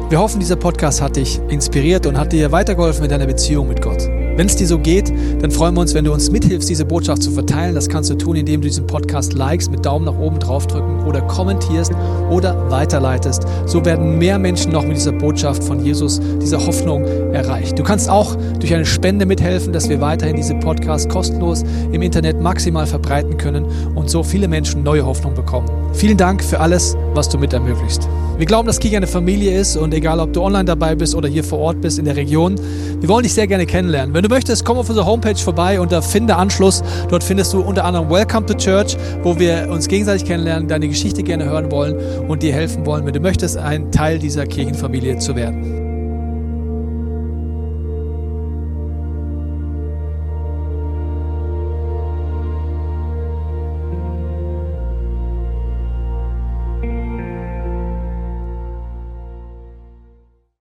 Wir 0.10 0.20
hoffen, 0.20 0.42
dieser 0.42 0.58
Podcast 0.58 1.02
hat 1.02 1.16
dich 1.16 1.40
inspiriert 1.48 2.06
und 2.06 2.18
hat 2.18 2.34
dir 2.34 2.52
weitergeholfen 2.52 3.06
in 3.06 3.10
deiner 3.10 3.26
Beziehung 3.26 3.70
mit 3.70 3.82
Gott. 3.82 4.08
Wenn 4.36 4.48
es 4.48 4.56
dir 4.56 4.66
so 4.66 4.80
geht, 4.80 5.14
dann 5.42 5.52
freuen 5.52 5.76
wir 5.76 5.82
uns, 5.82 5.94
wenn 5.94 6.06
du 6.06 6.12
uns 6.12 6.32
mithilfst, 6.32 6.68
diese 6.68 6.86
Botschaft 6.86 7.22
zu 7.22 7.30
verteilen. 7.30 7.76
Das 7.76 7.88
kannst 7.88 8.10
du 8.10 8.16
tun, 8.16 8.36
indem 8.36 8.62
du 8.62 8.68
diesen 8.68 8.88
Podcast 8.88 9.34
likest, 9.34 9.70
mit 9.70 9.86
Daumen 9.86 10.06
nach 10.06 10.18
oben 10.18 10.40
draufdrücken 10.40 11.06
oder 11.06 11.22
kommentierst 11.22 11.92
oder 12.32 12.72
weiterleitest. 12.72 13.44
So 13.68 13.86
werden 13.86 14.18
mehr 14.18 14.40
Menschen 14.40 14.72
noch 14.72 14.86
mit 14.86 14.98
dieser 14.98 15.12
Botschaft 15.12 15.64
von 15.64 15.86
Jesus, 15.86 16.20
dieser 16.42 16.66
Hoffnung 16.66 17.06
erreicht. 17.32 17.78
Du 17.78 17.84
kannst 17.84 18.10
auch 18.10 18.36
durch 18.60 18.74
eine 18.74 18.88
Spende 18.88 19.28
mithelfen, 19.28 19.72
dass 19.72 19.88
wir 19.88 20.02
weiterhin 20.02 20.36
diese 20.36 20.56
Podcast 20.56 21.10
kostenlos 21.10 21.64
im 21.92 22.02
Internet 22.02 22.42
maximal 22.42 22.88
verbreiten 22.88 23.38
können 23.38 23.66
und 23.94 24.10
so 24.10 24.24
viele 24.24 24.48
Menschen 24.48 24.82
neue 24.82 25.06
Hoffnung 25.06 25.36
bekommen. 25.36 25.70
Vielen 25.94 26.18
Dank 26.18 26.44
für 26.44 26.60
alles, 26.60 26.98
was 27.14 27.30
du 27.30 27.38
mit 27.38 27.54
ermöglicht. 27.54 28.10
Wir 28.38 28.48
glauben, 28.48 28.66
dass 28.66 28.80
Kirche 28.80 28.98
eine 28.98 29.06
Familie 29.06 29.60
ist 29.60 29.78
und 29.78 29.94
egal, 29.94 30.20
ob 30.20 30.34
du 30.34 30.42
online 30.42 30.66
dabei 30.66 30.96
bist 30.96 31.14
oder 31.14 31.30
hier 31.30 31.44
vor 31.44 31.60
Ort 31.60 31.82
bist 31.82 32.00
in 32.00 32.06
der 32.06 32.16
Region, 32.16 32.56
wir 33.00 33.08
wollen 33.08 33.24
dich 33.24 33.34
sehr 33.34 33.46
gerne 33.46 33.68
kennenlernen. 33.68 34.14
Wenn 34.24 34.30
du 34.30 34.36
möchtest, 34.36 34.64
komm 34.64 34.78
auf 34.78 34.88
unsere 34.88 35.06
Homepage 35.06 35.36
vorbei 35.36 35.82
unter 35.82 36.02
Finde 36.02 36.38
Anschluss. 36.38 36.82
Dort 37.10 37.26
findest 37.26 37.52
du 37.52 37.60
unter 37.60 37.84
anderem 37.84 38.10
Welcome 38.10 38.46
to 38.46 38.54
Church, 38.54 38.96
wo 39.22 39.38
wir 39.38 39.68
uns 39.70 39.90
gegenseitig 39.90 40.26
kennenlernen, 40.26 40.70
deine 40.70 40.88
Geschichte 40.88 41.24
gerne 41.24 41.44
hören 41.44 41.70
wollen 41.70 41.98
und 42.30 42.42
dir 42.42 42.54
helfen 42.54 42.86
wollen, 42.86 43.06
wenn 43.06 43.12
du 43.12 43.20
möchtest, 43.20 43.58
ein 43.58 43.92
Teil 43.92 44.20
dieser 44.20 44.46
Kirchenfamilie 44.46 45.18
zu 45.18 45.36
werden. 45.36 45.83